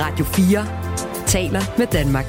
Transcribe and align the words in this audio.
Radio 0.00 0.24
4 0.24 1.26
taler 1.26 1.60
med 1.78 1.86
Danmark. 1.86 2.24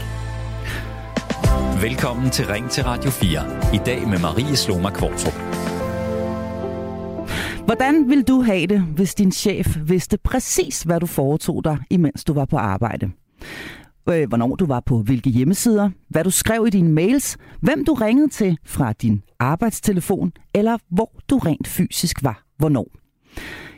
Velkommen 1.82 2.30
til 2.30 2.46
Ring 2.48 2.70
til 2.70 2.84
Radio 2.84 3.10
4. 3.10 3.76
I 3.76 3.80
dag 3.86 4.08
med 4.08 4.20
Marie 4.20 4.56
Sloma 4.56 4.90
Kvartrup. 4.90 5.34
Hvordan 7.66 8.10
vil 8.10 8.28
du 8.28 8.42
have 8.42 8.68
det, 8.68 8.82
hvis 8.82 9.16
din 9.16 9.32
chef 9.32 9.78
vidste 9.86 10.18
præcis, 10.18 10.84
hvad 10.84 11.00
du 11.00 11.06
foretog 11.06 11.64
dig, 11.64 11.78
imens 11.90 12.24
du 12.24 12.34
var 12.34 12.46
på 12.46 12.58
arbejde? 12.58 13.12
Øh, 14.10 14.28
hvornår 14.28 14.56
du 14.56 14.66
var 14.66 14.80
på 14.86 15.02
hvilke 15.02 15.30
hjemmesider, 15.30 15.90
hvad 16.08 16.24
du 16.24 16.32
skrev 16.32 16.68
i 16.68 16.70
dine 16.70 16.92
mails, 16.92 17.38
hvem 17.62 17.86
du 17.86 17.94
ringede 17.94 18.30
til 18.30 18.58
fra 18.66 18.94
din 18.94 19.22
arbejdstelefon, 19.40 20.32
eller 20.56 20.78
hvor 20.92 21.12
du 21.30 21.38
rent 21.38 21.68
fysisk 21.68 22.24
var, 22.24 22.44
hvornår. 22.58 22.88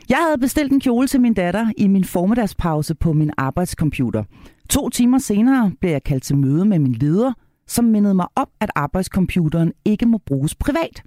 Jeg 0.08 0.18
havde 0.26 0.38
bestilt 0.38 0.72
en 0.72 0.80
kjole 0.80 1.06
til 1.06 1.20
min 1.20 1.34
datter 1.34 1.72
i 1.78 1.86
min 1.86 2.04
formiddagspause 2.04 2.94
på 2.94 3.12
min 3.12 3.30
arbejdscomputer. 3.38 4.24
To 4.70 4.88
timer 4.88 5.18
senere 5.18 5.72
blev 5.80 5.90
jeg 5.90 6.02
kaldt 6.02 6.22
til 6.24 6.36
møde 6.36 6.64
med 6.64 6.78
min 6.78 6.92
leder, 6.92 7.32
som 7.66 7.84
mindede 7.84 8.14
mig 8.14 8.26
om, 8.36 8.48
at 8.60 8.70
arbejdscomputeren 8.74 9.72
ikke 9.84 10.06
må 10.06 10.18
bruges 10.18 10.54
privat. 10.54 11.02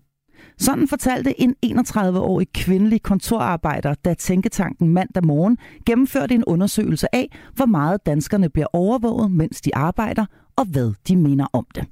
Sådan 0.58 0.88
fortalte 0.88 1.42
en 1.42 1.56
31-årig 1.66 2.48
kvindelig 2.54 3.02
kontorarbejder, 3.02 3.94
da 3.94 4.14
Tænketanken 4.14 4.90
mandag 4.90 5.26
morgen 5.26 5.58
gennemførte 5.86 6.36
en 6.36 6.44
undersøgelse 6.46 7.16
af, 7.16 7.38
hvor 7.54 7.66
meget 7.66 8.06
danskerne 8.06 8.50
bliver 8.50 8.68
overvåget, 8.74 9.32
mens 9.32 9.62
de 9.62 9.76
arbejder, 9.76 10.26
og 10.56 10.66
hvad 10.66 10.94
de 11.08 11.16
mener 11.16 11.48
om 11.54 11.66
det. 11.76 11.86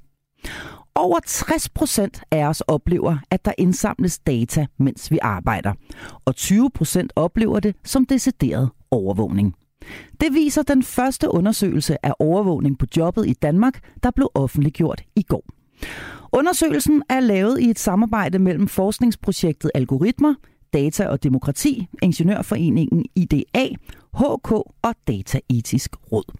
Over 0.96 1.18
60 1.26 1.68
procent 1.68 2.22
af 2.30 2.44
os 2.46 2.60
oplever, 2.60 3.16
at 3.30 3.44
der 3.44 3.52
indsamles 3.58 4.18
data, 4.18 4.66
mens 4.78 5.10
vi 5.10 5.18
arbejder. 5.22 5.72
Og 6.24 6.36
20 6.36 6.70
procent 6.70 7.12
oplever 7.16 7.60
det 7.60 7.76
som 7.84 8.06
decideret 8.06 8.70
overvågning. 8.90 9.54
Det 10.20 10.34
viser 10.34 10.62
den 10.62 10.82
første 10.82 11.30
undersøgelse 11.30 12.06
af 12.06 12.12
overvågning 12.18 12.78
på 12.78 12.86
jobbet 12.96 13.26
i 13.26 13.32
Danmark, 13.32 13.80
der 14.02 14.10
blev 14.10 14.30
offentliggjort 14.34 15.02
i 15.16 15.22
går. 15.22 15.44
Undersøgelsen 16.32 17.02
er 17.08 17.20
lavet 17.20 17.60
i 17.60 17.70
et 17.70 17.78
samarbejde 17.78 18.38
mellem 18.38 18.68
forskningsprojektet 18.68 19.70
Algoritmer, 19.74 20.34
Data 20.72 21.06
og 21.06 21.22
Demokrati, 21.22 21.86
Ingeniørforeningen 22.02 23.04
IDA, 23.14 23.68
HK 24.14 24.52
og 24.82 24.94
Dataetisk 25.08 25.96
Råd. 26.12 26.34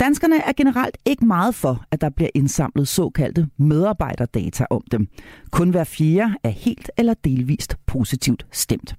Danskerne 0.00 0.36
er 0.36 0.52
generelt 0.56 0.98
ikke 1.04 1.26
meget 1.26 1.54
for, 1.54 1.84
at 1.90 2.00
der 2.00 2.10
bliver 2.10 2.30
indsamlet 2.34 2.88
såkaldte 2.88 3.48
medarbejderdata 3.56 4.66
om 4.70 4.82
dem. 4.90 5.08
Kun 5.50 5.70
hver 5.70 5.84
fjerde 5.84 6.34
er 6.44 6.48
helt 6.48 6.90
eller 6.98 7.14
delvist 7.14 7.76
positivt 7.86 8.46
stemt. 8.52 8.94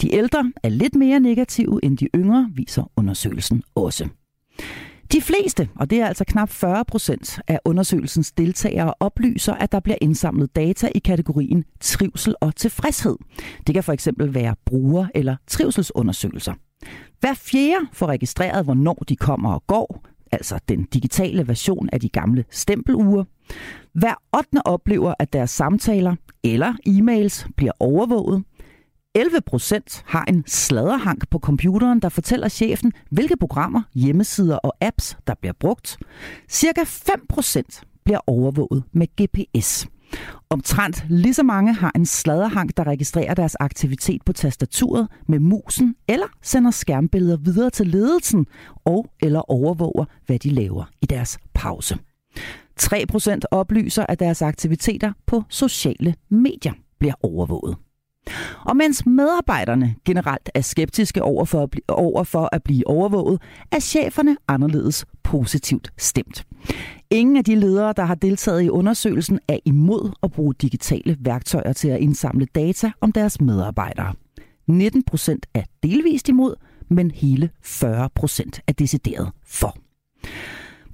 De 0.00 0.14
ældre 0.14 0.52
er 0.62 0.68
lidt 0.68 0.94
mere 0.94 1.20
negative 1.20 1.80
end 1.82 1.98
de 1.98 2.08
yngre, 2.14 2.50
viser 2.54 2.90
undersøgelsen 2.96 3.62
også. 3.74 4.08
De 5.12 5.20
fleste, 5.20 5.68
og 5.76 5.90
det 5.90 6.00
er 6.00 6.06
altså 6.06 6.24
knap 6.24 6.50
40 6.50 6.84
procent 6.84 7.40
af 7.48 7.60
undersøgelsens 7.64 8.32
deltagere, 8.32 8.94
oplyser, 9.00 9.54
at 9.54 9.72
der 9.72 9.80
bliver 9.80 9.98
indsamlet 10.00 10.56
data 10.56 10.88
i 10.94 10.98
kategorien 10.98 11.64
trivsel 11.80 12.34
og 12.40 12.56
tilfredshed. 12.56 13.16
Det 13.66 13.74
kan 13.74 13.84
for 13.84 13.92
eksempel 13.92 14.34
være 14.34 14.54
bruger- 14.64 15.08
eller 15.14 15.36
trivselsundersøgelser. 15.46 16.54
Hver 17.20 17.34
fjerde 17.34 17.86
får 17.92 18.06
registreret, 18.06 18.64
hvornår 18.64 19.04
de 19.08 19.16
kommer 19.16 19.52
og 19.52 19.64
går, 19.66 20.02
altså 20.32 20.58
den 20.68 20.84
digitale 20.84 21.48
version 21.48 21.88
af 21.92 22.00
de 22.00 22.08
gamle 22.08 22.44
stempeluger. 22.50 23.24
Hver 23.92 24.14
8. 24.36 24.48
oplever, 24.64 25.14
at 25.18 25.32
deres 25.32 25.50
samtaler 25.50 26.16
eller 26.44 26.72
e-mails 26.88 27.48
bliver 27.56 27.72
overvåget. 27.80 28.44
11 29.14 29.40
procent 29.46 30.02
har 30.06 30.24
en 30.24 30.44
sladderhank 30.46 31.30
på 31.30 31.38
computeren, 31.38 32.00
der 32.00 32.08
fortæller 32.08 32.48
chefen, 32.48 32.92
hvilke 33.10 33.36
programmer, 33.36 33.82
hjemmesider 33.94 34.56
og 34.56 34.76
apps, 34.80 35.16
der 35.26 35.34
bliver 35.40 35.52
brugt. 35.60 35.98
Cirka 36.48 36.80
5 36.84 37.26
procent 37.28 37.82
bliver 38.04 38.20
overvåget 38.26 38.84
med 38.92 39.06
GPS. 39.22 39.88
Omtrent 40.50 41.04
lige 41.08 41.34
så 41.34 41.42
mange 41.42 41.74
har 41.74 41.92
en 41.94 42.06
sladerhang, 42.06 42.76
der 42.76 42.86
registrerer 42.86 43.34
deres 43.34 43.56
aktivitet 43.60 44.22
på 44.24 44.32
tastaturet 44.32 45.08
med 45.28 45.38
musen, 45.38 45.94
eller 46.08 46.26
sender 46.42 46.70
skærmbilleder 46.70 47.36
videre 47.36 47.70
til 47.70 47.86
ledelsen, 47.86 48.46
og 48.84 49.06
eller 49.22 49.50
overvåger, 49.50 50.04
hvad 50.26 50.38
de 50.38 50.50
laver 50.50 50.84
i 51.02 51.06
deres 51.06 51.38
pause. 51.54 51.98
3% 52.80 53.40
oplyser, 53.50 54.06
at 54.08 54.20
deres 54.20 54.42
aktiviteter 54.42 55.12
på 55.26 55.42
sociale 55.48 56.14
medier 56.28 56.72
bliver 56.98 57.14
overvåget. 57.22 57.76
Og 58.64 58.76
mens 58.76 59.06
medarbejderne 59.06 59.94
generelt 60.04 60.50
er 60.54 60.60
skeptiske 60.60 61.22
over 61.22 61.44
for, 61.44 61.62
at 61.62 61.70
blive, 61.70 61.90
over 61.90 62.24
for 62.24 62.48
at 62.52 62.62
blive 62.62 62.86
overvåget, 62.86 63.42
er 63.72 63.80
cheferne 63.80 64.36
anderledes 64.48 65.04
positivt 65.22 65.92
stemt. 65.98 66.46
Ingen 67.10 67.36
af 67.36 67.44
de 67.44 67.54
ledere, 67.54 67.94
der 67.96 68.04
har 68.04 68.14
deltaget 68.14 68.62
i 68.62 68.68
undersøgelsen, 68.68 69.40
er 69.48 69.58
imod 69.64 70.12
at 70.22 70.32
bruge 70.32 70.54
digitale 70.54 71.16
værktøjer 71.20 71.72
til 71.72 71.88
at 71.88 72.00
indsamle 72.00 72.46
data 72.54 72.90
om 73.00 73.12
deres 73.12 73.40
medarbejdere. 73.40 74.14
19 74.66 75.02
procent 75.02 75.46
er 75.54 75.62
delvist 75.82 76.28
imod, 76.28 76.54
men 76.90 77.10
hele 77.10 77.50
40 77.62 78.08
procent 78.14 78.60
er 78.66 78.72
decideret 78.72 79.30
for. 79.46 79.76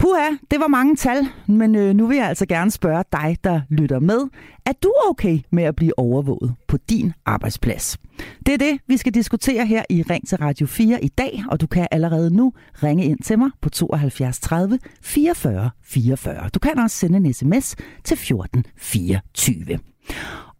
Puha, 0.03 0.31
det 0.51 0.61
var 0.61 0.69
mange 0.69 0.97
tal, 0.97 1.29
men 1.49 1.75
øh, 1.75 1.95
nu 1.95 2.07
vil 2.07 2.17
jeg 2.17 2.29
altså 2.29 2.47
gerne 2.47 2.71
spørge 2.71 3.05
dig, 3.13 3.37
der 3.45 3.61
lytter 3.69 3.99
med. 3.99 4.21
Er 4.67 4.73
du 4.83 4.95
okay 5.09 5.39
med 5.51 5.65
at 5.65 5.77
blive 5.77 5.99
overvåget 5.99 6.55
på 6.69 6.77
din 6.77 7.13
arbejdsplads? 7.27 7.99
Det 8.47 8.55
er 8.55 8.59
det, 8.59 8.79
vi 8.87 8.97
skal 8.97 9.15
diskutere 9.15 9.67
her 9.67 9.83
i 9.91 10.03
Ring 10.03 10.29
til 10.29 10.39
Radio 10.39 10.67
4 10.67 11.05
i 11.05 11.09
dag, 11.09 11.45
og 11.51 11.61
du 11.61 11.67
kan 11.67 11.89
allerede 11.91 12.37
nu 12.37 12.53
ringe 12.83 13.05
ind 13.05 13.19
til 13.19 13.39
mig 13.39 13.51
på 13.61 13.71
72 13.71 14.41
30 14.41 14.79
44 15.03 15.71
44. 15.85 16.49
Du 16.55 16.59
kan 16.59 16.79
også 16.79 16.97
sende 16.97 17.17
en 17.17 17.35
sms 17.35 17.77
til 18.05 18.17
14 18.17 18.65
24. 18.77 19.92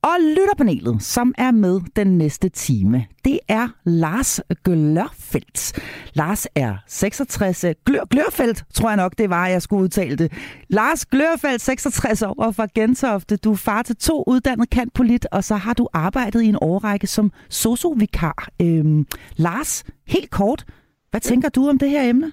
Og 0.05 0.17
lytterpanelet, 0.37 1.03
som 1.03 1.35
er 1.39 1.51
med 1.51 1.81
den 1.97 2.19
næste 2.19 2.49
time, 2.49 3.07
det 3.25 3.41
er 3.49 3.69
Lars 3.85 4.41
Glørfeldt. 4.65 5.73
Lars 6.15 6.47
er 6.55 6.77
66, 6.87 7.65
øh, 7.65 7.75
Glør, 7.87 8.05
Glørfeldt, 8.11 8.65
tror 8.75 8.89
jeg 8.89 8.97
nok 8.97 9.15
det 9.19 9.31
var, 9.31 9.47
jeg 9.47 9.63
skulle 9.63 9.83
udtale 9.83 10.17
det. 10.17 10.33
Lars 10.69 11.07
Glørfeldt, 11.07 11.63
66 11.63 12.23
år 12.23 12.53
fra 12.57 12.67
Gentofte. 12.75 13.37
Du 13.37 13.53
er 13.53 13.57
far 13.57 13.83
til 13.83 13.97
to 13.97 14.25
uddannet 14.27 14.71
kantpolit, 14.71 15.27
og 15.33 15.45
så 15.45 15.57
har 15.57 15.75
du 15.75 15.89
arbejdet 15.93 16.43
i 16.43 16.47
en 16.47 16.59
årrække 16.61 17.07
som 17.07 17.33
sosovikar. 17.49 18.49
Øhm, 18.63 19.07
Lars, 19.37 19.85
helt 20.07 20.31
kort, 20.31 20.65
hvad 21.11 21.21
tænker 21.21 21.49
du 21.49 21.69
om 21.69 21.79
det 21.79 21.91
her 21.91 22.09
emne? 22.09 22.33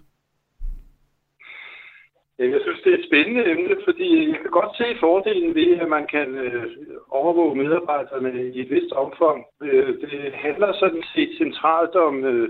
Jeg 2.39 2.61
synes, 2.61 2.81
det 2.81 2.93
er 2.93 2.97
et 2.97 3.05
spændende 3.05 3.51
emne, 3.51 3.75
fordi 3.85 4.29
jeg 4.29 4.39
kan 4.41 4.51
godt 4.51 4.77
se 4.77 4.99
fordelen 4.99 5.55
ved, 5.55 5.77
at 5.77 5.89
man 5.89 6.07
kan 6.07 6.35
øh, 6.35 6.77
overvåge 7.09 7.55
medarbejderne 7.55 8.45
i 8.45 8.59
et 8.59 8.69
vist 8.69 8.91
omfang. 8.91 9.45
Øh, 9.63 10.01
det 10.01 10.33
handler 10.33 10.73
sådan 10.73 11.03
set 11.15 11.37
centralt 11.37 11.95
om 11.95 12.25
øh, 12.25 12.49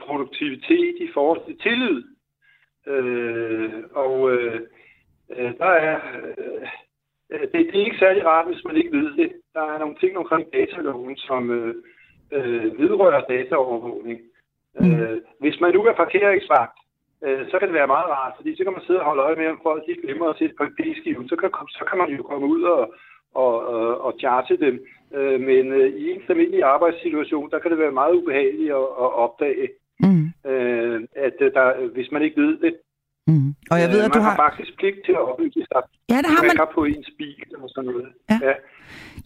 produktivitet 0.00 0.96
i 1.00 1.08
forhold 1.14 1.40
til 1.46 1.58
tillid. 1.58 2.04
Øh, 2.86 3.72
og 3.92 4.32
øh, 4.32 4.60
øh, 5.36 5.52
der 5.58 5.72
er... 5.88 6.00
Øh, 6.38 6.68
det, 7.30 7.52
det 7.52 7.80
er 7.80 7.84
ikke 7.84 7.98
særlig 7.98 8.26
rart, 8.26 8.46
hvis 8.46 8.64
man 8.64 8.76
ikke 8.76 8.96
ved 8.98 9.16
det. 9.16 9.32
Der 9.54 9.62
er 9.62 9.78
nogle 9.78 9.96
ting 10.00 10.18
omkring 10.18 10.52
dataloven, 10.52 11.16
som 11.16 11.50
øh, 11.50 11.74
øh, 12.32 12.78
vedrører 12.78 13.20
dataovervågning. 13.20 14.20
Mm. 14.80 15.00
Øh, 15.00 15.20
hvis 15.40 15.60
man 15.60 15.74
nu 15.74 15.84
er 15.84 15.92
parkeringsvagt, 15.92 16.78
øh, 17.24 17.42
så 17.50 17.58
kan 17.58 17.68
det 17.68 17.78
være 17.80 17.94
meget 17.94 18.08
rart, 18.16 18.32
fordi 18.36 18.56
så 18.56 18.64
kan 18.64 18.72
man 18.72 18.82
sidde 18.86 19.00
og 19.00 19.06
holde 19.06 19.22
øje 19.22 19.36
med, 19.36 19.46
om 19.46 19.60
folk 19.62 19.82
de 19.86 20.02
glemmer 20.02 20.26
at 20.28 20.38
sætte 20.38 20.54
på 20.58 20.64
en 20.64 20.76
p-skive. 20.78 21.28
Så 21.28 21.36
kan, 21.36 21.50
så 21.78 21.84
kan 21.88 21.98
man 21.98 22.10
jo 22.16 22.22
komme 22.22 22.46
ud 22.46 22.62
og, 22.62 22.94
og, 23.34 23.54
og, 23.74 24.00
og 24.06 24.12
charge 24.20 24.56
dem. 24.66 24.74
Øh, 25.14 25.40
men 25.40 25.72
øh, 25.72 25.88
i 26.02 26.10
en 26.10 26.22
almindelig 26.28 26.62
arbejdssituation, 26.62 27.50
der 27.50 27.58
kan 27.58 27.70
det 27.70 27.78
være 27.78 27.98
meget 28.00 28.14
ubehageligt 28.14 28.70
at, 28.70 28.88
at 29.04 29.10
opdage, 29.24 29.68
mm. 30.00 30.50
øh, 30.50 31.00
at 31.16 31.36
øh, 31.40 31.52
der, 31.54 31.88
hvis 31.94 32.10
man 32.12 32.22
ikke 32.22 32.42
ved 32.42 32.58
det. 32.58 32.74
Mm. 33.28 33.54
Og 33.70 33.80
jeg 33.80 33.88
ved, 33.90 33.98
øh, 33.98 34.04
at 34.04 34.14
du 34.14 34.20
har... 34.20 34.36
faktisk 34.36 34.70
pligt 34.78 34.96
til 35.06 35.12
at 35.12 35.22
oplyse 35.30 35.60
sig. 35.72 35.82
Ja, 36.12 36.18
det 36.24 36.26
har 36.26 36.42
man. 36.42 36.66
på 36.74 36.84
ens 36.84 37.10
bil 37.18 37.42
eller 37.54 37.68
sådan 37.68 37.90
noget. 37.90 38.08
Ja. 38.30 38.38
ja. 38.48 38.54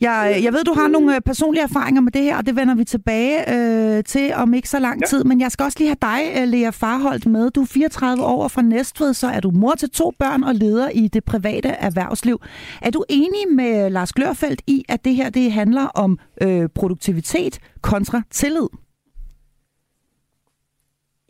Jeg, 0.00 0.40
jeg 0.44 0.52
ved, 0.52 0.64
du 0.64 0.75
har 0.75 0.88
nogle 0.88 1.14
øh, 1.14 1.20
personlige 1.20 1.62
erfaringer 1.62 2.00
med 2.00 2.12
det 2.12 2.22
her, 2.22 2.37
og 2.37 2.46
det 2.46 2.56
vender 2.56 2.75
vi 2.75 2.84
tilbage 2.84 3.37
øh, 3.54 4.04
til 4.04 4.32
om 4.34 4.54
ikke 4.54 4.69
så 4.69 4.78
lang 4.78 5.00
ja. 5.00 5.06
tid. 5.06 5.25
Men 5.25 5.40
jeg 5.40 5.52
skal 5.52 5.64
også 5.64 5.78
lige 5.78 5.88
have 5.88 6.02
dig, 6.02 6.43
øh, 6.43 6.49
Lea 6.49 6.70
Farholdt, 6.70 7.26
med. 7.26 7.50
Du 7.50 7.60
er 7.60 7.66
34 7.66 8.25
år 8.25 8.49
fra 8.49 8.62
Næstved, 8.62 9.14
så 9.14 9.26
er 9.26 9.40
du 9.40 9.50
mor 9.50 9.75
til 9.75 9.90
to 9.90 10.12
børn 10.19 10.44
og 10.44 10.55
leder 10.55 10.88
i 10.88 11.08
det 11.08 11.25
private 11.25 11.69
erhvervsliv. 11.69 12.40
Er 12.82 12.90
du 12.90 13.05
enig 13.08 13.44
med 13.50 13.90
Lars 13.90 14.12
Glørfeldt 14.12 14.62
i, 14.66 14.84
at 14.88 15.05
det 15.05 15.14
her 15.14 15.31
det 15.31 15.52
handler 15.52 15.87
om 15.87 16.19
øh, 16.43 16.69
produktivitet 16.75 17.58
kontra 17.82 18.22
tillid? 18.31 18.69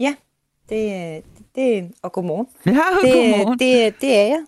Ja, 0.01 0.15
det, 0.69 1.23
det, 1.55 1.91
og 2.03 2.13
godmorgen. 2.13 2.47
Ja, 2.67 2.73
godmorgen. 3.13 3.59
Det, 3.59 3.95
det, 3.95 4.01
det 4.01 4.17
er 4.17 4.27
jeg. 4.27 4.45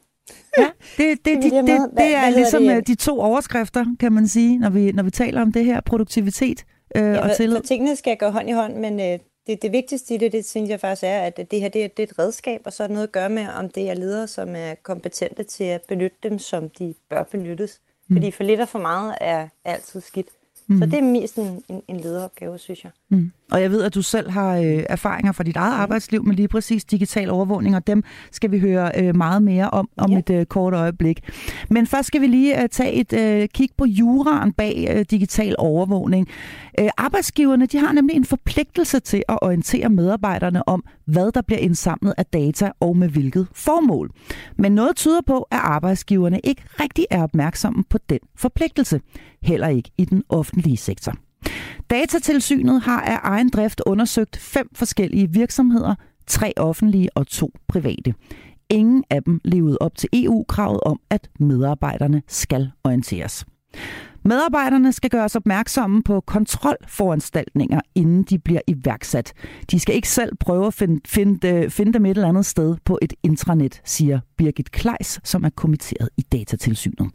Ja, 0.59 0.71
det, 0.97 1.25
det, 1.25 1.43
det, 1.43 1.53
det, 1.53 1.53
det, 1.53 1.91
det 1.97 2.15
er 2.15 2.31
ligesom 2.31 2.63
det? 2.63 2.77
Øh, 2.77 2.83
de 2.87 2.95
to 2.95 3.21
overskrifter, 3.21 3.85
kan 4.01 4.13
man 4.13 4.29
sige, 4.29 4.59
når 4.59 4.71
vi, 4.71 4.93
når 4.93 5.03
vi 5.03 5.11
taler 5.11 5.43
om 5.43 5.53
det 5.53 5.65
her 5.65 5.81
produktivitet 5.81 6.65
øh, 6.97 7.03
ja, 7.03 7.19
og 7.19 7.37
tillid. 7.37 7.61
tingene 7.61 7.97
skal 7.97 8.17
gå 8.17 8.29
hånd 8.29 8.49
i 8.49 8.53
hånd, 8.53 8.75
men 8.75 9.01
øh, 9.01 9.19
det, 9.47 9.63
det 9.63 9.73
vigtigste 9.73 10.15
i 10.15 10.19
det, 10.19 10.33
det 10.33 10.47
synes 10.47 10.71
jeg 10.71 10.81
faktisk 10.81 11.05
er, 11.05 11.21
at 11.21 11.37
det 11.51 11.61
her 11.61 11.69
det 11.69 11.85
er, 11.85 11.89
det 11.89 12.03
er 12.03 12.07
et 12.07 12.19
redskab, 12.19 12.61
og 12.65 12.73
så 12.73 12.83
er 12.83 12.87
det 12.87 12.95
noget 12.95 13.07
at 13.07 13.13
gøre 13.13 13.31
med, 13.31 13.47
om 13.49 13.69
det 13.69 13.91
er 13.91 13.95
ledere, 13.95 14.29
som 14.29 14.49
er 14.57 14.75
kompetente 14.83 15.43
til 15.43 15.65
at 15.65 15.83
benytte 15.89 16.17
dem, 16.23 16.39
som 16.39 16.69
de 16.69 16.95
bør 17.11 17.23
benyttes. 17.23 17.81
Mm. 18.09 18.17
Fordi 18.17 18.31
for 18.31 18.45
lidt 18.45 18.61
og 18.61 18.69
for 18.69 18.79
meget 18.79 19.15
er 19.21 19.49
altid 19.65 20.01
skidt. 20.01 20.29
Mm. 20.67 20.79
Så 20.79 20.87
det 20.87 20.95
er 20.95 21.03
mest 21.03 21.37
en, 21.37 21.63
en, 21.69 21.83
en 21.89 22.01
lederopgave, 22.01 22.59
synes 22.59 22.85
jeg. 22.85 22.93
Mm. 23.09 23.33
Og 23.53 23.63
jeg 23.63 23.71
ved, 23.71 23.83
at 23.83 23.95
du 23.95 24.03
selv 24.03 24.31
har 24.31 24.57
øh, 24.57 24.83
erfaringer 24.89 25.33
fra 25.33 25.45
dit 25.45 25.57
eget 25.57 25.75
arbejdsliv 25.75 26.25
med 26.25 26.37
lige 26.37 26.49
præcis 26.49 26.85
digital 26.85 27.31
overvågning, 27.31 27.77
og 27.77 27.87
dem 27.87 28.03
skal 28.33 28.51
vi 28.51 28.59
høre 28.59 28.91
øh, 28.97 29.17
meget 29.17 29.43
mere 29.43 29.71
om 29.71 29.89
om 29.97 30.13
ja. 30.13 30.19
et 30.19 30.31
øh, 30.31 30.47
kort 30.47 30.75
øjeblik. 30.75 31.31
Men 31.71 31.87
først 31.87 32.07
skal 32.07 32.21
vi 32.21 32.27
lige 32.27 32.63
øh, 32.63 32.69
tage 32.69 32.93
et 32.93 33.13
øh, 33.13 33.49
kig 33.55 33.69
på 33.79 33.85
juraen 33.85 34.53
bag 34.53 34.89
øh, 34.91 35.05
digital 35.11 35.55
overvågning. 35.59 36.29
Øh, 36.81 36.89
arbejdsgiverne 36.97 37.67
de 37.67 37.79
har 37.79 37.93
nemlig 37.93 38.17
en 38.17 38.25
forpligtelse 38.25 39.01
til 39.01 39.23
at 39.29 39.39
orientere 39.43 39.89
medarbejderne 39.89 40.69
om, 40.69 40.85
hvad 41.07 41.33
der 41.33 41.43
bliver 41.43 41.61
indsamlet 41.61 42.15
af 42.19 42.27
data 42.27 42.71
og 42.81 42.97
med 42.97 43.09
hvilket 43.09 43.47
formål. 43.53 44.11
Men 44.57 44.73
noget 44.73 44.97
tyder 44.97 45.21
på, 45.27 45.39
at 45.51 45.59
arbejdsgiverne 45.63 46.41
ikke 46.45 46.63
rigtig 46.81 47.07
er 47.11 47.23
opmærksomme 47.23 47.85
på 47.91 47.99
den 48.09 48.19
forpligtelse. 48.37 49.01
Heller 49.43 49.69
ikke 49.69 49.91
i 49.99 50.05
den 50.05 50.23
offentlige 50.29 50.77
sektor. 50.77 51.15
Datatilsynet 51.95 52.81
har 52.81 53.01
af 53.01 53.19
egen 53.23 53.49
drift 53.49 53.83
undersøgt 53.87 54.37
fem 54.37 54.69
forskellige 54.75 55.31
virksomheder, 55.33 55.95
tre 56.27 56.53
offentlige 56.57 57.09
og 57.15 57.27
to 57.27 57.51
private. 57.69 58.15
Ingen 58.71 59.05
af 59.11 59.23
dem 59.23 59.41
levede 59.45 59.79
op 59.81 59.97
til 59.97 60.09
EU-kravet 60.13 60.81
om, 60.81 61.01
at 61.11 61.31
medarbejderne 61.41 62.23
skal 62.29 62.71
orienteres. 62.85 63.45
Medarbejderne 64.25 64.93
skal 64.93 65.11
gøres 65.11 65.37
opmærksomme 65.37 66.03
på 66.03 66.21
kontrolforanstaltninger, 66.21 67.81
inden 67.95 68.23
de 68.23 68.39
bliver 68.39 68.61
iværksat. 68.67 69.33
De 69.71 69.81
skal 69.81 69.95
ikke 69.95 70.09
selv 70.09 70.37
prøve 70.37 70.67
at 70.67 70.75
finde, 70.75 71.01
finde, 71.07 71.49
øh, 71.49 71.71
finde 71.71 71.93
dem 71.93 72.07
et 72.07 72.11
eller 72.11 72.29
andet 72.29 72.47
sted 72.47 72.77
på 72.85 72.99
et 73.03 73.13
intranet, 73.23 73.81
siger 73.85 74.21
Birgit 74.37 74.71
Kleis, 74.73 75.21
som 75.25 75.45
er 75.45 75.51
kommitteret 75.57 76.09
i 76.17 76.23
datatilsynet. 76.23 77.11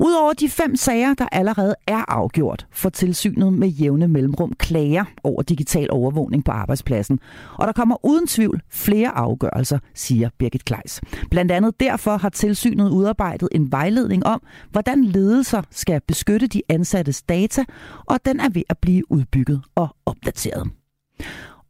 Udover 0.00 0.32
de 0.32 0.48
fem 0.48 0.76
sager, 0.76 1.14
der 1.14 1.26
allerede 1.32 1.74
er 1.86 2.04
afgjort, 2.08 2.66
får 2.72 2.88
tilsynet 2.90 3.52
med 3.52 3.68
jævne 3.68 4.08
mellemrum 4.08 4.52
klager 4.58 5.04
over 5.24 5.42
digital 5.42 5.90
overvågning 5.90 6.44
på 6.44 6.52
arbejdspladsen. 6.52 7.18
Og 7.58 7.66
der 7.66 7.72
kommer 7.72 8.06
uden 8.06 8.26
tvivl 8.26 8.62
flere 8.70 9.08
afgørelser, 9.08 9.78
siger 9.94 10.28
Birgit 10.38 10.64
Kleis. 10.64 11.00
Blandt 11.30 11.52
andet 11.52 11.80
derfor 11.80 12.16
har 12.16 12.28
tilsynet 12.28 12.90
udarbejdet 12.90 13.48
en 13.52 13.72
vejledning 13.72 14.26
om, 14.26 14.42
hvordan 14.70 15.04
ledelser 15.04 15.62
skal 15.70 16.00
beskytte 16.08 16.46
de 16.46 16.62
ansattes 16.68 17.22
data, 17.22 17.64
og 18.06 18.18
den 18.24 18.40
er 18.40 18.48
ved 18.48 18.62
at 18.68 18.78
blive 18.78 19.12
udbygget 19.12 19.62
og 19.74 19.96
opdateret. 20.06 20.70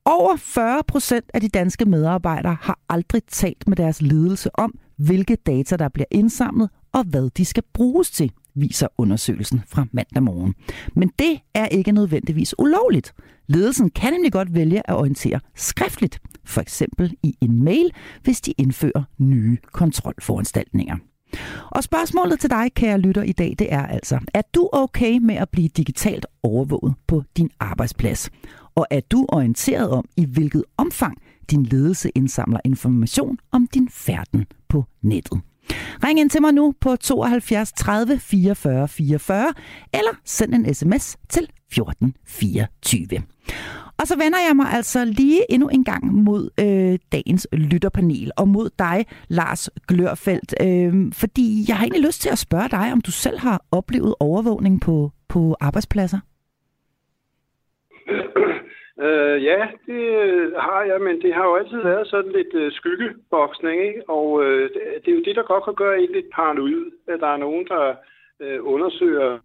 Over 0.05 0.37
40 0.37 0.83
procent 0.89 1.25
af 1.35 1.41
de 1.41 1.49
danske 1.49 1.85
medarbejdere 1.85 2.57
har 2.61 2.79
aldrig 2.89 3.23
talt 3.29 3.69
med 3.69 3.77
deres 3.77 4.03
ledelse 4.03 4.51
om, 4.59 4.75
hvilke 4.97 5.37
data 5.37 5.77
der 5.77 5.89
bliver 5.89 6.07
indsamlet 6.11 6.71
og 6.93 7.05
hvad 7.05 7.31
de 7.31 7.45
skal 7.45 7.63
bruges 7.73 8.11
til, 8.11 8.33
viser 8.55 8.87
undersøgelsen 8.99 9.63
fra 9.67 9.87
mandag 9.93 10.23
morgen. 10.23 10.55
Men 10.97 11.11
det 11.19 11.41
er 11.55 11.67
ikke 11.67 11.93
nødvendigvis 11.93 12.55
ulovligt. 12.59 13.15
Ledelsen 13.47 13.91
kan 13.91 14.13
nemlig 14.13 14.33
godt 14.33 14.55
vælge 14.55 14.91
at 14.91 14.97
orientere 14.97 15.41
skriftligt, 15.55 16.21
for 16.45 16.61
eksempel 16.61 17.15
i 17.23 17.37
en 17.41 17.65
mail, 17.65 17.91
hvis 18.23 18.41
de 18.41 18.53
indfører 18.59 19.03
nye 19.19 19.59
kontrolforanstaltninger. 19.73 20.97
Og 21.71 21.85
spørgsmålet 21.85 22.41
til 22.41 22.51
dig, 22.51 22.71
kære 22.75 22.99
lytter 22.99 23.23
i 23.23 23.33
dag, 23.33 23.55
det 23.59 23.73
er 23.73 23.87
altså, 23.87 24.19
er 24.35 24.43
du 24.55 24.69
okay 24.73 25.19
med 25.19 25.35
at 25.35 25.49
blive 25.49 25.69
digitalt 25.69 26.27
overvåget 26.43 26.95
på 27.07 27.23
din 27.37 27.51
arbejdsplads? 27.61 28.31
Og 28.75 28.87
er 28.91 29.01
du 29.01 29.27
orienteret 29.29 29.91
om, 29.91 30.05
i 30.17 30.25
hvilket 30.25 30.65
omfang 30.77 31.19
din 31.51 31.63
ledelse 31.63 32.11
indsamler 32.15 32.61
information 32.65 33.39
om 33.53 33.67
din 33.67 33.89
færden 33.89 34.47
på 34.69 34.85
nettet? 35.03 35.41
Ring 36.05 36.21
ind 36.21 36.31
til 36.31 36.41
mig 36.41 36.53
nu 36.53 36.75
på 36.81 36.97
72 36.97 37.73
30 37.73 38.19
44 38.19 38.89
44, 38.89 39.55
eller 39.95 40.11
send 40.25 40.55
en 40.55 40.75
sms 40.75 41.17
til 41.29 41.49
14 41.73 42.15
24. 42.27 43.07
Og 44.01 44.07
så 44.07 44.17
vender 44.17 44.39
jeg 44.49 44.57
mig 44.57 44.67
altså 44.73 45.05
lige 45.05 45.53
endnu 45.53 45.69
en 45.69 45.85
gang 45.85 46.15
mod 46.15 46.51
øh, 46.61 46.99
dagens 47.13 47.49
lytterpanel, 47.53 48.31
og 48.37 48.49
mod 48.49 48.71
dig, 48.79 49.07
Lars 49.29 49.71
Glørfeldt. 49.89 50.55
Øh, 50.61 51.13
fordi 51.13 51.65
jeg 51.69 51.77
har 51.77 51.85
egentlig 51.85 52.07
lyst 52.07 52.23
til 52.23 52.29
at 52.29 52.39
spørge 52.39 52.69
dig, 52.69 52.93
om 52.93 53.01
du 53.01 53.11
selv 53.11 53.39
har 53.39 53.65
oplevet 53.71 54.15
overvågning 54.21 54.81
på, 54.81 55.13
på 55.29 55.57
arbejdspladser? 55.61 56.19
Øh, 59.01 59.45
ja, 59.45 59.69
det 59.87 60.03
øh, 60.25 60.53
har 60.53 60.83
jeg, 60.83 61.01
men 61.01 61.23
det 61.23 61.35
har 61.35 61.45
jo 61.45 61.55
altid 61.57 61.83
været 61.83 62.07
sådan 62.07 62.33
lidt 62.33 62.55
øh, 62.55 62.73
skyggeboksning, 62.73 63.83
ikke? 63.89 64.03
og 64.09 64.45
øh, 64.45 64.71
det 65.05 65.09
er 65.09 65.17
jo 65.19 65.23
det, 65.23 65.37
der 65.37 65.43
godt 65.43 65.65
kan 65.65 65.75
gøre 65.75 66.03
en 66.03 66.13
lidt 66.13 66.31
paranoid, 66.35 66.87
at 67.09 67.21
der 67.21 67.27
er 67.27 67.37
nogen, 67.37 67.67
der 67.69 67.95
øh, 68.41 68.59
undersøger, 68.63 69.39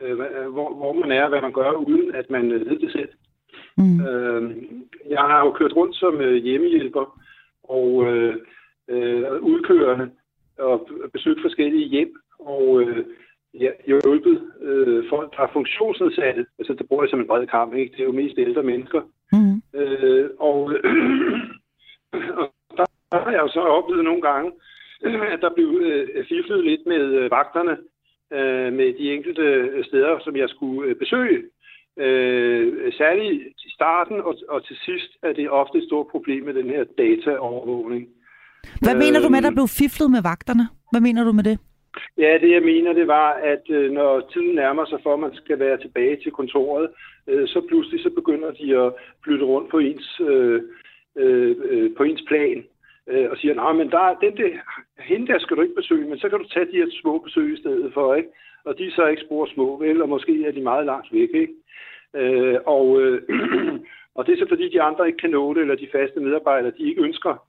øh, 0.00 0.16
hvor, 0.54 0.74
hvor 0.74 0.92
man 0.92 1.12
er, 1.12 1.28
hvad 1.28 1.40
man 1.40 1.52
gør, 1.52 1.70
uden 1.70 2.14
at 2.14 2.30
man 2.30 2.52
øh, 2.52 2.70
ved 2.70 2.78
det 2.78 2.92
selv. 2.92 3.08
Mm. 3.76 4.06
Øh, 4.06 4.56
jeg 5.08 5.20
har 5.20 5.44
jo 5.44 5.52
kørt 5.52 5.76
rundt 5.76 5.96
som 5.96 6.20
øh, 6.20 6.34
hjemmehjælper 6.34 7.20
og 7.64 8.04
øh, 8.06 8.34
øh, 8.88 9.42
udkørende 9.42 10.10
og 10.58 10.88
besøgt 11.12 11.40
forskellige 11.42 11.88
hjem, 11.88 12.14
og 12.38 12.82
øh, 12.82 13.04
ja, 13.54 13.70
hjulpet 13.86 14.42
øh, 14.62 15.04
folk, 15.08 15.36
der 15.36 15.42
er 15.42 15.52
funktionsnedsatte. 15.52 16.46
Altså, 16.58 16.72
det 16.74 16.88
bruger 16.88 17.02
jeg 17.02 17.10
som 17.10 17.20
en 17.20 17.26
bred 17.26 17.46
kamp, 17.46 17.74
ikke? 17.74 17.92
Det 17.92 18.00
er 18.00 18.04
jo 18.04 18.12
mest 18.12 18.38
ældre 18.38 18.62
mennesker. 18.62 19.02
Mm. 19.32 19.62
Øh, 19.80 20.30
og, 20.38 20.72
øh, 20.72 20.80
og 22.40 22.46
der, 22.76 22.84
der 23.12 23.18
har 23.24 23.30
jeg 23.30 23.40
jo 23.40 23.48
så 23.48 23.60
oplevet 23.60 24.04
nogle 24.04 24.22
gange, 24.22 24.52
at 25.34 25.40
der 25.40 25.50
blev 25.54 25.80
øh, 25.82 26.24
fiflet 26.28 26.64
lidt 26.64 26.80
med 26.86 27.04
øh, 27.18 27.30
vagterne, 27.30 27.76
øh, 28.32 28.72
med 28.72 28.88
de 28.98 29.12
enkelte 29.14 29.44
steder, 29.84 30.18
som 30.24 30.36
jeg 30.36 30.48
skulle 30.48 30.90
øh, 30.90 30.96
besøge. 30.96 31.42
Øh, 31.98 32.92
særligt 32.92 33.42
i 33.66 33.70
starten 33.70 34.20
og, 34.20 34.34
og 34.48 34.66
til 34.66 34.76
sidst 34.84 35.10
er 35.22 35.32
det 35.32 35.50
ofte 35.50 35.78
et 35.78 35.84
stort 35.84 36.06
problem 36.06 36.44
med 36.44 36.54
den 36.54 36.66
her 36.66 36.84
dataovervågning. 36.98 38.08
Hvad 38.82 38.94
øh, 38.94 38.98
mener 38.98 39.20
du 39.20 39.28
med, 39.28 39.38
at 39.38 39.44
der 39.44 39.50
blev 39.50 39.68
fiflet 39.68 40.10
med 40.10 40.22
vagterne? 40.22 40.68
Hvad 40.92 41.00
mener 41.00 41.24
du 41.24 41.32
med 41.32 41.44
det? 41.44 41.58
Ja, 42.18 42.38
det 42.40 42.50
jeg 42.50 42.62
mener, 42.62 42.92
det 42.92 43.06
var, 43.06 43.30
at 43.32 43.70
øh, 43.70 43.90
når 43.92 44.20
tiden 44.20 44.54
nærmer 44.54 44.84
sig 44.84 44.98
for, 45.02 45.12
at 45.14 45.20
man 45.20 45.34
skal 45.34 45.58
være 45.58 45.78
tilbage 45.78 46.16
til 46.16 46.32
kontoret, 46.32 46.90
øh, 47.26 47.48
så 47.48 47.60
pludselig 47.68 48.02
så 48.02 48.10
begynder 48.10 48.50
de 48.50 48.78
at 48.78 48.92
flytte 49.24 49.44
rundt 49.44 49.70
på 49.70 49.78
ens, 49.78 50.20
øh, 50.20 50.62
øh, 51.16 51.56
øh 51.60 51.90
på 51.96 52.02
ens 52.02 52.22
plan 52.28 52.64
øh, 53.06 53.30
og 53.30 53.36
siger, 53.36 53.54
nej, 53.54 53.72
men 53.72 53.90
der, 53.90 54.14
den 54.14 54.36
der, 54.36 54.50
hende 54.98 55.26
der 55.26 55.38
skal 55.38 55.56
du 55.56 55.62
ikke 55.62 55.74
besøge, 55.74 56.08
men 56.08 56.18
så 56.18 56.28
kan 56.28 56.38
du 56.38 56.48
tage 56.48 56.66
de 56.66 56.76
her 56.76 56.90
små 57.02 57.18
besøg 57.18 57.54
i 57.54 57.60
stedet 57.60 57.92
for, 57.94 58.14
ikke? 58.14 58.28
Og 58.64 58.78
de 58.78 58.86
er 58.86 58.90
så 58.90 59.06
ikke 59.06 59.22
spor 59.22 59.46
små, 59.46 59.78
vel? 59.78 60.02
Og 60.02 60.08
måske 60.08 60.46
er 60.46 60.52
de 60.52 60.60
meget 60.60 60.86
langt 60.86 61.12
væk, 61.12 61.30
ikke? 61.34 61.54
Øh, 62.14 62.58
og, 62.66 63.00
øh, 63.02 63.22
og 64.16 64.26
det 64.26 64.32
er 64.32 64.38
så 64.38 64.46
fordi, 64.48 64.68
de 64.68 64.82
andre 64.82 65.06
ikke 65.06 65.18
kan 65.18 65.30
nå 65.30 65.54
det, 65.54 65.60
eller 65.60 65.74
de 65.74 65.88
faste 65.92 66.20
medarbejdere, 66.20 66.72
de 66.78 66.88
ikke 66.88 67.02
ønsker 67.02 67.46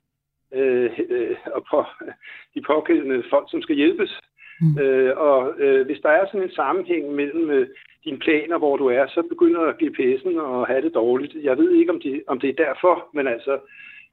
øh, 0.53 0.99
øh, 1.09 1.37
og 1.45 1.63
på 1.71 1.85
de 2.55 2.61
pågældende 2.61 3.23
folk, 3.29 3.47
som 3.51 3.61
skal 3.61 3.75
hjælpes. 3.75 4.19
Mm. 4.61 4.81
Øh, 4.83 5.17
og 5.17 5.53
øh, 5.59 5.85
hvis 5.85 5.99
der 6.03 6.09
er 6.09 6.25
sådan 6.25 6.43
en 6.43 6.55
sammenhæng 6.61 7.15
mellem 7.15 7.49
øh, 7.49 7.67
dine 8.05 8.19
planer, 8.19 8.57
hvor 8.57 8.77
du 8.77 8.87
er, 8.87 9.05
så 9.07 9.21
begynder 9.29 9.73
GPS'en 9.81 10.35
at 10.55 10.67
have 10.67 10.81
det 10.81 10.93
dårligt. 10.93 11.35
Jeg 11.43 11.57
ved 11.57 11.71
ikke, 11.71 11.91
om 11.91 11.99
det, 11.99 12.23
om 12.27 12.39
det 12.39 12.49
er 12.49 12.63
derfor, 12.65 13.09
men 13.13 13.27
altså, 13.27 13.59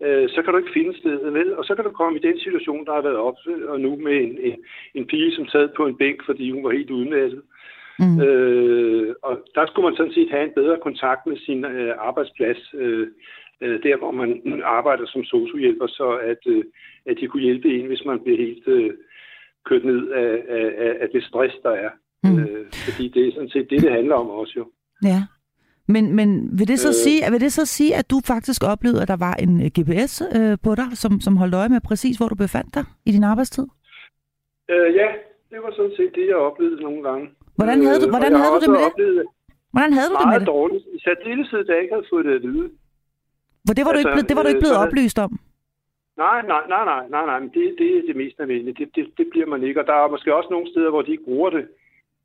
øh, 0.04 0.28
så 0.28 0.42
kan 0.42 0.52
du 0.52 0.58
ikke 0.58 0.72
finde 0.72 0.98
stedet, 0.98 1.34
vel? 1.34 1.56
Og 1.56 1.64
så 1.64 1.74
kan 1.74 1.84
du 1.84 1.90
komme 1.90 2.18
i 2.18 2.26
den 2.28 2.38
situation, 2.38 2.86
der 2.86 2.94
har 2.94 3.02
været 3.02 3.16
op, 3.16 3.36
og 3.68 3.80
nu 3.80 3.96
med 3.96 4.16
en, 4.16 4.38
en, 4.40 4.56
en 4.94 5.06
pige, 5.06 5.32
som 5.32 5.46
sad 5.46 5.68
på 5.76 5.86
en 5.86 5.98
bænk, 5.98 6.24
fordi 6.26 6.50
hun 6.50 6.64
var 6.64 6.70
helt 6.70 6.90
udmattet. 6.90 7.42
Mm. 7.98 8.20
Øh, 8.20 9.14
og 9.22 9.40
der 9.54 9.66
skulle 9.66 9.86
man 9.88 9.96
sådan 9.96 10.12
set 10.12 10.30
have 10.30 10.44
en 10.44 10.54
bedre 10.54 10.78
kontakt 10.82 11.26
med 11.26 11.36
sin 11.36 11.64
øh, 11.64 11.94
arbejdsplads, 11.98 12.74
øh, 12.74 13.06
øh, 13.60 13.82
der 13.82 13.96
hvor 13.96 14.10
man 14.10 14.62
arbejder 14.64 15.06
som 15.06 15.24
sociohjælper, 15.24 15.86
så 15.86 16.08
at, 16.22 16.42
øh, 16.46 16.64
at 17.06 17.16
de 17.20 17.26
kunne 17.26 17.42
hjælpe 17.42 17.68
en, 17.68 17.86
hvis 17.86 18.04
man 18.04 18.20
bliver 18.20 18.38
helt... 18.38 18.68
Øh, 18.68 18.90
kørt 19.68 19.84
ned 19.84 20.00
af, 20.22 20.30
af, 20.58 20.92
af 21.02 21.08
det 21.14 21.22
stress, 21.24 21.54
der 21.62 21.70
er. 21.70 21.90
Mm. 22.24 22.38
Øh, 22.38 22.66
fordi 22.86 23.08
det 23.08 23.22
er 23.28 23.32
sådan 23.32 23.48
set 23.54 23.66
det, 23.70 23.82
det 23.82 23.92
handler 23.92 24.14
om 24.14 24.30
også 24.30 24.54
jo. 24.56 24.64
Ja. 25.04 25.20
Men, 25.94 26.04
men 26.18 26.28
vil, 26.58 26.68
det 26.68 26.78
så 26.78 26.88
øh, 26.88 26.94
sige, 27.04 27.30
vil 27.30 27.40
det 27.40 27.52
så 27.52 27.64
sige, 27.66 27.96
at 28.00 28.10
du 28.10 28.20
faktisk 28.32 28.60
oplevede, 28.72 29.02
at 29.02 29.08
der 29.08 29.16
var 29.26 29.34
en 29.34 29.52
øh, 29.64 29.68
GPS 29.76 30.12
øh, 30.36 30.56
på 30.64 30.70
dig, 30.80 30.88
som, 31.02 31.20
som 31.20 31.36
holdt 31.36 31.54
øje 31.54 31.68
med 31.68 31.80
præcis, 31.80 32.16
hvor 32.16 32.28
du 32.28 32.34
befandt 32.34 32.74
dig 32.74 32.84
i 33.06 33.10
din 33.12 33.24
arbejdstid? 33.24 33.66
Øh, 34.72 34.88
ja, 35.00 35.08
det 35.50 35.58
var 35.64 35.72
sådan 35.76 35.94
set 35.96 36.10
det, 36.14 36.26
jeg 36.32 36.36
oplevede 36.36 36.82
nogle 36.82 37.02
gange. 37.08 37.24
Hvordan 37.56 37.78
havde 37.86 38.00
du, 38.00 38.06
øh, 38.06 38.10
hvordan 38.14 38.34
havde 38.40 38.52
du 38.56 38.60
det 38.64 38.70
med 38.70 38.88
det? 38.98 39.26
Hvordan 39.74 39.92
havde 39.96 40.08
du 40.12 40.16
det 40.20 40.28
med 40.32 40.40
det? 40.40 40.46
dårligt. 40.46 40.84
I 40.96 40.98
særdeleshed, 41.04 41.64
da 41.64 41.72
jeg 41.72 41.82
ikke 41.82 41.94
havde 41.94 42.08
fået 42.12 42.24
det 42.24 42.34
at 42.38 42.42
vide. 42.42 42.68
For 43.66 43.74
det 43.74 43.84
var, 43.84 43.92
altså, 43.92 44.10
du, 44.10 44.16
ikke, 44.18 44.28
det 44.28 44.36
var 44.36 44.42
du 44.42 44.48
ikke 44.52 44.64
blevet 44.64 44.78
øh, 44.80 44.86
oplyst 44.86 45.18
om? 45.26 45.30
Nej, 46.18 46.42
nej, 46.46 46.62
nej, 46.68 46.84
nej, 46.84 47.08
nej, 47.08 47.26
nej, 47.26 47.38
men 47.40 47.50
det, 47.54 47.74
det 47.78 47.96
er 47.96 48.02
det 48.06 48.16
mest 48.16 48.38
nødvendige. 48.38 48.74
Det, 48.84 48.96
det, 48.96 49.18
det 49.18 49.26
bliver 49.30 49.46
man 49.46 49.62
ikke, 49.62 49.80
og 49.80 49.86
der 49.86 49.92
er 49.92 50.08
måske 50.08 50.34
også 50.34 50.50
nogle 50.50 50.70
steder, 50.70 50.90
hvor 50.90 51.02
de 51.02 51.10
ikke 51.10 51.24
bruger 51.24 51.50
det. 51.50 51.68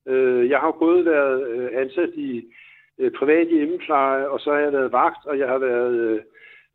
Øh, 0.08 0.50
jeg 0.50 0.60
har 0.60 0.68
jo 0.68 0.72
både 0.80 1.06
været 1.06 1.48
øh, 1.48 1.70
ansat 1.82 2.10
i 2.14 2.44
øh, 3.00 3.12
privat 3.12 3.48
hjemmepleje, 3.48 4.28
og 4.28 4.40
så 4.40 4.52
har 4.52 4.60
jeg 4.60 4.74
været 4.74 4.92
vagt, 4.92 5.26
og 5.26 5.40
jeg 5.40 5.48
har 5.48 5.58
været 5.58 6.24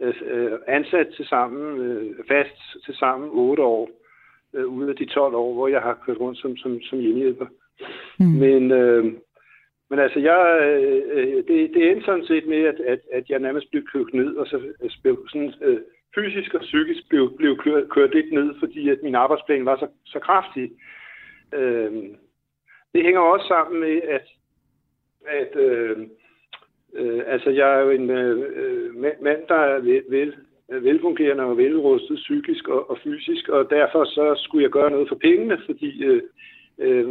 øh, 0.00 0.58
ansat 0.66 1.08
til 1.16 1.26
sammen, 1.26 1.80
øh, 1.80 2.14
fast 2.28 2.84
til 2.84 2.94
sammen 2.94 3.30
8 3.32 3.62
år, 3.62 3.90
øh, 4.54 4.66
ude 4.66 4.90
af 4.90 4.96
de 4.96 5.04
12 5.04 5.34
år, 5.34 5.54
hvor 5.54 5.68
jeg 5.68 5.80
har 5.80 6.02
kørt 6.06 6.20
rundt 6.20 6.38
som, 6.38 6.56
som, 6.56 6.80
som 6.80 6.98
hjemmehjælper. 6.98 7.46
Mm. 8.18 8.26
Men, 8.26 8.70
øh, 8.70 9.04
men 9.90 9.98
altså, 9.98 10.18
jeg, 10.18 10.58
øh, 10.62 11.36
det, 11.48 11.70
det 11.74 11.90
endte 11.90 12.04
sådan 12.04 12.26
set 12.26 12.46
med, 12.46 12.62
at, 12.64 12.80
at, 12.80 13.00
at 13.12 13.30
jeg 13.30 13.38
nærmest 13.38 13.70
blev 13.70 13.82
kørt 13.92 14.14
ned, 14.14 14.36
og 14.36 14.46
så 14.46 14.60
blev 15.02 15.26
sådan, 15.28 15.52
øh, 15.62 15.80
fysisk 16.14 16.54
og 16.54 16.60
psykisk 16.60 17.08
blev, 17.08 17.36
blev 17.36 17.56
kørt, 17.56 17.88
kørt 17.88 18.14
lidt 18.14 18.32
ned, 18.32 18.54
fordi 18.58 18.88
at 18.88 18.98
min 19.02 19.14
arbejdsplan 19.14 19.64
var 19.64 19.76
så, 19.76 19.88
så 20.04 20.18
kraftig. 20.18 20.70
Øh, 21.54 21.92
det 22.94 23.02
hænger 23.02 23.20
også 23.20 23.46
sammen 23.46 23.80
med, 23.80 24.00
at, 24.02 24.26
at 25.26 25.56
øh, 25.56 25.96
øh, 26.94 27.22
altså, 27.26 27.50
jeg 27.50 27.74
er 27.74 27.80
jo 27.80 27.90
en 27.90 28.10
øh, 28.10 28.38
øh, 28.56 28.94
mand, 29.22 29.46
der 29.48 29.54
er 29.54 29.78
vel, 29.78 30.04
vel, 30.08 30.34
velfungerende 30.68 31.44
og 31.44 31.56
velrustet 31.56 32.16
psykisk 32.16 32.68
og, 32.68 32.90
og 32.90 32.98
fysisk, 33.04 33.48
og 33.48 33.70
derfor 33.70 34.04
så 34.04 34.40
skulle 34.44 34.62
jeg 34.62 34.70
gøre 34.70 34.90
noget 34.90 35.08
for 35.08 35.16
pengene, 35.16 35.58
fordi 35.66 36.04
øh, 36.04 36.22
øh, 36.78 37.04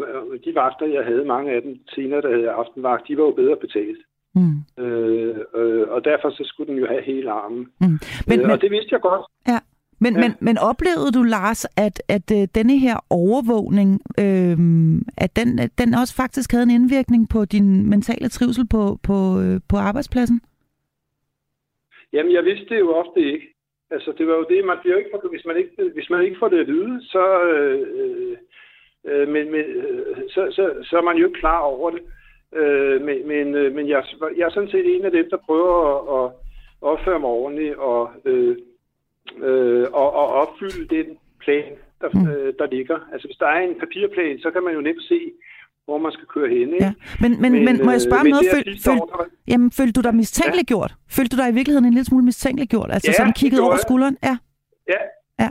de 0.45 0.55
vagter, 0.55 0.85
jeg 0.85 1.05
havde, 1.05 1.25
mange 1.25 1.51
af 1.51 1.61
dem 1.61 1.79
senere, 1.89 2.21
der 2.21 2.35
havde 2.35 2.49
aftenvagt, 2.49 3.07
de 3.07 3.17
var 3.17 3.23
jo 3.23 3.31
bedre 3.31 3.57
betalt. 3.57 3.97
Mm. 4.39 4.83
Øh, 4.83 5.35
øh, 5.55 5.87
og 5.89 6.05
derfor 6.05 6.29
så 6.29 6.43
skulle 6.45 6.71
den 6.71 6.79
jo 6.79 6.87
have 6.87 7.01
hele 7.01 7.31
armen. 7.31 7.67
Mm. 7.81 7.99
Men, 8.27 8.39
øh, 8.39 8.43
og 8.43 8.49
men, 8.51 8.59
det 8.61 8.71
vidste 8.71 8.93
jeg 8.93 9.01
godt. 9.01 9.25
Ja. 9.47 9.59
Men, 9.99 10.13
ja. 10.13 10.21
men, 10.21 10.31
men 10.39 10.57
oplevede 10.57 11.11
du, 11.11 11.23
Lars, 11.23 11.65
at, 11.65 12.01
at 12.09 12.31
uh, 12.31 12.43
denne 12.55 12.79
her 12.79 12.97
overvågning, 13.09 13.89
øh, 14.23 14.57
at 15.17 15.35
den, 15.35 15.49
den 15.79 15.93
også 16.01 16.15
faktisk 16.15 16.51
havde 16.51 16.63
en 16.63 16.77
indvirkning 16.79 17.29
på 17.29 17.45
din 17.45 17.89
mentale 17.89 18.29
trivsel 18.29 18.67
på, 18.67 18.99
på, 19.03 19.17
øh, 19.41 19.59
på 19.69 19.77
arbejdspladsen? 19.77 20.41
Jamen, 22.13 22.33
jeg 22.33 22.43
vidste 22.43 22.69
det 22.69 22.79
jo 22.79 22.89
ofte 22.93 23.19
ikke. 23.33 23.47
Altså, 23.91 24.13
det 24.17 24.27
var 24.27 24.33
jo 24.33 24.45
det, 24.49 24.65
man 24.65 24.77
bliver 24.81 24.97
ikke, 24.97 25.09
hvis 25.29 25.45
man 25.45 25.57
ikke, 25.57 25.71
hvis 25.93 26.09
man 26.09 26.21
ikke 26.25 26.39
får 26.39 26.47
det 26.47 26.59
at 26.59 26.67
vide, 26.67 27.05
så, 27.05 27.43
øh, 27.43 28.37
øh, 29.05 29.27
men, 29.27 29.51
men, 29.51 29.61
øh, 29.61 30.17
så, 30.29 30.41
så, 30.51 30.63
så 30.83 30.97
er 30.97 31.01
man 31.01 31.17
jo 31.17 31.27
ikke 31.27 31.39
klar 31.39 31.59
over 31.59 31.89
det. 31.91 31.99
Øh, 31.99 32.11
men 33.05 33.27
men, 33.27 33.55
øh, 33.55 33.75
men 33.75 33.89
jeg, 33.89 34.03
jeg 34.37 34.45
er 34.45 34.49
sådan 34.49 34.69
set 34.69 34.95
en 34.95 35.05
af 35.05 35.11
dem, 35.11 35.29
der 35.29 35.37
prøver 35.37 35.75
at, 35.95 36.25
at 36.25 36.31
opføre 36.81 37.19
mig 37.19 37.29
ordentligt 37.29 37.75
og, 37.75 38.09
øh, 38.25 38.57
øh, 39.37 39.85
og, 39.93 40.13
og 40.13 40.27
opfylde 40.27 40.95
den 40.95 41.17
plan, 41.39 41.71
der, 42.01 42.09
mm. 42.13 42.27
øh, 42.31 42.53
der 42.59 42.67
ligger. 42.75 42.97
Altså 43.13 43.27
hvis 43.27 43.37
der 43.37 43.47
er 43.47 43.59
en 43.59 43.79
papirplan, 43.79 44.39
så 44.39 44.51
kan 44.51 44.63
man 44.63 44.73
jo 44.73 44.81
nemt 44.81 45.03
se, 45.03 45.19
hvor 45.85 45.97
man 45.97 46.11
skal 46.11 46.27
køre 46.35 46.49
hen. 46.49 46.73
Ikke? 46.73 46.85
Ja. 46.85 46.93
Men, 47.21 47.31
men, 47.41 47.51
men, 47.51 47.65
men 47.65 47.85
må 47.85 47.91
jeg 47.91 48.01
spørge 48.01 48.23
om 48.25 48.27
noget? 48.35 48.47
Føl, 48.55 48.65
føl, 48.85 48.99
år, 49.01 49.05
der... 49.05 49.23
jamen, 49.51 49.71
følte 49.79 49.93
du 49.97 50.01
dig 50.07 50.15
mistænkeliggjort? 50.15 50.91
Ja. 50.91 51.15
Følte 51.15 51.31
du 51.33 51.41
dig 51.41 51.49
i 51.49 51.55
virkeligheden 51.57 51.85
en 51.85 51.93
lille 51.97 52.09
smule 52.11 52.25
mistænkeliggjort? 52.25 52.89
Altså 52.95 53.11
ja, 53.11 53.17
sådan 53.19 53.37
kigget 53.41 53.59
over 53.65 53.75
jeg. 53.77 53.85
skulderen? 53.85 54.17
Ja. 54.29 54.35
ja. 54.93 55.01
Ja. 55.43 55.49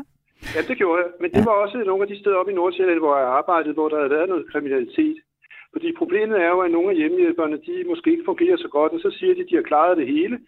Ja, 0.55 0.61
det 0.69 0.76
gjorde 0.81 0.99
jeg. 1.03 1.09
Men 1.21 1.29
det 1.35 1.43
ja. 1.43 1.45
var 1.49 1.55
også 1.65 1.76
nogle 1.91 2.03
af 2.05 2.09
de 2.12 2.21
steder 2.21 2.37
oppe 2.41 2.53
i 2.53 2.55
Nordsjælland, 2.55 2.99
hvor 2.99 3.15
jeg 3.23 3.29
arbejdede, 3.41 3.75
hvor 3.79 3.88
der 3.88 3.97
havde 4.00 4.15
været 4.17 4.29
noget 4.29 4.45
kriminalitet. 4.53 5.17
Fordi 5.76 5.92
problemet 5.92 6.37
er 6.40 6.49
jo, 6.49 6.61
at 6.61 6.71
nogle 6.71 6.90
af 6.90 6.97
hjemmehjælperne, 6.97 7.56
de 7.66 7.85
måske 7.88 8.11
ikke 8.11 8.28
fungerer 8.30 8.56
så 8.56 8.68
godt, 8.68 8.92
og 8.92 9.00
så 9.00 9.11
siger 9.18 9.35
de, 9.35 9.40
at 9.40 9.50
de 9.50 9.54
har 9.54 9.62
klaret 9.62 9.97
det 9.97 10.06
hele. 10.06 10.38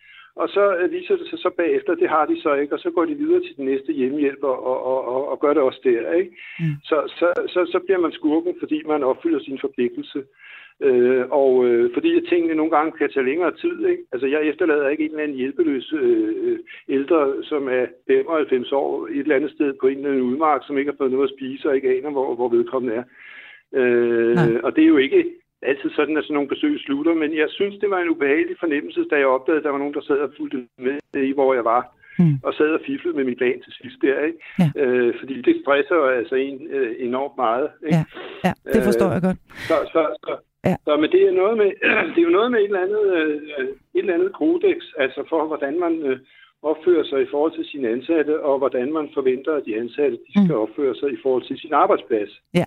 Og 0.40 0.48
så 0.48 0.76
øh, 0.76 0.92
viser 0.92 1.16
det 1.16 1.26
sig 1.28 1.38
så 1.38 1.50
bagefter, 1.56 1.94
det 1.94 2.08
har 2.08 2.26
de 2.26 2.40
så 2.42 2.54
ikke, 2.54 2.74
og 2.74 2.80
så 2.80 2.90
går 2.90 3.04
de 3.04 3.14
videre 3.14 3.40
til 3.40 3.56
den 3.56 3.64
næste 3.64 3.92
hjemmehjælper 3.92 4.48
og, 4.48 4.76
og, 4.92 5.00
og, 5.14 5.28
og 5.28 5.40
gør 5.40 5.52
det 5.54 5.62
også 5.62 5.80
der. 5.84 6.12
Ikke? 6.12 6.30
Mm. 6.60 6.74
Så, 6.84 6.96
så, 7.18 7.28
så, 7.52 7.60
så 7.72 7.78
bliver 7.84 7.98
man 7.98 8.12
skurken, 8.12 8.54
fordi 8.58 8.82
man 8.86 9.02
opfylder 9.02 9.40
sin 9.40 9.58
forpligtelse. 9.60 10.22
Øh, 10.80 11.24
og 11.30 11.66
øh, 11.66 11.90
fordi 11.94 12.26
tingene 12.28 12.54
nogle 12.54 12.70
gange 12.76 12.92
kan 12.92 13.10
tage 13.10 13.26
længere 13.26 13.56
tid. 13.56 13.86
Ikke? 13.86 14.02
Altså 14.12 14.26
jeg 14.26 14.42
efterlader 14.42 14.88
ikke 14.88 15.04
en 15.04 15.10
eller 15.10 15.22
anden 15.22 15.36
hjælpeløs 15.36 15.92
øh, 15.92 16.58
ældre, 16.88 17.34
som 17.42 17.68
er 17.68 17.86
95 18.06 18.72
år 18.72 19.06
et 19.06 19.18
eller 19.18 19.36
andet 19.36 19.50
sted 19.50 19.74
på 19.80 19.86
en 19.86 19.96
eller 19.96 20.10
anden 20.10 20.22
udmark, 20.22 20.60
som 20.66 20.78
ikke 20.78 20.90
har 20.90 20.96
fået 20.98 21.10
noget 21.10 21.28
at 21.28 21.34
spise 21.36 21.68
og 21.68 21.76
ikke 21.76 21.88
aner, 21.96 22.10
hvor, 22.10 22.34
hvor 22.34 22.48
vedkommende 22.48 22.96
er. 22.96 23.04
Øh, 23.74 24.60
og 24.62 24.76
det 24.76 24.84
er 24.84 24.88
jo 24.88 24.96
ikke 24.96 25.24
altid 25.62 25.90
sådan, 25.90 26.16
at 26.16 26.24
sådan 26.24 26.34
nogle 26.34 26.48
besøg 26.48 26.80
slutter, 26.80 27.14
men 27.14 27.36
jeg 27.36 27.48
synes, 27.50 27.74
det 27.80 27.90
var 27.90 28.00
en 28.00 28.10
ubehagelig 28.10 28.56
fornemmelse, 28.60 29.04
da 29.10 29.16
jeg 29.16 29.26
opdagede, 29.26 29.58
at 29.58 29.64
der 29.64 29.70
var 29.70 29.78
nogen, 29.78 29.94
der 29.94 30.00
sad 30.00 30.18
og 30.18 30.30
fulgte 30.36 30.66
med 30.78 31.22
i, 31.30 31.32
hvor 31.32 31.54
jeg 31.54 31.64
var. 31.64 31.82
Mm. 32.18 32.36
Og 32.42 32.54
sad 32.54 32.70
og 32.78 32.80
fiflede 32.86 33.16
med 33.16 33.24
min 33.24 33.36
plan 33.36 33.58
til 33.64 33.72
sidst 33.80 33.98
der, 34.02 34.18
ikke? 34.28 34.38
Ja. 34.58 34.68
Øh, 34.82 35.14
fordi 35.20 35.34
det 35.42 35.54
stresser 35.62 35.96
altså 36.20 36.34
en 36.34 36.58
øh, 36.70 36.96
enormt 36.98 37.36
meget. 37.36 37.68
Ikke? 37.86 37.96
Ja. 37.96 38.04
ja, 38.46 38.52
det 38.74 38.82
forstår 38.88 39.10
jeg 39.12 39.22
godt. 39.22 39.38
Så, 39.70 39.76
så, 39.94 40.02
så, 40.24 40.32
ja. 40.68 40.76
så 40.86 40.96
men 40.96 41.10
det 41.12 41.22
er, 41.28 41.32
noget 41.42 41.56
med, 41.62 41.70
det 42.12 42.18
er 42.20 42.28
jo 42.28 42.36
noget 42.38 42.50
med 42.50 42.60
et 42.60 42.64
eller 42.64 42.86
andet, 42.86 43.04
øh, 43.18 43.36
et 43.96 44.02
eller 44.02 44.14
andet 44.14 44.32
kodex, 44.32 44.78
altså 45.04 45.20
for, 45.28 45.46
hvordan 45.46 45.80
man 45.80 45.92
øh, 46.08 46.18
opfører 46.62 47.04
sig 47.04 47.22
i 47.22 47.30
forhold 47.30 47.52
til 47.56 47.64
sine 47.72 47.88
ansatte, 47.88 48.34
og 48.42 48.58
hvordan 48.58 48.92
man 48.92 49.08
forventer, 49.14 49.52
at 49.54 49.66
de 49.66 49.76
ansatte 49.82 50.16
de 50.26 50.32
skal 50.32 50.56
mm. 50.56 50.64
opføre 50.64 50.94
sig 50.94 51.08
i 51.12 51.18
forhold 51.22 51.44
til 51.46 51.58
sin 51.58 51.72
arbejdsplads. 51.72 52.30
Ja. 52.54 52.64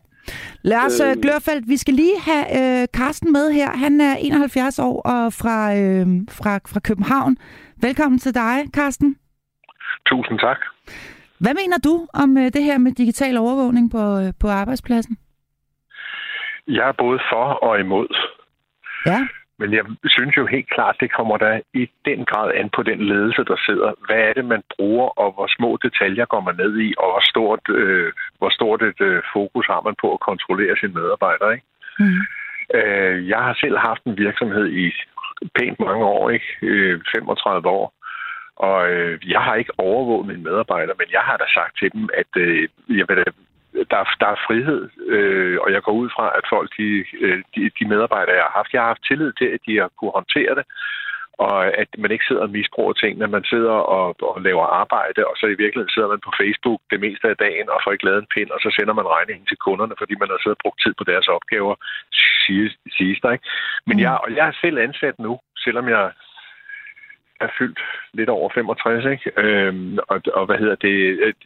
Lars 0.62 1.00
øh, 1.00 1.22
Glørfeldt, 1.22 1.68
vi 1.68 1.78
skal 1.78 1.94
lige 1.94 2.20
have 2.20 2.46
øh, 2.60 2.88
Carsten 2.98 3.32
med 3.32 3.52
her. 3.52 3.72
Han 3.72 4.02
er 4.02 4.16
71 4.16 4.80
år 4.80 5.02
og 5.02 5.34
fra, 5.34 5.76
øh, 5.76 6.08
fra, 6.30 6.60
fra 6.74 6.80
København. 6.80 7.38
Velkommen 7.82 8.20
til 8.20 8.34
dig, 8.36 8.56
Carsten. 8.76 9.16
Tusind 10.06 10.40
tak. 10.40 10.58
Hvad 11.40 11.54
mener 11.54 11.78
du 11.78 12.08
om 12.14 12.38
øh, 12.38 12.44
det 12.44 12.64
her 12.64 12.78
med 12.78 12.92
digital 12.92 13.38
overvågning 13.38 13.92
på, 13.92 14.20
øh, 14.20 14.34
på 14.40 14.48
arbejdspladsen? 14.48 15.18
Jeg 16.68 16.88
er 16.88 16.96
både 16.98 17.20
for 17.32 17.46
og 17.68 17.80
imod. 17.80 18.08
Ja. 19.06 19.28
Men 19.62 19.74
jeg 19.74 19.84
synes 20.16 20.38
jo 20.38 20.46
helt 20.46 20.70
klart, 20.76 20.96
det 21.00 21.10
kommer 21.18 21.38
der 21.38 21.54
i 21.74 21.84
den 22.06 22.26
grad 22.26 22.52
an 22.60 22.70
på 22.76 22.82
den 22.84 23.00
ledelse, 23.12 23.44
der 23.52 23.58
sidder. 23.68 23.90
Hvad 24.06 24.22
er 24.28 24.34
det, 24.34 24.46
man 24.46 24.64
bruger, 24.76 25.08
og 25.22 25.30
hvor 25.36 25.48
små 25.58 25.70
detaljer 25.86 26.26
går 26.26 26.42
man 26.48 26.56
ned 26.64 26.74
i, 26.88 26.94
og 27.02 27.08
hvor 27.12 27.24
stort, 27.32 27.64
øh, 27.70 28.12
hvor 28.38 28.50
stort 28.58 28.82
et 28.82 29.02
øh, 29.02 29.22
fokus 29.34 29.66
har 29.68 29.82
man 29.88 29.96
på 30.02 30.08
at 30.14 30.20
kontrollere 30.30 30.76
sine 30.78 30.94
medarbejdere. 31.00 31.54
Ikke? 31.56 31.68
Mm. 32.00 32.22
Øh, 32.78 33.30
jeg 33.32 33.40
har 33.46 33.54
selv 33.64 33.78
haft 33.78 34.04
en 34.04 34.18
virksomhed 34.18 34.66
i 34.84 34.86
pænt 35.58 35.80
mange 35.80 36.06
år, 36.06 36.30
ikke? 36.30 36.50
Øh, 36.62 37.02
35 37.16 37.70
år. 37.70 37.94
Og 38.56 38.92
øh, 38.92 39.32
jeg 39.34 39.42
har 39.42 39.56
ikke 39.56 39.74
overvåget 39.78 40.28
mine 40.28 40.44
medarbejdere, 40.44 40.96
men 41.02 41.08
jeg 41.12 41.24
har 41.30 41.38
da 41.38 41.46
sagt 41.58 41.74
til 41.80 41.90
dem, 41.94 42.10
at 42.22 42.32
øh, 42.38 42.70
jeg 43.00 43.06
vil 43.08 43.18
da 43.18 43.24
der, 43.92 44.02
der 44.22 44.30
er 44.36 44.44
frihed, 44.48 44.90
øh, 45.16 45.58
og 45.64 45.72
jeg 45.72 45.82
går 45.84 45.92
ud 46.02 46.10
fra, 46.16 46.26
at 46.38 46.46
folk, 46.54 46.70
de, 46.78 47.06
øh, 47.26 47.44
de, 47.56 47.62
de 47.80 47.86
medarbejdere, 47.94 48.36
jeg 48.36 48.44
har 48.44 48.58
haft, 48.60 48.74
jeg 48.74 48.82
har 48.82 48.94
haft 48.94 49.08
tillid 49.08 49.32
til, 49.40 49.46
at 49.56 49.62
de 49.68 49.74
har 49.82 49.90
kunne 49.98 50.18
håndtere 50.20 50.56
det, 50.60 50.66
og 51.46 51.58
at 51.82 51.90
man 52.04 52.12
ikke 52.12 52.28
sidder 52.28 52.42
og 52.48 52.56
misbruger 52.58 52.94
tingene. 52.94 53.36
Man 53.38 53.46
sidder 53.54 53.78
og, 53.98 54.08
og 54.30 54.42
laver 54.48 54.66
arbejde, 54.82 55.22
og 55.30 55.36
så 55.40 55.46
i 55.46 55.60
virkeligheden 55.64 55.96
sidder 55.96 56.10
man 56.14 56.26
på 56.28 56.32
Facebook 56.42 56.80
det 56.92 57.00
meste 57.06 57.26
af 57.34 57.38
dagen 57.46 57.68
og 57.70 57.82
får 57.84 57.92
ikke 57.92 58.08
lavet 58.08 58.22
en 58.22 58.34
pind, 58.36 58.50
og 58.56 58.60
så 58.64 58.70
sender 58.78 58.94
man 59.00 59.12
regningen 59.16 59.46
til 59.48 59.58
kunderne, 59.66 59.96
fordi 60.02 60.14
man 60.22 60.30
har 60.32 60.40
siddet 60.40 60.60
og 60.60 60.64
brugt 60.64 60.80
tid 60.82 60.94
på 60.98 61.06
deres 61.12 61.28
opgaver, 61.28 61.76
siges, 62.46 62.74
siges 62.98 63.20
der, 63.24 63.32
ikke? 63.32 63.48
Men 63.88 63.96
mm. 63.98 64.04
jeg, 64.06 64.14
og 64.24 64.30
jeg 64.38 64.46
er 64.48 64.56
selv 64.64 64.78
ansat 64.88 65.16
nu, 65.20 65.34
selvom 65.66 65.86
jeg 65.96 66.04
er 67.42 67.56
fyldt 67.58 67.80
lidt 68.14 68.30
over 68.30 68.50
65, 68.54 69.06
ikke? 69.06 69.32
Øhm, 69.38 69.98
og, 70.08 70.22
og 70.34 70.46
hvad 70.46 70.58
hedder 70.58 70.76
det? 70.76 70.96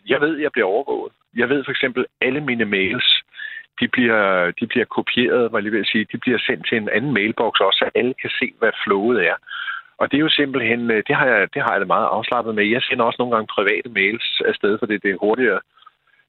Jeg 0.07 0.21
ved, 0.21 0.37
jeg 0.37 0.51
bliver 0.51 0.67
overvåget. 0.67 1.13
Jeg 1.35 1.49
ved 1.49 1.63
for 1.63 1.71
eksempel, 1.71 2.05
alle 2.21 2.41
mine 2.41 2.65
mails, 2.65 3.23
de 3.79 3.87
bliver, 3.87 4.51
de 4.59 4.67
bliver 4.67 4.85
kopieret, 4.85 5.49
hvad 5.49 5.63
jeg 5.63 5.71
vil 5.71 5.85
sige. 5.85 6.07
De 6.11 6.17
bliver 6.17 6.39
sendt 6.47 6.67
til 6.67 6.77
en 6.77 6.89
anden 6.89 7.13
mailbox 7.13 7.59
også, 7.59 7.77
så 7.77 7.89
alle 7.95 8.13
kan 8.21 8.29
se, 8.39 8.47
hvad 8.59 8.71
flowet 8.83 9.27
er. 9.27 9.35
Og 9.97 10.11
det 10.11 10.17
er 10.17 10.25
jo 10.27 10.29
simpelthen, 10.29 10.91
øh, 10.91 11.03
det 11.07 11.15
har 11.15 11.27
jeg, 11.27 11.47
det 11.53 11.61
har 11.61 11.71
jeg 11.71 11.79
det 11.79 11.87
meget 11.87 12.07
afslappet 12.15 12.55
med. 12.55 12.65
Jeg 12.65 12.81
sender 12.81 13.05
også 13.05 13.17
nogle 13.19 13.35
gange 13.35 13.53
private 13.55 13.89
mails 13.89 14.41
afsted, 14.45 14.79
for 14.79 14.85
det, 14.85 15.03
det 15.03 15.11
er 15.11 15.23
hurtigere. 15.25 15.61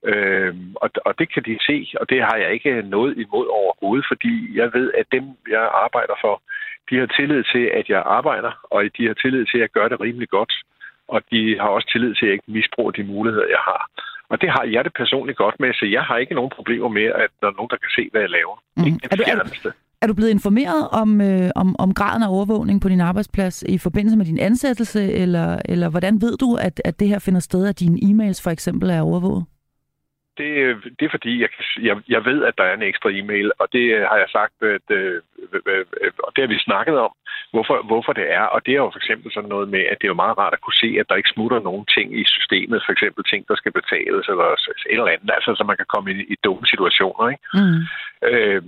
Øhm, 0.04 0.74
og, 0.74 0.90
og 1.04 1.18
det 1.18 1.32
kan 1.34 1.42
de 1.42 1.58
se, 1.68 1.76
og 2.00 2.10
det 2.10 2.22
har 2.22 2.36
jeg 2.36 2.52
ikke 2.52 2.82
noget 2.82 3.18
imod 3.18 3.46
overhovedet, 3.46 4.06
fordi 4.08 4.58
jeg 4.58 4.68
ved, 4.74 4.92
at 5.00 5.06
dem, 5.12 5.24
jeg 5.48 5.70
arbejder 5.84 6.16
for, 6.20 6.42
de 6.90 6.96
har 7.02 7.08
tillid 7.18 7.42
til, 7.52 7.64
at 7.78 7.86
jeg 7.88 8.02
arbejder, 8.18 8.52
og 8.74 8.78
de 8.98 9.06
har 9.06 9.14
tillid 9.14 9.44
til, 9.46 9.58
at 9.58 9.64
jeg 9.64 9.70
gør 9.76 9.88
det 9.88 10.00
rimelig 10.00 10.28
godt. 10.28 10.52
Og 11.08 11.20
de 11.30 11.58
har 11.60 11.68
også 11.76 11.88
tillid 11.92 12.14
til, 12.14 12.24
at 12.24 12.28
jeg 12.28 12.32
ikke 12.32 12.52
misbruger 12.58 12.90
de 12.90 13.04
muligheder, 13.04 13.48
jeg 13.56 13.62
har. 13.70 13.82
Og 14.28 14.40
det 14.40 14.50
har 14.50 14.64
jeg 14.74 14.84
det 14.84 14.92
personligt 15.02 15.38
godt 15.38 15.56
med, 15.60 15.74
så 15.74 15.84
jeg 15.96 16.02
har 16.02 16.16
ikke 16.16 16.34
nogen 16.34 16.52
problemer 16.58 16.88
med, 16.88 17.06
at 17.24 17.30
der 17.40 17.46
er 17.48 17.56
nogen, 17.58 17.70
der 17.70 17.76
kan 17.76 17.90
se, 17.98 18.08
hvad 18.12 18.20
jeg 18.20 18.30
laver. 18.30 18.56
Mm. 18.76 18.84
Ikke 18.86 18.98
er, 19.10 19.16
du, 19.16 19.22
er, 19.26 19.72
er 20.02 20.06
du 20.06 20.14
blevet 20.14 20.30
informeret 20.30 20.88
om, 20.92 21.20
øh, 21.20 21.50
om, 21.54 21.76
om 21.78 21.94
graden 21.94 22.22
af 22.22 22.28
overvågning 22.36 22.80
på 22.80 22.88
din 22.88 23.00
arbejdsplads 23.00 23.62
i 23.62 23.78
forbindelse 23.78 24.16
med 24.18 24.26
din 24.26 24.38
ansættelse, 24.38 25.12
eller, 25.12 25.58
eller 25.64 25.88
hvordan 25.88 26.20
ved 26.20 26.36
du, 26.36 26.54
at, 26.54 26.82
at 26.84 27.00
det 27.00 27.08
her 27.08 27.18
finder 27.18 27.40
sted, 27.40 27.68
at 27.68 27.80
dine 27.80 27.98
e-mails 28.08 28.42
for 28.44 28.50
eksempel 28.50 28.90
er 28.90 29.00
overvåget? 29.00 29.44
Det, 30.38 30.50
det 30.98 31.04
er 31.04 31.14
fordi, 31.16 31.32
jeg, 31.42 31.48
jeg, 31.82 31.96
jeg 32.08 32.24
ved, 32.24 32.44
at 32.44 32.54
der 32.58 32.64
er 32.64 32.74
en 32.74 32.82
ekstra 32.90 33.10
e-mail, 33.12 33.52
og 33.58 33.68
det 33.72 33.84
har 34.10 34.16
jeg 34.16 34.28
sagt, 34.32 34.54
at, 34.62 34.86
øh, 34.90 35.22
og 36.18 36.30
det 36.36 36.42
har 36.42 36.48
vi 36.54 36.58
snakket 36.58 36.98
om, 36.98 37.12
hvorfor, 37.52 37.82
hvorfor 37.82 38.12
det 38.12 38.32
er. 38.32 38.42
Og 38.54 38.66
det 38.66 38.72
er 38.72 38.82
jo 38.84 38.90
for 38.90 38.98
eksempel 38.98 39.32
sådan 39.32 39.48
noget 39.48 39.68
med, 39.68 39.80
at 39.80 39.96
det 39.98 40.04
er 40.06 40.14
jo 40.14 40.22
meget 40.24 40.38
rart 40.38 40.52
at 40.52 40.60
kunne 40.60 40.80
se, 40.84 40.96
at 41.00 41.08
der 41.08 41.20
ikke 41.20 41.34
smutter 41.34 41.60
nogen 41.60 41.86
ting 41.96 42.20
i 42.20 42.24
systemet, 42.24 42.82
for 42.86 42.92
eksempel 42.92 43.24
ting, 43.24 43.48
der 43.48 43.56
skal 43.56 43.72
betales, 43.72 44.28
eller 44.28 44.44
et 44.44 44.98
eller 44.98 45.06
andet, 45.06 45.30
altså 45.34 45.54
så 45.54 45.64
man 45.64 45.76
kan 45.76 45.92
komme 45.94 46.10
i, 46.12 46.16
i 46.34 46.36
dumme 46.44 46.66
situationer. 46.66 47.28
Ikke? 47.32 47.44
Mm. 47.54 47.80
Øh, 48.28 48.62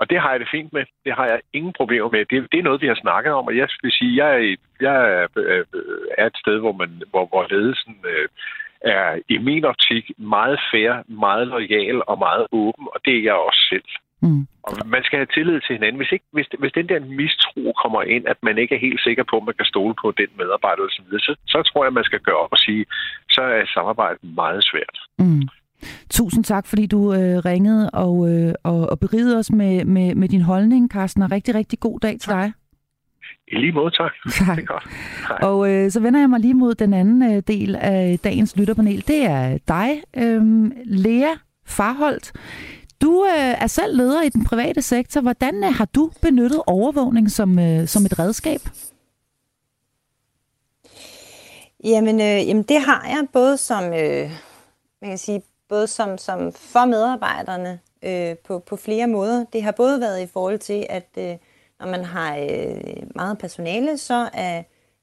Og 0.00 0.10
det 0.10 0.18
har 0.20 0.30
jeg 0.30 0.40
det 0.40 0.54
fint 0.56 0.72
med. 0.72 0.84
Det 1.04 1.12
har 1.18 1.26
jeg 1.26 1.40
ingen 1.52 1.72
problemer 1.72 2.10
med. 2.10 2.24
Det, 2.30 2.52
det 2.52 2.58
er 2.58 2.62
noget, 2.68 2.82
vi 2.82 2.86
har 2.86 3.00
snakket 3.04 3.32
om, 3.32 3.46
og 3.46 3.56
jeg 3.56 3.68
vil 3.82 3.92
sige, 3.92 4.24
jeg 4.24 4.30
er, 4.34 4.56
jeg 4.80 4.96
er, 5.14 5.26
øh, 5.36 5.64
er 6.18 6.26
et 6.26 6.36
sted, 6.42 6.58
hvor, 6.58 6.72
man, 6.72 7.02
hvor, 7.10 7.26
hvor 7.26 7.46
ledelsen 7.50 7.94
øh, 8.12 8.28
er 8.84 9.18
i 9.28 9.38
min 9.38 9.64
optik 9.64 10.04
meget 10.18 10.58
fair, 10.72 10.92
meget 11.08 11.46
lojal 11.48 12.02
og 12.06 12.18
meget 12.18 12.46
åben, 12.52 12.86
og 12.94 12.98
det 13.04 13.14
er 13.16 13.22
jeg 13.22 13.34
også 13.34 13.62
selv. 13.72 13.90
Mm. 14.24 14.46
Og 14.62 14.72
man 14.94 15.02
skal 15.04 15.18
have 15.18 15.34
tillid 15.34 15.60
til 15.60 15.76
hinanden. 15.76 16.00
Hvis, 16.00 16.12
ikke, 16.12 16.26
hvis, 16.32 16.46
hvis 16.58 16.72
den 16.78 16.88
der 16.88 17.00
mistro 17.20 17.72
kommer 17.82 18.02
ind, 18.02 18.24
at 18.32 18.38
man 18.42 18.58
ikke 18.58 18.74
er 18.74 18.84
helt 18.86 19.00
sikker 19.06 19.24
på, 19.30 19.36
at 19.36 19.46
man 19.48 19.54
kan 19.60 19.66
stole 19.72 19.94
på 20.02 20.06
den 20.20 20.30
medarbejder 20.38 20.82
osv., 20.88 21.10
så, 21.26 21.32
så 21.46 21.58
tror 21.68 21.84
jeg, 21.84 21.92
man 21.92 22.04
skal 22.04 22.20
gøre 22.20 22.40
op 22.44 22.52
og 22.52 22.58
sige, 22.58 22.84
så 23.30 23.42
er 23.42 23.64
samarbejdet 23.74 24.24
meget 24.40 24.62
svært. 24.70 24.96
Mm. 25.18 25.48
Tusind 26.10 26.44
tak, 26.44 26.66
fordi 26.66 26.86
du 26.86 27.00
øh, 27.12 27.36
ringede 27.50 27.90
og, 27.90 28.14
øh, 28.30 28.54
og, 28.64 28.80
og 28.90 28.98
berigede 29.00 29.38
os 29.38 29.50
med, 29.50 29.84
med, 29.84 30.14
med 30.14 30.28
din 30.28 30.40
holdning, 30.40 30.90
Carsten, 30.90 31.22
og 31.22 31.30
rigtig, 31.30 31.54
rigtig 31.54 31.80
god 31.80 32.00
dag 32.00 32.16
til 32.20 32.30
dig. 32.30 32.52
I 33.48 33.56
lige 33.56 33.72
måde, 33.72 33.90
tak. 33.90 34.12
tak. 34.38 34.56
Det 34.56 34.62
er 34.62 34.66
godt. 34.66 34.84
Og 35.42 35.70
øh, 35.70 35.90
så 35.90 36.00
vender 36.00 36.20
jeg 36.20 36.30
mig 36.30 36.40
lige 36.40 36.54
mod 36.54 36.74
den 36.74 36.94
anden 36.94 37.34
øh, 37.34 37.42
del 37.48 37.76
af 37.76 38.18
dagens 38.24 38.56
lytterpanel. 38.56 39.06
Det 39.06 39.24
er 39.24 39.58
dig, 39.68 40.02
øh, 40.16 40.70
Lea 40.84 41.34
Farholdt. 41.66 42.32
Du 43.02 43.24
øh, 43.24 43.62
er 43.62 43.66
selv 43.66 43.96
leder 43.96 44.22
i 44.22 44.28
den 44.28 44.44
private 44.44 44.82
sektor. 44.82 45.20
Hvordan 45.20 45.64
øh, 45.64 45.74
har 45.74 45.84
du 45.84 46.10
benyttet 46.22 46.62
overvågning 46.66 47.30
som, 47.30 47.58
øh, 47.58 47.86
som 47.86 48.04
et 48.04 48.18
redskab? 48.18 48.60
Jamen, 51.84 52.20
øh, 52.20 52.48
jamen 52.48 52.62
det 52.62 52.80
har 52.80 53.06
jeg 53.08 53.26
både 53.32 53.56
som, 53.56 53.84
øh, 53.84 54.30
man 55.02 55.10
kan 55.10 55.18
sige, 55.18 55.42
både 55.68 55.86
som, 55.86 56.18
som 56.18 56.52
for 56.52 56.84
medarbejderne 56.84 57.78
øh, 58.04 58.36
på, 58.36 58.58
på 58.58 58.76
flere 58.76 59.06
måder. 59.06 59.44
Det 59.52 59.62
har 59.62 59.72
både 59.72 60.00
været 60.00 60.22
i 60.22 60.26
forhold 60.32 60.58
til, 60.58 60.86
at 60.90 61.08
øh, 61.18 61.36
når 61.80 61.86
man 61.86 62.04
har 62.04 62.36
øh, 62.36 63.02
meget 63.14 63.38
personale, 63.38 63.98
så 63.98 64.28
er, 64.32 64.62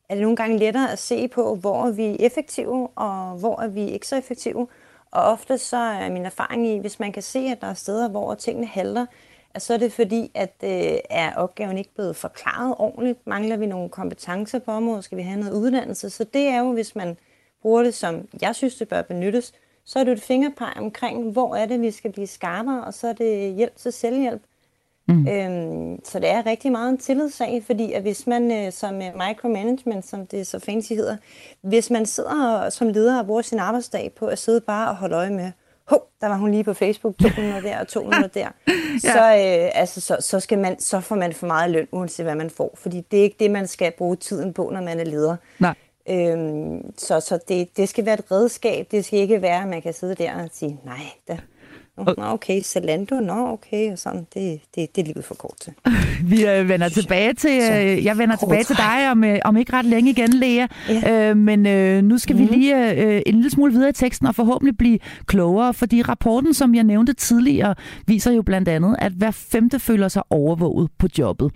er 0.09 0.15
det 0.15 0.21
nogle 0.21 0.35
gange 0.35 0.57
lettere 0.57 0.91
at 0.91 0.99
se 0.99 1.27
på, 1.27 1.55
hvor 1.55 1.85
er 1.85 1.91
vi 1.91 2.15
effektive, 2.19 2.87
og 2.95 3.37
hvor 3.37 3.61
er 3.61 3.67
vi 3.67 3.81
ikke 3.81 4.07
så 4.07 4.17
effektive. 4.17 4.67
Og 5.11 5.23
ofte 5.23 5.57
så 5.57 5.77
er 5.77 6.09
min 6.09 6.25
erfaring 6.25 6.67
i, 6.67 6.79
hvis 6.79 6.99
man 6.99 7.11
kan 7.11 7.23
se, 7.23 7.39
at 7.39 7.61
der 7.61 7.67
er 7.67 7.73
steder, 7.73 8.09
hvor 8.09 8.35
tingene 8.35 8.67
halter, 8.67 9.05
at 9.53 9.61
så 9.61 9.73
er 9.73 9.77
det 9.77 9.93
fordi, 9.93 10.31
at 10.33 10.55
øh, 10.63 10.97
er 11.09 11.35
opgaven 11.35 11.77
ikke 11.77 11.93
blevet 11.93 12.15
forklaret 12.15 12.75
ordentligt. 12.77 13.27
Mangler 13.27 13.57
vi 13.57 13.65
nogle 13.65 13.89
kompetencer 13.89 14.59
på 14.59 14.71
området? 14.71 15.03
Skal 15.03 15.17
vi 15.17 15.23
have 15.23 15.39
noget 15.39 15.53
uddannelse? 15.53 16.09
Så 16.09 16.23
det 16.23 16.47
er 16.47 16.59
jo, 16.59 16.73
hvis 16.73 16.95
man 16.95 17.17
bruger 17.61 17.83
det, 17.83 17.93
som 17.93 18.27
jeg 18.41 18.55
synes, 18.55 18.75
det 18.75 18.87
bør 18.87 19.01
benyttes, 19.01 19.53
så 19.85 19.99
er 19.99 20.03
det 20.03 20.11
et 20.11 20.21
fingerpeg 20.21 20.73
omkring, 20.77 21.31
hvor 21.31 21.55
er 21.55 21.65
det, 21.65 21.81
vi 21.81 21.91
skal 21.91 22.11
blive 22.11 22.27
skarpere, 22.27 22.83
og 22.83 22.93
så 22.93 23.07
er 23.07 23.13
det 23.13 23.55
hjælp 23.55 23.75
til 23.75 23.91
selvhjælp. 23.93 24.41
Mm. 25.07 25.27
Øhm, 25.27 26.05
så 26.05 26.19
det 26.19 26.29
er 26.29 26.45
rigtig 26.45 26.71
meget 26.71 26.89
en 26.89 26.97
tillidssag, 26.97 27.63
fordi 27.65 27.93
at 27.93 28.01
hvis 28.01 28.27
man 28.27 28.51
øh, 28.51 28.71
som 28.71 28.93
micromanagement, 28.93 30.07
som 30.07 30.27
det 30.27 30.47
så 30.47 30.59
fancy 30.59 30.93
hedder, 30.93 31.17
hvis 31.61 31.89
man 31.89 32.05
sidder 32.05 32.69
som 32.69 32.87
leder 32.89 33.19
og 33.19 33.25
bruger 33.25 33.41
sin 33.41 33.59
arbejdsdag 33.59 34.11
på 34.15 34.25
at 34.25 34.39
sidde 34.39 34.61
bare 34.61 34.89
og 34.89 34.95
holde 34.95 35.15
øje 35.15 35.29
med, 35.29 35.51
hov, 35.87 36.07
der 36.21 36.27
var 36.27 36.37
hun 36.37 36.51
lige 36.51 36.63
på 36.63 36.73
Facebook, 36.73 37.17
200 37.17 37.61
der 37.61 37.79
og 37.79 37.87
200 37.87 38.29
der, 38.39 38.39
ja. 38.39 38.99
så, 38.99 39.19
øh, 39.19 39.81
altså, 39.81 40.01
så, 40.01 40.17
så, 40.19 40.39
skal 40.39 40.59
man, 40.59 40.79
så 40.79 40.99
får 40.99 41.15
man 41.15 41.33
for 41.33 41.47
meget 41.47 41.71
løn, 41.71 41.87
uanset 41.91 42.25
hvad 42.25 42.35
man 42.35 42.49
får, 42.49 42.77
fordi 42.77 43.01
det 43.11 43.19
er 43.19 43.23
ikke 43.23 43.37
det, 43.39 43.51
man 43.51 43.67
skal 43.67 43.91
bruge 43.97 44.15
tiden 44.15 44.53
på, 44.53 44.69
når 44.73 44.81
man 44.81 44.99
er 44.99 45.03
leder. 45.03 45.35
Nej. 45.59 45.75
Øhm, 46.09 46.97
så 46.97 47.19
så 47.19 47.39
det, 47.47 47.77
det 47.77 47.89
skal 47.89 48.05
være 48.05 48.13
et 48.13 48.31
redskab. 48.31 48.87
Det 48.91 49.05
skal 49.05 49.19
ikke 49.19 49.41
være, 49.41 49.61
at 49.61 49.67
man 49.67 49.81
kan 49.81 49.93
sidde 49.93 50.15
der 50.15 50.43
og 50.43 50.49
sige, 50.51 50.79
nej, 50.85 51.05
da, 51.27 51.37
Nå, 51.97 52.13
okay, 52.33 52.61
Zalando, 52.61 53.19
nå, 53.19 53.47
okay, 53.53 53.91
og 53.91 53.99
sådan, 53.99 54.27
det, 54.33 54.61
det, 54.75 54.95
det 54.95 55.01
er 55.01 55.05
livet 55.05 55.25
for 55.25 55.35
kort 55.35 55.57
til. 55.59 55.73
Vi 56.23 56.45
øh, 56.45 56.69
vender 56.69 56.89
tilbage 56.89 57.33
til, 57.33 57.61
øh, 57.71 58.05
jeg 58.05 58.17
vender 58.17 58.35
tilbage 58.35 58.63
til 58.63 58.77
dig 58.77 59.11
om, 59.11 59.23
øh, 59.23 59.39
om 59.45 59.57
ikke 59.57 59.73
ret 59.73 59.85
længe 59.85 60.11
igen, 60.11 60.33
Lea. 60.33 60.67
Ja. 60.89 61.29
Øh, 61.29 61.37
men 61.37 61.65
øh, 61.65 62.03
nu 62.03 62.17
skal 62.17 62.35
mm. 62.35 62.39
vi 62.39 62.45
mhm. 62.45 62.53
lige 62.53 63.03
øh, 63.03 63.21
en 63.25 63.33
lille 63.33 63.49
smule 63.49 63.73
videre 63.73 63.89
i 63.89 63.93
teksten 63.93 64.27
og 64.27 64.35
forhåbentlig 64.35 64.77
blive 64.77 64.99
klogere, 65.25 65.73
fordi 65.73 66.01
rapporten, 66.01 66.53
som 66.53 66.75
jeg 66.75 66.83
nævnte 66.83 67.13
tidligere, 67.13 67.75
viser 68.07 68.31
jo 68.31 68.41
blandt 68.41 68.67
andet, 68.69 68.95
at 68.99 69.11
hver 69.11 69.31
femte 69.31 69.79
føler 69.79 70.07
sig 70.07 70.23
overvåget 70.29 70.89
på 70.99 71.07
jobbet. 71.19 71.51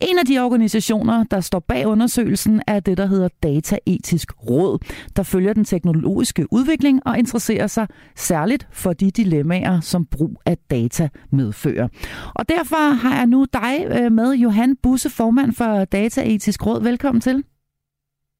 En 0.00 0.18
af 0.18 0.26
de 0.26 0.38
organisationer, 0.38 1.24
der 1.24 1.40
står 1.40 1.58
bag 1.58 1.86
undersøgelsen, 1.86 2.62
er 2.66 2.80
det, 2.80 2.98
der 2.98 3.06
hedder 3.06 3.28
Dataetisk 3.42 4.32
Råd, 4.50 4.78
der 5.16 5.22
følger 5.22 5.52
den 5.52 5.64
teknologiske 5.64 6.52
udvikling 6.52 7.00
og 7.06 7.18
interesserer 7.18 7.66
sig 7.66 7.86
særligt 8.16 8.68
for 8.72 8.92
de 8.92 9.10
dilemmaer, 9.10 9.80
som 9.80 10.06
brug 10.06 10.40
af 10.46 10.56
data 10.70 11.08
medfører. 11.30 11.88
Og 12.34 12.48
derfor 12.48 12.94
har 12.94 13.16
jeg 13.16 13.26
nu 13.26 13.46
dig 13.52 13.86
øh, 14.04 14.12
med, 14.12 14.34
Johan 14.34 14.76
Busse, 14.82 15.10
formand 15.16 15.52
for 15.58 15.84
Dataetisk 15.84 16.66
Råd. 16.66 16.82
Velkommen 16.90 17.20
til. 17.20 17.44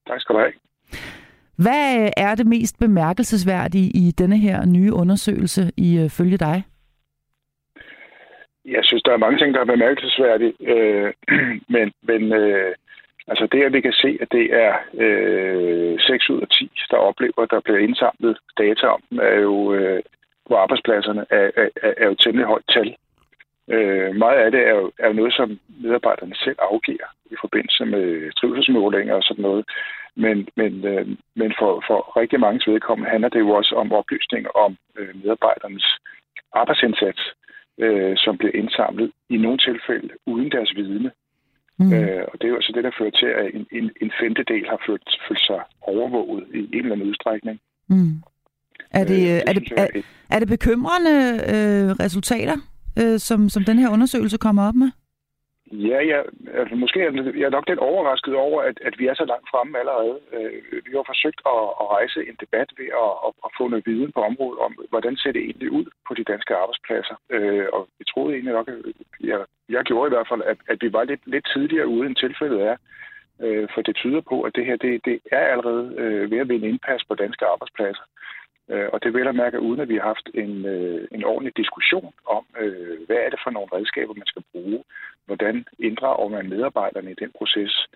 Tak 0.06 0.20
skal 0.20 0.34
du 0.34 0.40
have. 0.40 0.52
Hvad 1.56 2.10
er 2.16 2.34
det 2.34 2.46
mest 2.46 2.78
bemærkelsesværdige 2.78 3.90
i 3.94 4.10
denne 4.18 4.38
her 4.38 4.66
nye 4.66 4.92
undersøgelse 4.92 5.62
ifølge 5.76 6.36
dig? 6.36 6.64
Jeg 8.64 8.80
synes, 8.82 9.02
der 9.02 9.12
er 9.12 9.24
mange 9.24 9.38
ting, 9.38 9.54
der 9.54 9.60
er 9.60 9.74
bemærkelsesværdige, 9.74 10.54
øh, 10.60 11.12
men, 11.74 11.92
men 12.02 12.32
øh, 12.32 12.74
altså 13.28 13.48
det, 13.52 13.62
at 13.62 13.72
vi 13.72 13.80
kan 13.80 13.92
se, 13.92 14.18
at 14.20 14.28
det 14.32 14.46
er 14.64 14.72
øh, 14.94 16.00
6 16.00 16.30
ud 16.30 16.40
af 16.40 16.48
10, 16.48 16.70
der 16.90 16.96
oplever, 16.96 17.42
at 17.42 17.50
der 17.50 17.60
bliver 17.60 17.78
indsamlet 17.78 18.38
data 18.58 18.86
om 18.86 19.02
er 19.22 19.40
jo 19.40 19.74
øh, 19.74 20.02
på 20.48 20.54
arbejdspladserne, 20.56 21.24
er, 21.30 21.50
er, 21.56 21.92
er 21.96 22.06
jo 22.06 22.14
temmelig 22.14 22.46
højt 22.46 22.64
tal. 22.68 22.96
Øh, 23.74 24.14
meget 24.14 24.38
af 24.44 24.50
det 24.50 24.62
er 24.68 24.74
jo, 24.80 24.92
er 24.98 25.06
jo 25.08 25.12
noget, 25.12 25.34
som 25.34 25.58
medarbejderne 25.84 26.34
selv 26.44 26.58
afgiver 26.70 27.08
i 27.30 27.36
forbindelse 27.40 27.84
med 27.84 28.32
trivselsmålinger 28.32 29.14
og 29.14 29.22
sådan 29.22 29.42
noget. 29.42 29.64
Men, 30.16 30.48
men, 30.56 30.72
øh, 30.84 31.06
men 31.40 31.50
for, 31.58 31.84
for 31.86 31.98
rigtig 32.20 32.40
mange 32.40 32.72
vedkommende 32.72 33.10
handler 33.10 33.28
det 33.28 33.40
jo 33.40 33.50
også 33.50 33.74
om 33.74 33.92
oplysning 33.92 34.46
om 34.64 34.76
øh, 34.98 35.12
medarbejdernes 35.22 35.86
arbejdsindsats 36.52 37.22
øh, 37.78 38.16
som 38.16 38.38
bliver 38.38 38.54
indsamlet 38.54 39.10
i 39.30 39.36
nogle 39.36 39.58
tilfælde 39.58 40.08
uden 40.26 40.50
deres 40.50 40.72
vidne. 40.76 41.10
Mm. 41.78 41.92
Øh, 41.92 42.24
og 42.28 42.34
det 42.38 42.44
er 42.44 42.48
jo 42.48 42.56
altså 42.56 42.72
det, 42.74 42.84
der 42.84 42.90
fører 42.98 43.10
til, 43.10 43.26
at 43.26 43.54
en, 43.54 43.66
en, 43.78 43.90
en 44.02 44.12
femtedel 44.20 44.66
har 44.68 44.80
følt, 44.86 45.08
følt 45.28 45.46
sig 45.46 45.60
overvåget 45.80 46.46
i 46.54 46.58
en 46.58 46.82
eller 46.84 46.92
anden 46.92 47.08
udstrækning. 47.08 47.60
Mm. 47.88 48.14
Er, 48.90 49.04
det, 49.04 49.20
øh, 49.32 49.40
er, 49.48 49.52
det, 49.52 49.72
er, 49.76 49.86
er 50.30 50.38
det 50.38 50.48
bekymrende 50.48 51.16
øh, 51.54 51.90
resultater, 52.04 52.56
øh, 53.00 53.18
som, 53.18 53.48
som 53.48 53.64
den 53.64 53.78
her 53.78 53.90
undersøgelse 53.90 54.38
kommer 54.38 54.68
op 54.68 54.74
med? 54.74 54.90
Ja, 55.72 56.00
ja 56.12 56.20
altså, 56.60 56.74
måske 56.74 57.00
er 57.00 57.12
jeg 57.40 57.46
er 57.46 57.56
nok 57.56 57.68
lidt 57.68 57.78
overrasket 57.78 58.34
over, 58.34 58.62
at, 58.62 58.76
at 58.88 58.94
vi 58.98 59.06
er 59.06 59.14
så 59.14 59.24
langt 59.24 59.50
fremme 59.50 59.78
allerede. 59.78 60.18
Øh, 60.32 60.62
vi 60.86 60.90
har 60.96 61.04
forsøgt 61.12 61.40
at, 61.54 61.62
at 61.80 61.86
rejse 61.96 62.20
en 62.28 62.36
debat 62.44 62.68
ved 62.78 62.90
at, 63.04 63.12
at, 63.26 63.32
at 63.46 63.50
få 63.58 63.64
noget 63.68 63.86
viden 63.86 64.12
på 64.12 64.20
området 64.30 64.58
om, 64.66 64.72
hvordan 64.92 65.16
ser 65.16 65.32
det 65.32 65.42
egentlig 65.42 65.70
ud 65.78 65.86
på 66.08 66.12
de 66.14 66.24
danske 66.32 66.54
arbejdspladser. 66.62 67.16
Øh, 67.34 67.66
og 67.72 67.88
vi 67.98 68.04
troede 68.04 68.34
egentlig 68.34 68.54
nok, 68.58 68.68
at 68.68 68.78
jeg, 69.30 69.40
jeg 69.68 69.82
gjorde 69.84 70.08
i 70.08 70.14
hvert 70.14 70.30
fald, 70.30 70.42
at, 70.52 70.58
at 70.72 70.78
vi 70.84 70.92
var 70.92 71.04
lidt, 71.04 71.22
lidt 71.26 71.46
tidligere 71.54 71.88
ude, 71.94 72.06
end 72.06 72.16
tilfældet 72.16 72.60
er. 72.70 72.76
Øh, 73.44 73.68
for 73.74 73.80
det 73.82 73.96
tyder 73.96 74.20
på, 74.20 74.36
at 74.42 74.52
det 74.56 74.64
her 74.66 74.76
det, 74.76 75.04
det 75.04 75.16
er 75.32 75.44
allerede 75.52 75.94
øh, 76.02 76.30
ved 76.30 76.38
at 76.38 76.48
vinde 76.48 76.68
indpas 76.68 77.04
på 77.08 77.14
danske 77.14 77.44
arbejdspladser. 77.46 78.04
Øh, 78.72 78.88
og 78.92 79.02
det 79.02 79.14
vil 79.14 79.24
jeg 79.24 79.34
mærke, 79.34 79.60
uden 79.60 79.80
at 79.80 79.88
vi 79.88 79.96
har 79.96 80.06
haft 80.12 80.28
en, 80.34 80.64
øh, 80.74 81.08
en 81.12 81.24
ordentlig 81.24 81.56
diskussion 81.56 82.12
om, 82.36 82.44
øh, 82.62 82.96
hvad 83.06 83.16
er 83.16 83.30
det 83.30 83.40
for 83.44 83.50
nogle 83.50 83.72
redskaber, 83.76 84.14
man 84.14 84.32
skal 84.32 84.44
bruge, 84.52 84.84
hvordan 85.26 85.64
inddrager 85.78 86.28
man 86.28 86.48
medarbejderne 86.48 87.10
i 87.10 87.20
den 87.22 87.30
proces, 87.38 87.86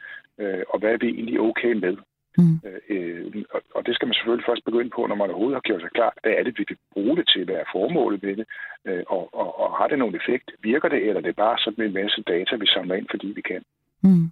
og 0.72 0.78
hvad 0.78 0.90
er 0.92 0.96
vi 0.96 1.08
egentlig 1.08 1.40
okay 1.40 1.72
med. 1.72 1.96
Mm. 2.38 2.56
Øh, 2.90 3.44
og, 3.54 3.60
og 3.74 3.86
det 3.86 3.94
skal 3.94 4.08
man 4.08 4.14
selvfølgelig 4.14 4.48
først 4.48 4.64
begynde 4.64 4.90
på, 4.96 5.06
når 5.06 5.14
man 5.20 5.30
overhovedet 5.30 5.56
har 5.60 5.68
gjort 5.68 5.80
sig 5.80 5.90
klar, 5.90 6.12
hvad 6.22 6.32
er 6.38 6.42
det, 6.42 6.58
vi 6.58 6.64
vil 6.68 6.78
bruge 6.92 7.16
det 7.16 7.26
til, 7.28 7.44
hvad 7.44 7.54
er 7.54 7.72
formålet 7.72 8.22
med 8.22 8.36
det, 8.36 8.46
øh, 8.88 9.04
og, 9.06 9.34
og, 9.40 9.48
og 9.60 9.68
har 9.78 9.86
det 9.88 9.98
nogen 9.98 10.18
effekt? 10.20 10.46
Virker 10.62 10.88
det, 10.88 11.00
eller 11.08 11.20
det 11.20 11.28
er 11.28 11.42
bare 11.46 11.58
sådan 11.58 11.84
en 11.84 11.98
masse 12.00 12.22
data, 12.22 12.56
vi 12.56 12.66
samler 12.66 12.94
ind, 12.94 13.06
fordi 13.10 13.26
vi 13.26 13.40
kan? 13.40 13.62
Mm. 14.02 14.26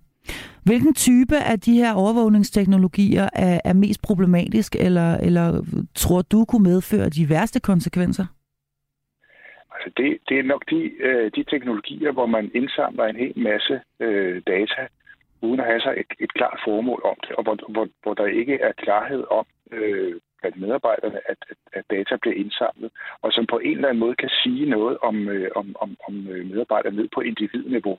Hvilken 0.64 0.94
type 0.94 1.37
af 1.37 1.61
de 1.61 1.74
her 1.74 1.92
overvågningsteknologier 1.94 3.29
er, 3.33 3.61
er 3.64 3.72
mest 3.72 4.03
problematisk, 4.03 4.77
eller, 4.81 5.16
eller 5.16 5.46
tror 5.94 6.22
du 6.22 6.44
kunne 6.44 6.62
medføre 6.62 7.09
de 7.09 7.29
værste 7.31 7.61
konsekvenser? 7.61 8.27
Altså 9.74 9.90
det, 9.96 10.18
det 10.29 10.38
er 10.38 10.42
nok 10.42 10.62
de, 10.70 10.81
øh, 11.07 11.31
de 11.37 11.44
teknologier, 11.44 12.12
hvor 12.12 12.27
man 12.27 12.50
indsamler 12.55 13.05
en 13.05 13.16
hel 13.16 13.38
masse 13.38 13.81
øh, 14.00 14.42
data, 14.46 14.83
uden 15.42 15.61
at 15.61 15.66
have 15.66 15.81
sig 15.81 15.94
et, 15.96 16.11
et 16.20 16.35
klart 16.35 16.59
formål 16.64 17.00
om 17.05 17.16
det, 17.24 17.33
og 17.37 17.42
hvor, 17.42 17.57
hvor, 17.68 17.88
hvor 18.03 18.14
der 18.14 18.27
ikke 18.27 18.55
er 18.55 18.72
klarhed 18.72 19.24
om 19.31 19.46
øh, 19.72 20.20
blandt 20.40 20.61
medarbejderne, 20.61 21.18
at, 21.31 21.40
at, 21.50 21.57
at 21.72 21.85
data 21.90 22.16
bliver 22.22 22.37
indsamlet, 22.42 22.90
og 23.22 23.33
som 23.33 23.46
på 23.46 23.59
en 23.59 23.77
eller 23.77 23.88
anden 23.88 24.05
måde 24.05 24.16
kan 24.22 24.31
sige 24.42 24.66
noget 24.70 24.98
om, 25.09 25.29
øh, 25.29 25.50
om, 25.57 25.77
om, 25.81 25.96
om 26.09 26.14
øh, 26.29 26.46
medarbejderne 26.50 26.96
ned 26.96 27.09
på 27.14 27.20
individniveau. 27.20 27.98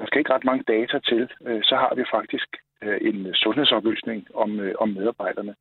Der 0.00 0.06
skal 0.06 0.18
ikke 0.18 0.34
ret 0.34 0.50
mange 0.50 0.64
data 0.74 0.98
til, 0.98 1.22
øh, 1.46 1.60
så 1.62 1.74
har 1.76 1.92
vi 1.94 2.04
faktisk 2.16 2.48
øh, 2.82 2.98
en 3.08 3.34
sundhedsoplysning 3.34 4.20
om, 4.34 4.60
øh, 4.60 4.74
om 4.78 4.88
medarbejderne. 4.88 5.54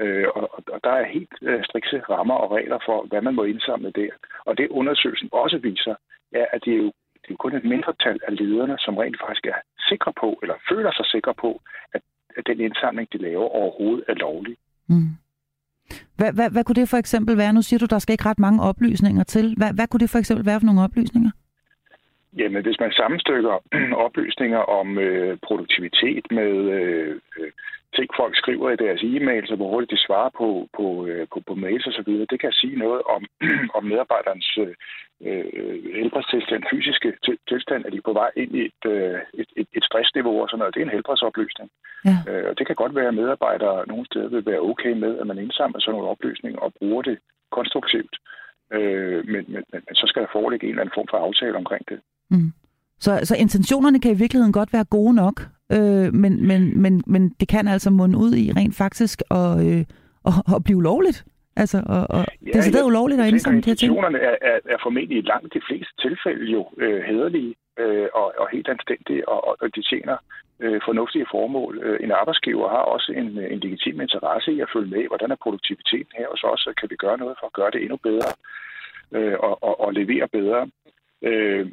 Øh, 0.00 0.26
og, 0.34 0.44
og 0.74 0.80
der 0.84 0.90
er 0.90 1.14
helt 1.16 1.34
øh, 1.42 1.64
strikse 1.64 1.98
rammer 2.10 2.34
og 2.34 2.50
regler 2.50 2.78
for, 2.86 3.06
hvad 3.10 3.22
man 3.22 3.34
må 3.34 3.44
indsamle 3.44 3.90
der. 3.90 4.10
Og 4.44 4.58
det 4.58 4.68
undersøgelsen 4.68 5.28
også 5.32 5.58
viser, 5.58 5.94
er, 6.32 6.46
at 6.52 6.60
det 6.64 6.72
er 6.72 6.82
jo 6.86 6.92
det 7.24 7.30
er 7.30 7.34
jo 7.36 7.44
kun 7.44 7.56
et 7.56 7.64
mindretal 7.64 8.18
af 8.28 8.36
lederne, 8.40 8.76
som 8.78 8.96
rent 8.96 9.18
faktisk 9.24 9.46
er 9.46 9.58
sikre 9.88 10.12
på, 10.20 10.38
eller 10.42 10.54
føler 10.68 10.92
sig 10.92 11.06
sikre 11.06 11.34
på, 11.34 11.60
at, 11.94 12.02
at 12.36 12.46
den 12.46 12.60
indsamling, 12.60 13.08
de 13.12 13.18
laver, 13.18 13.48
overhovedet 13.60 14.04
er 14.08 14.14
lovlig. 14.14 14.56
Mm. 14.88 15.10
Hvad, 16.16 16.32
hvad, 16.32 16.50
hvad 16.50 16.64
kunne 16.64 16.80
det 16.80 16.88
for 16.88 16.96
eksempel 16.96 17.36
være? 17.36 17.52
Nu 17.52 17.62
siger 17.62 17.78
du, 17.78 17.86
der 17.86 17.98
skal 17.98 18.12
ikke 18.12 18.28
ret 18.30 18.38
mange 18.38 18.62
oplysninger 18.62 19.24
til. 19.24 19.54
Hvad, 19.56 19.74
hvad 19.74 19.86
kunne 19.86 20.00
det 20.00 20.10
for 20.10 20.18
eksempel 20.18 20.46
være 20.46 20.60
for 20.60 20.66
nogle 20.66 20.82
oplysninger? 20.82 21.30
Jamen, 22.38 22.62
hvis 22.62 22.80
man 22.80 22.92
sammenstykker 22.92 23.54
oplysninger 24.06 24.58
om 24.58 24.98
øh, 24.98 25.38
produktivitet 25.46 26.24
med 26.30 26.52
øh, 26.78 27.20
øh 27.38 27.50
ting, 27.96 28.08
folk 28.20 28.34
skriver 28.36 28.70
i 28.70 28.82
deres 28.84 29.00
e-mails, 29.12 29.50
og 29.52 29.56
hvor 29.56 29.68
hurtigt 29.68 29.94
de 29.94 30.06
svarer 30.06 30.30
på, 30.40 30.48
på, 30.76 31.06
øh, 31.06 31.26
på, 31.32 31.38
på 31.48 31.54
mails 31.54 31.86
osv., 31.86 32.10
det 32.32 32.40
kan 32.40 32.52
sige 32.52 32.76
noget 32.84 33.02
om, 33.14 33.22
om 33.76 33.84
medarbejderens 33.84 34.58
øh, 34.64 34.74
øh, 35.28 35.78
helbredstilstand, 35.98 36.62
fysiske 36.72 37.08
tilstand, 37.48 37.86
at 37.86 37.92
de 37.92 37.96
er 37.96 38.08
på 38.10 38.12
vej 38.12 38.30
ind 38.36 38.52
i 38.60 38.62
et, 38.70 38.82
øh, 38.94 39.18
et, 39.40 39.50
et, 39.60 39.68
et 39.78 39.84
stressniveau 39.84 40.42
og 40.42 40.48
sådan 40.48 40.58
noget. 40.58 40.74
Det 40.74 40.80
er 40.80 40.86
en 40.86 40.96
helbredsoplysning. 40.96 41.70
Ja. 42.04 42.16
Øh, 42.28 42.44
og 42.50 42.58
det 42.58 42.66
kan 42.66 42.76
godt 42.76 42.94
være, 42.94 43.08
at 43.08 43.18
medarbejdere 43.20 43.86
nogle 43.86 44.06
steder 44.06 44.28
vil 44.28 44.46
være 44.46 44.66
okay 44.70 44.92
med, 45.04 45.18
at 45.20 45.26
man 45.26 45.38
indsamler 45.38 45.80
sådan 45.80 45.92
nogle 45.92 46.10
oplysninger 46.12 46.60
og 46.60 46.72
bruger 46.78 47.02
det 47.02 47.18
konstruktivt. 47.50 48.14
Øh, 48.72 49.20
men, 49.32 49.44
men, 49.54 49.62
men 49.72 49.94
så 49.94 50.04
skal 50.06 50.22
der 50.22 50.36
foreligge 50.38 50.66
en 50.66 50.70
eller 50.70 50.82
anden 50.82 50.96
form 50.98 51.08
for 51.10 51.18
aftale 51.18 51.56
omkring 51.56 51.84
det. 51.88 52.00
Mm. 52.30 52.52
Så, 53.00 53.20
så 53.22 53.36
intentionerne 53.36 54.00
kan 54.00 54.10
i 54.10 54.18
virkeligheden 54.18 54.52
godt 54.52 54.72
være 54.72 54.84
gode 54.84 55.14
nok, 55.14 55.36
øh, 55.72 56.14
men, 56.22 56.46
men, 56.46 56.82
men, 56.82 57.02
men 57.06 57.28
det 57.40 57.48
kan 57.48 57.68
altså 57.68 57.90
munde 57.90 58.18
ud 58.18 58.34
i 58.34 58.52
rent 58.56 58.76
faktisk 58.76 59.22
at, 59.30 59.66
øh, 59.66 59.84
at, 60.28 60.32
at 60.56 60.64
blive 60.64 60.82
lovligt. 60.82 61.24
Altså, 61.56 61.78
og, 61.86 62.02
og 62.16 62.22
ja, 62.42 62.50
det 62.52 62.56
er 62.56 62.62
så 62.62 62.86
ulovligt 62.86 63.20
at 63.20 63.28
indsamle 63.28 63.60
de 63.60 63.70
her 63.70 63.74
ting. 63.74 63.90
Intentionerne 63.90 64.18
er, 64.18 64.36
er, 64.50 64.58
er 64.74 64.78
formentlig 64.82 65.18
i 65.18 65.28
langt 65.32 65.54
de 65.54 65.60
fleste 65.68 65.92
tilfælde 66.04 66.44
jo 66.52 66.62
øh, 66.78 67.02
hederlige 67.02 67.54
øh, 67.78 68.08
og, 68.14 68.34
og 68.38 68.46
helt 68.52 68.68
anstændige, 68.68 69.28
og, 69.28 69.38
og 69.62 69.68
de 69.76 69.82
tjener 69.90 70.16
øh, 70.60 70.80
fornuftige 70.88 71.26
formål. 71.34 71.72
Øh, 71.84 71.98
en 72.04 72.12
arbejdsgiver 72.20 72.68
har 72.68 72.84
også 72.94 73.12
en, 73.20 73.28
en 73.52 73.58
legitim 73.64 74.00
interesse 74.00 74.52
i 74.52 74.60
at 74.60 74.70
følge 74.74 74.90
med, 74.94 75.08
hvordan 75.08 75.30
er 75.30 75.42
produktiviteten 75.44 76.12
her, 76.18 76.28
og 76.32 76.38
så 76.38 76.46
også 76.46 76.72
kan 76.80 76.90
vi 76.90 76.96
gøre 76.96 77.18
noget 77.18 77.36
for 77.40 77.46
at 77.46 77.56
gøre 77.58 77.70
det 77.70 77.80
endnu 77.82 77.96
bedre 77.96 78.30
øh, 79.16 79.36
og, 79.38 79.62
og, 79.68 79.74
og 79.84 79.92
levere 79.92 80.28
bedre. 80.38 80.60
Øh, 81.28 81.66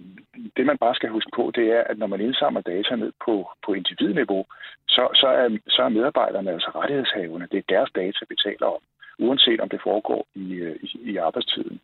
det 0.57 0.65
man 0.65 0.77
bare 0.77 0.95
skal 0.95 1.09
huske 1.09 1.31
på, 1.35 1.51
det 1.55 1.65
er, 1.77 1.83
at 1.83 1.97
når 1.97 2.07
man 2.07 2.21
indsamler 2.21 2.61
data 2.61 2.95
ned 2.95 3.11
på, 3.25 3.49
på 3.65 3.73
individniveau, 3.73 4.45
så, 4.87 5.03
så, 5.13 5.27
er, 5.27 5.57
så 5.67 5.81
er 5.81 5.89
medarbejderne 5.89 6.51
altså 6.51 6.71
rettighedshavende. 6.75 7.47
Det 7.51 7.57
er 7.57 7.73
deres 7.75 7.91
data, 7.95 8.19
vi 8.29 8.35
taler 8.45 8.67
om, 8.75 8.81
uanset 9.19 9.59
om 9.59 9.69
det 9.69 9.81
foregår 9.83 10.27
i, 10.35 10.53
øh, 10.53 10.75
i, 10.81 11.11
i 11.11 11.17
arbejdstiden. 11.17 11.79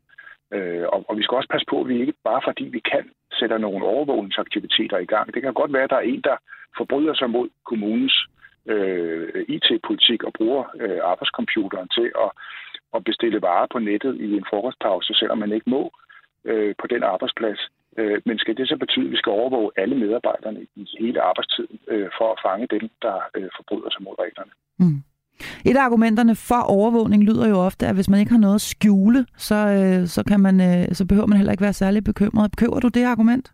Øh, 0.51 0.85
og, 0.93 1.05
og 1.09 1.17
vi 1.17 1.23
skal 1.23 1.35
også 1.35 1.49
passe 1.49 1.67
på, 1.69 1.81
at 1.81 1.87
vi 1.87 1.99
ikke 1.99 2.13
bare 2.23 2.41
fordi 2.43 2.63
vi 2.63 2.79
kan 2.79 3.09
sætte 3.39 3.59
nogle 3.59 3.85
overvågningsaktiviteter 3.85 4.97
i 4.97 5.05
gang. 5.05 5.33
Det 5.33 5.41
kan 5.41 5.53
godt 5.53 5.73
være, 5.73 5.83
at 5.83 5.89
der 5.89 5.95
er 5.95 6.11
en, 6.13 6.21
der 6.21 6.37
forbryder 6.77 7.13
sig 7.13 7.29
mod 7.29 7.49
kommunens 7.65 8.27
øh, 8.65 9.45
IT-politik 9.47 10.23
og 10.23 10.33
bruger 10.33 10.63
øh, 10.79 10.99
arbejdscomputeren 11.03 11.87
til 11.87 12.11
at, 12.25 12.31
at 12.95 13.03
bestille 13.03 13.41
varer 13.41 13.67
på 13.71 13.79
nettet 13.79 14.15
i 14.21 14.37
en 14.37 14.45
frokostpause, 14.49 15.13
selvom 15.13 15.37
man 15.37 15.51
ikke 15.51 15.69
må 15.69 15.91
øh, 16.51 16.75
på 16.81 16.85
den 16.87 17.03
arbejdsplads. 17.03 17.61
Øh, 17.99 18.21
men 18.25 18.37
skal 18.37 18.57
det 18.57 18.67
så 18.67 18.77
betyde, 18.77 19.05
at 19.05 19.11
vi 19.11 19.17
skal 19.17 19.31
overvåge 19.31 19.71
alle 19.77 19.95
medarbejderne 20.03 20.61
i 20.75 20.83
hele 20.99 21.21
arbejdstiden 21.21 21.79
øh, 21.87 22.09
for 22.17 22.27
at 22.33 22.39
fange 22.45 22.67
dem, 22.75 22.89
der 23.01 23.17
øh, 23.37 23.49
forbryder 23.57 23.89
sig 23.91 24.03
mod 24.03 24.15
reglerne? 24.19 24.51
Mm. 24.79 24.99
Et 25.65 25.77
af 25.77 25.83
argumenterne 25.89 26.35
for 26.49 26.61
overvågning 26.77 27.23
lyder 27.23 27.47
jo 27.49 27.57
ofte, 27.69 27.87
at 27.87 27.95
hvis 27.95 28.09
man 28.09 28.19
ikke 28.19 28.31
har 28.31 28.45
noget 28.45 28.55
at 28.55 28.61
skjule, 28.61 29.25
så, 29.37 29.55
øh, 29.55 30.07
så, 30.15 30.23
kan 30.29 30.39
man, 30.39 30.55
øh, 30.69 30.85
så 30.97 31.03
behøver 31.09 31.27
man 31.27 31.37
heller 31.37 31.51
ikke 31.51 31.67
være 31.67 31.81
særlig 31.83 32.03
bekymret. 32.03 32.57
Køber 32.57 32.79
du 32.79 32.87
det 32.87 33.05
argument? 33.05 33.45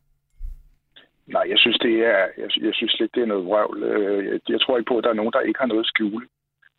Nej, 1.27 1.45
jeg 1.49 1.59
synes, 1.59 1.77
det 1.77 1.95
er, 2.13 2.23
jeg, 2.41 2.49
jeg 2.67 2.73
synes 2.73 2.99
lidt, 2.99 3.15
det 3.15 3.21
er 3.23 3.31
noget 3.33 3.45
vrøvl. 3.45 3.83
Øh, 3.83 4.25
jeg, 4.25 4.39
jeg 4.49 4.61
tror 4.61 4.77
ikke 4.77 4.89
på, 4.89 4.97
at 4.97 5.03
der 5.03 5.09
er 5.09 5.19
nogen, 5.21 5.33
der 5.33 5.39
ikke 5.39 5.59
har 5.59 5.67
noget 5.67 5.83
at 5.83 5.91
skjule. 5.93 6.25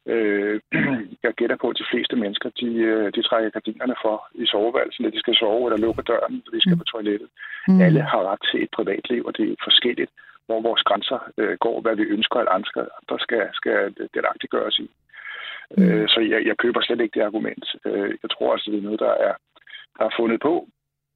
Øh, 0.06 0.60
jeg 1.24 1.32
gætter 1.40 1.56
på, 1.60 1.68
at 1.68 1.78
de 1.78 1.90
fleste 1.90 2.16
mennesker, 2.16 2.48
de, 2.60 2.70
øh, 2.90 3.12
de 3.14 3.22
trækker 3.22 3.50
gardinerne 3.50 3.96
for 4.04 4.16
i 4.34 4.46
soveværelsen, 4.46 5.02
når 5.02 5.10
de 5.10 5.20
skal 5.20 5.34
sove, 5.34 5.66
eller 5.66 5.84
lukker 5.86 6.02
døren, 6.02 6.34
når 6.44 6.50
de 6.54 6.60
skal 6.60 6.76
mm. 6.76 6.78
på 6.78 6.84
toilettet. 6.84 7.28
Mm. 7.68 7.80
Alle 7.80 8.02
har 8.02 8.22
ret 8.30 8.42
til 8.50 8.62
et 8.62 8.70
privatliv, 8.76 9.22
og 9.28 9.36
det 9.36 9.44
er 9.50 9.64
forskelligt, 9.68 10.10
hvor 10.46 10.60
vores 10.60 10.82
grænser 10.82 11.18
øh, 11.38 11.56
går, 11.64 11.80
hvad 11.80 11.96
vi 11.96 12.02
ønsker, 12.02 12.38
at 12.40 12.48
andre 12.56 13.18
skal, 13.18 13.42
skal 13.52 13.94
delagtiggøres 14.14 14.78
i. 14.78 14.90
Mm. 15.76 15.82
Øh, 15.82 16.08
så 16.08 16.20
jeg, 16.20 16.46
jeg 16.46 16.56
køber 16.56 16.80
slet 16.82 17.00
ikke 17.00 17.18
det 17.18 17.26
argument. 17.26 17.64
Øh, 17.86 18.10
jeg 18.22 18.30
tror 18.30 18.52
også, 18.52 18.70
det 18.70 18.78
er 18.78 18.88
noget, 18.88 19.00
der 19.00 19.14
er, 19.28 19.34
der 19.98 20.04
er 20.04 20.16
fundet 20.18 20.40
på 20.40 20.68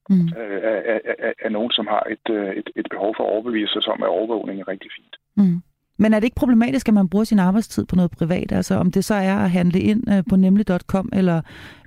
mm. 0.09 0.27
øh, 0.39 0.59
af, 0.71 0.79
af, 0.93 1.15
af, 1.19 1.33
af 1.45 1.51
nogen, 1.51 1.71
som 1.71 1.87
har 1.87 2.03
et, 2.15 2.25
øh, 2.29 2.51
et, 2.59 2.69
et 2.75 2.87
behov 2.89 3.13
for 3.17 3.23
at 3.23 3.31
overbevise 3.33 3.81
sig 3.81 3.93
om, 3.93 4.03
at 4.03 4.09
overvågning 4.17 4.59
er 4.59 4.67
rigtig 4.67 4.91
fint. 4.97 5.15
Mm. 5.37 5.61
Men 6.01 6.13
er 6.13 6.19
det 6.19 6.25
ikke 6.25 6.41
problematisk, 6.43 6.87
at 6.87 6.93
man 6.93 7.09
bruger 7.09 7.25
sin 7.25 7.39
arbejdstid 7.39 7.85
på 7.85 7.95
noget 7.95 8.11
privat? 8.11 8.51
Altså 8.51 8.75
om 8.75 8.91
det 8.91 9.05
så 9.05 9.13
er 9.13 9.35
at 9.45 9.51
handle 9.51 9.79
ind 9.79 10.01
øh, 10.13 10.23
på 10.29 10.35
nemlig.com, 10.35 11.09
eller 11.13 11.41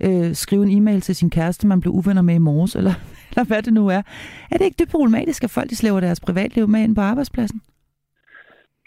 øh, 0.07 0.35
skrive 0.35 0.63
en 0.63 0.77
e-mail 0.79 1.01
til 1.01 1.17
sin 1.17 1.31
kæreste, 1.31 1.67
man 1.67 1.81
blev 1.81 1.93
uvenner 1.93 2.23
med 2.23 2.35
i 2.35 2.47
morges, 2.49 2.75
eller, 2.81 2.95
eller 3.31 3.45
hvad 3.45 3.63
det 3.63 3.73
nu 3.73 3.89
er. 3.89 4.03
Er 4.51 4.57
det 4.59 4.65
ikke 4.65 4.79
det 4.79 4.89
problematisk, 4.89 5.45
at 5.45 5.51
folk 5.51 5.71
de 5.71 5.77
slæver 5.77 6.01
deres 6.01 6.21
privatliv 6.21 6.69
med 6.69 6.81
ind 6.81 6.95
på 6.95 7.01
arbejdspladsen? 7.01 7.61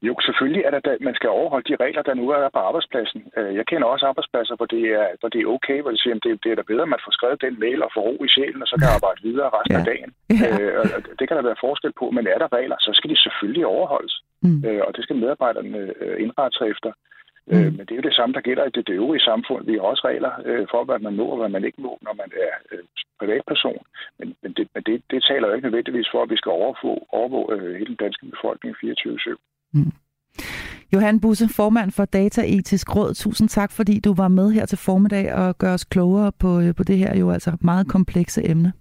Jo, 0.07 0.13
selvfølgelig 0.27 0.63
er 0.65 0.71
der, 0.71 0.97
man 1.09 1.15
skal 1.15 1.29
overholde 1.29 1.67
de 1.69 1.83
regler, 1.83 2.01
der 2.01 2.13
nu 2.13 2.25
er 2.29 2.49
på 2.57 2.61
arbejdspladsen. 2.69 3.21
Øh, 3.37 3.55
jeg 3.55 3.65
kender 3.65 3.87
også 3.87 4.05
arbejdspladser, 4.05 4.55
hvor 4.55 4.65
det 4.75 4.83
er, 4.99 5.07
hvor 5.19 5.29
det 5.29 5.39
er 5.41 5.51
okay, 5.55 5.77
hvor 5.81 5.91
de 5.91 6.01
siger, 6.01 6.15
at 6.15 6.23
det, 6.23 6.43
det 6.43 6.51
er 6.51 6.55
da 6.55 6.71
bedre, 6.71 6.87
at 6.87 6.93
man 6.95 7.05
får 7.05 7.13
skrevet 7.17 7.45
den 7.45 7.55
mail 7.59 7.79
og 7.85 7.91
får 7.93 8.01
ro 8.07 8.15
i 8.27 8.29
sjælen, 8.35 8.61
og 8.61 8.67
så 8.67 8.75
kan 8.79 8.95
arbejde 8.97 9.19
videre 9.27 9.49
resten 9.57 9.75
ja. 9.75 9.81
af 9.81 9.85
dagen. 9.91 10.11
Ja. 10.41 10.49
Øh, 10.57 10.85
det 11.19 11.25
kan 11.27 11.37
der 11.37 11.49
være 11.49 11.63
forskel 11.67 11.93
på, 11.99 12.05
men 12.15 12.23
er 12.33 12.39
der 12.43 12.49
regler, 12.57 12.77
så 12.79 12.91
skal 12.97 13.09
de 13.13 13.23
selvfølgelig 13.25 13.65
overholdes. 13.75 14.15
Mm. 14.47 14.65
Øh, 14.67 14.81
og 14.87 14.91
det 14.95 15.03
skal 15.03 15.15
medarbejderne 15.15 15.93
indrette 16.23 16.57
sig 16.57 16.67
efter. 16.73 16.91
Mm. 17.47 17.73
Men 17.77 17.83
det 17.85 17.91
er 17.91 18.01
jo 18.01 18.09
det 18.09 18.17
samme, 18.19 18.33
der 18.33 18.47
gælder 18.49 18.65
i 18.65 18.69
det 18.69 18.89
øvrige 18.89 19.27
samfund. 19.29 19.65
Vi 19.65 19.73
har 19.73 19.81
også 19.81 20.03
regler 20.07 20.33
for, 20.71 20.83
hvad 20.83 20.99
man 20.99 21.15
må 21.15 21.25
og 21.33 21.37
hvad 21.37 21.49
man 21.49 21.65
ikke 21.65 21.81
må, 21.81 21.97
når 22.01 22.13
man 22.21 22.29
er 22.47 22.53
privatperson. 23.19 23.81
Men, 24.19 24.27
men, 24.41 24.51
det, 24.57 24.67
men 24.73 24.83
det, 24.87 25.01
det 25.11 25.23
taler 25.29 25.47
jo 25.47 25.53
ikke 25.53 25.67
nødvendigvis 25.67 26.09
for, 26.11 26.23
at 26.23 26.29
vi 26.29 26.37
skal 26.37 26.51
overvåge, 26.51 27.01
overvåge 27.19 27.77
hele 27.79 27.91
den 27.93 28.01
danske 28.05 28.25
befolkning 28.33 28.75
24-7. 28.75 29.35
Mm. 29.73 29.91
Johan 30.93 31.19
Busse, 31.19 31.47
formand 31.55 31.91
for 31.91 32.05
Dataetisk 32.05 32.95
Råd, 32.95 33.13
tusind 33.13 33.49
tak, 33.49 33.71
fordi 33.71 33.99
du 33.99 34.13
var 34.13 34.27
med 34.27 34.51
her 34.51 34.65
til 34.65 34.77
formiddag 34.77 35.33
og 35.33 35.57
gør 35.57 35.73
os 35.73 35.85
klogere 35.85 36.31
på, 36.39 36.59
øh, 36.59 36.75
på 36.75 36.83
det 36.83 36.97
her 36.97 37.17
jo 37.17 37.31
altså 37.31 37.57
meget 37.61 37.87
komplekse 37.87 38.49
emne. 38.49 38.73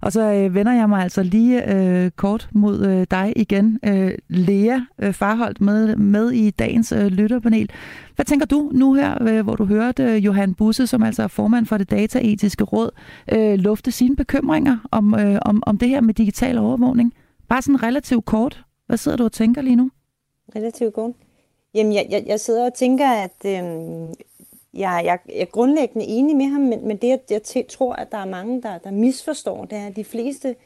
Og 0.00 0.12
så 0.12 0.20
øh, 0.32 0.54
vender 0.54 0.72
jeg 0.72 0.88
mig 0.88 1.02
altså 1.02 1.22
lige 1.22 1.74
øh, 1.74 2.10
kort 2.10 2.48
mod 2.52 2.86
øh, 2.86 3.06
dig 3.10 3.32
igen. 3.36 3.78
Øh, 3.84 4.12
Lea 4.28 4.78
øh, 4.98 5.12
Farholdt 5.12 5.60
med, 5.60 5.96
med 5.96 6.30
i 6.30 6.50
dagens 6.50 6.92
øh, 6.92 7.06
lytterpanel. 7.06 7.70
Hvad 8.14 8.24
tænker 8.24 8.46
du 8.46 8.70
nu 8.74 8.94
her, 8.94 9.22
øh, 9.22 9.40
hvor 9.40 9.56
du 9.56 9.64
hørte 9.64 10.02
øh, 10.02 10.24
Johan 10.24 10.54
Busse, 10.54 10.86
som 10.86 11.02
altså 11.02 11.22
er 11.22 11.28
formand 11.28 11.66
for 11.66 11.78
det 11.78 11.90
dataetiske 11.90 12.64
råd, 12.64 12.90
øh, 13.32 13.54
lufte 13.54 13.92
sine 13.92 14.16
bekymringer 14.16 14.78
om, 14.90 15.14
øh, 15.14 15.38
om, 15.42 15.62
om 15.66 15.78
det 15.78 15.88
her 15.88 16.00
med 16.00 16.14
digital 16.14 16.58
overvågning? 16.58 17.14
Bare 17.48 17.62
sådan 17.62 17.82
relativt 17.82 18.24
kort. 18.24 18.64
Hvad 18.86 18.96
sidder 18.96 19.16
du 19.16 19.24
og 19.24 19.32
tænker 19.32 19.62
lige 19.62 19.76
nu? 19.76 19.90
Relativt 20.56 20.94
kort. 20.94 21.12
Jamen, 21.74 21.92
jeg, 21.92 22.06
jeg, 22.10 22.24
jeg 22.26 22.40
sidder 22.40 22.66
og 22.66 22.74
tænker, 22.74 23.08
at 23.08 23.44
øh, 23.46 23.62
jeg, 24.78 25.02
jeg, 25.04 25.18
jeg 25.28 25.40
er 25.40 25.44
grundlæggende 25.44 26.06
enig 26.06 26.36
med 26.36 26.46
ham, 26.46 26.60
men, 26.60 26.88
men 26.88 26.96
det, 26.96 27.08
jeg, 27.08 27.40
jeg 27.54 27.66
tror, 27.68 27.92
at 27.92 28.12
der 28.12 28.18
er 28.18 28.24
mange, 28.24 28.62
der, 28.62 28.78
der 28.78 28.90
misforstår, 28.90 29.64
det 29.64 29.78
er, 29.78 29.86
at 29.86 29.96
de 29.96 30.04
fleste 30.04 30.56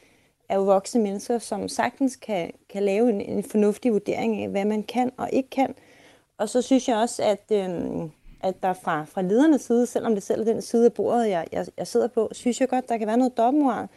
er 0.49 0.55
jo 0.55 0.63
voksne 0.63 1.01
mennesker, 1.01 1.39
som 1.39 1.67
sagtens 1.67 2.15
kan, 2.15 2.51
kan 2.69 2.83
lave 2.83 3.09
en, 3.09 3.21
en 3.21 3.43
fornuftig 3.43 3.93
vurdering 3.93 4.43
af, 4.43 4.49
hvad 4.49 4.65
man 4.65 4.83
kan 4.83 5.11
og 5.17 5.29
ikke 5.33 5.49
kan. 5.49 5.75
Og 6.37 6.49
så 6.49 6.61
synes 6.61 6.87
jeg 6.87 6.97
også, 6.97 7.23
at, 7.23 7.43
øh, 7.51 7.69
at 8.41 8.63
der 8.63 8.73
fra, 8.73 9.05
fra 9.05 9.21
ledernes 9.21 9.61
side, 9.61 9.85
selvom 9.85 10.13
det 10.13 10.23
selv 10.23 10.41
er 10.41 10.45
den 10.45 10.61
side 10.61 10.85
af 10.85 10.93
bordet, 10.93 11.29
jeg, 11.29 11.47
jeg, 11.51 11.65
jeg 11.77 11.87
sidder 11.87 12.07
på, 12.07 12.29
synes 12.31 12.61
jeg 12.61 12.69
godt, 12.69 12.89
der 12.89 12.97
kan 12.97 13.07
være 13.07 13.17
noget 13.17 13.37
dobbeltmoral. 13.37 13.87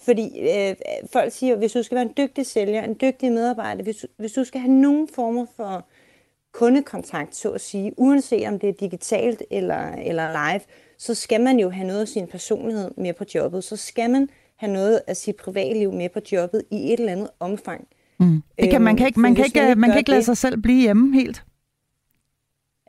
Fordi 0.00 0.40
øh, 0.40 0.76
folk 1.12 1.32
siger, 1.32 1.56
hvis 1.56 1.72
du 1.72 1.82
skal 1.82 1.94
være 1.94 2.04
en 2.04 2.14
dygtig 2.16 2.46
sælger, 2.46 2.82
en 2.82 2.96
dygtig 3.00 3.32
medarbejder, 3.32 3.82
hvis, 3.82 4.06
hvis 4.16 4.32
du 4.32 4.44
skal 4.44 4.60
have 4.60 4.72
nogen 4.72 5.08
former 5.08 5.46
for 5.56 5.84
kundekontakt, 6.58 7.36
så 7.36 7.50
at 7.50 7.60
sige, 7.60 7.92
uanset 7.96 8.48
om 8.48 8.58
det 8.58 8.68
er 8.68 8.72
digitalt 8.72 9.42
eller, 9.50 9.92
eller 9.92 10.26
live, 10.32 10.60
så 10.98 11.14
skal 11.14 11.40
man 11.40 11.58
jo 11.58 11.70
have 11.70 11.86
noget 11.86 12.00
af 12.00 12.08
sin 12.08 12.26
personlighed 12.26 12.90
med 12.96 13.12
på 13.14 13.24
jobbet. 13.34 13.64
Så 13.64 13.76
skal 13.76 14.10
man 14.10 14.28
have 14.56 14.72
noget 14.72 15.00
af 15.06 15.16
sit 15.16 15.36
privatliv 15.36 15.92
med 15.92 16.08
på 16.08 16.20
jobbet 16.32 16.62
i 16.70 16.92
et 16.92 17.00
eller 17.00 17.12
andet 17.12 17.28
omfang. 17.40 17.88
Mm. 18.20 18.42
Det 18.60 18.70
kan, 18.70 18.82
man 18.82 18.96
kan 18.96 19.06
ikke, 19.06 19.20
man 19.20 19.34
kan 19.34 19.44
ikke, 19.44 19.74
man 19.74 19.90
kan 19.90 19.98
ikke 19.98 20.10
lade 20.10 20.22
sig 20.22 20.36
selv 20.36 20.62
blive 20.62 20.80
hjemme 20.80 21.14
helt. 21.14 21.44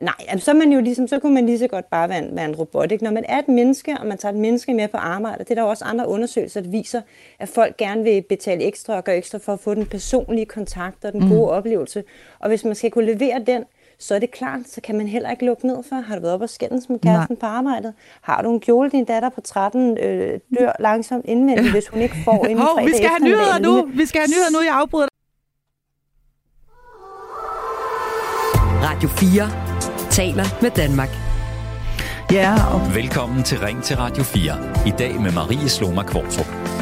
Nej, 0.00 0.14
altså, 0.28 0.44
så, 0.44 0.54
man 0.54 0.72
jo 0.72 0.80
ligesom, 0.80 1.08
så 1.08 1.18
kunne 1.18 1.34
man 1.34 1.46
lige 1.46 1.58
så 1.58 1.66
godt 1.66 1.90
bare 1.90 2.08
være 2.08 2.18
en, 2.18 2.36
være 2.36 2.44
en 2.44 2.56
robot. 2.56 2.92
Ikke? 2.92 3.04
Når 3.04 3.10
man 3.10 3.24
er 3.28 3.38
et 3.38 3.48
menneske, 3.48 3.96
og 4.00 4.06
man 4.06 4.18
tager 4.18 4.32
et 4.32 4.38
menneske 4.38 4.74
med 4.74 4.88
på 4.88 4.96
arbejde, 4.96 5.44
det 5.44 5.50
er 5.50 5.54
der 5.54 5.62
også 5.62 5.84
andre 5.84 6.08
undersøgelser, 6.08 6.60
der 6.60 6.70
viser, 6.70 7.02
at 7.38 7.48
folk 7.48 7.76
gerne 7.76 8.02
vil 8.02 8.22
betale 8.22 8.64
ekstra 8.64 8.96
og 8.96 9.04
gøre 9.04 9.16
ekstra 9.16 9.38
for 9.38 9.52
at 9.52 9.60
få 9.60 9.74
den 9.74 9.86
personlige 9.86 10.46
kontakt 10.46 11.04
og 11.04 11.12
den 11.12 11.20
gode 11.20 11.32
mm. 11.32 11.56
oplevelse. 11.56 12.04
Og 12.38 12.48
hvis 12.48 12.64
man 12.64 12.74
skal 12.74 12.90
kunne 12.90 13.12
levere 13.12 13.42
den, 13.46 13.64
så 13.98 14.14
er 14.14 14.18
det 14.18 14.30
klart, 14.30 14.60
så 14.66 14.80
kan 14.80 14.96
man 14.96 15.08
heller 15.08 15.30
ikke 15.30 15.44
lukke 15.44 15.66
ned 15.66 15.82
for. 15.88 15.96
Har 15.96 16.14
du 16.14 16.20
været 16.20 16.34
op 16.34 16.42
og 16.42 16.48
skændes 16.48 16.88
med 16.88 16.98
kæresten 16.98 17.34
Nej. 17.34 17.40
på 17.40 17.46
arbejdet? 17.46 17.94
Har 18.20 18.42
du 18.42 18.52
en 18.52 18.60
kjole, 18.60 18.90
din 18.90 19.04
datter 19.04 19.28
på 19.28 19.40
13 19.40 19.98
øh, 19.98 20.40
dør 20.58 20.72
langsomt 20.78 21.24
indvendigt, 21.24 21.70
hvis 21.70 21.88
hun 21.88 22.00
ikke 22.00 22.16
får 22.24 22.44
en 22.46 22.58
fredag 22.60 22.86
vi 22.86 22.92
skal 22.96 23.08
have 23.08 23.24
nyheder 23.24 23.58
nu! 23.58 23.90
Vi 23.94 24.06
skal 24.06 24.20
have 24.20 24.28
nyheder 24.28 24.50
nu, 24.52 24.64
jeg 24.64 24.74
afbryder 24.74 25.08
Radio 28.82 29.08
4 29.08 29.69
taler 30.20 30.62
med 30.62 30.70
Danmark. 30.70 31.08
Ja, 32.32 32.54
og... 32.74 32.94
Velkommen 32.94 33.42
til 33.42 33.58
Ring 33.58 33.82
til 33.82 33.96
Radio 33.96 34.22
4. 34.22 34.86
I 34.86 34.92
dag 34.98 35.20
med 35.20 35.32
Marie 35.32 35.68
Sloma 35.68 36.02
Kvartrup 36.02 36.80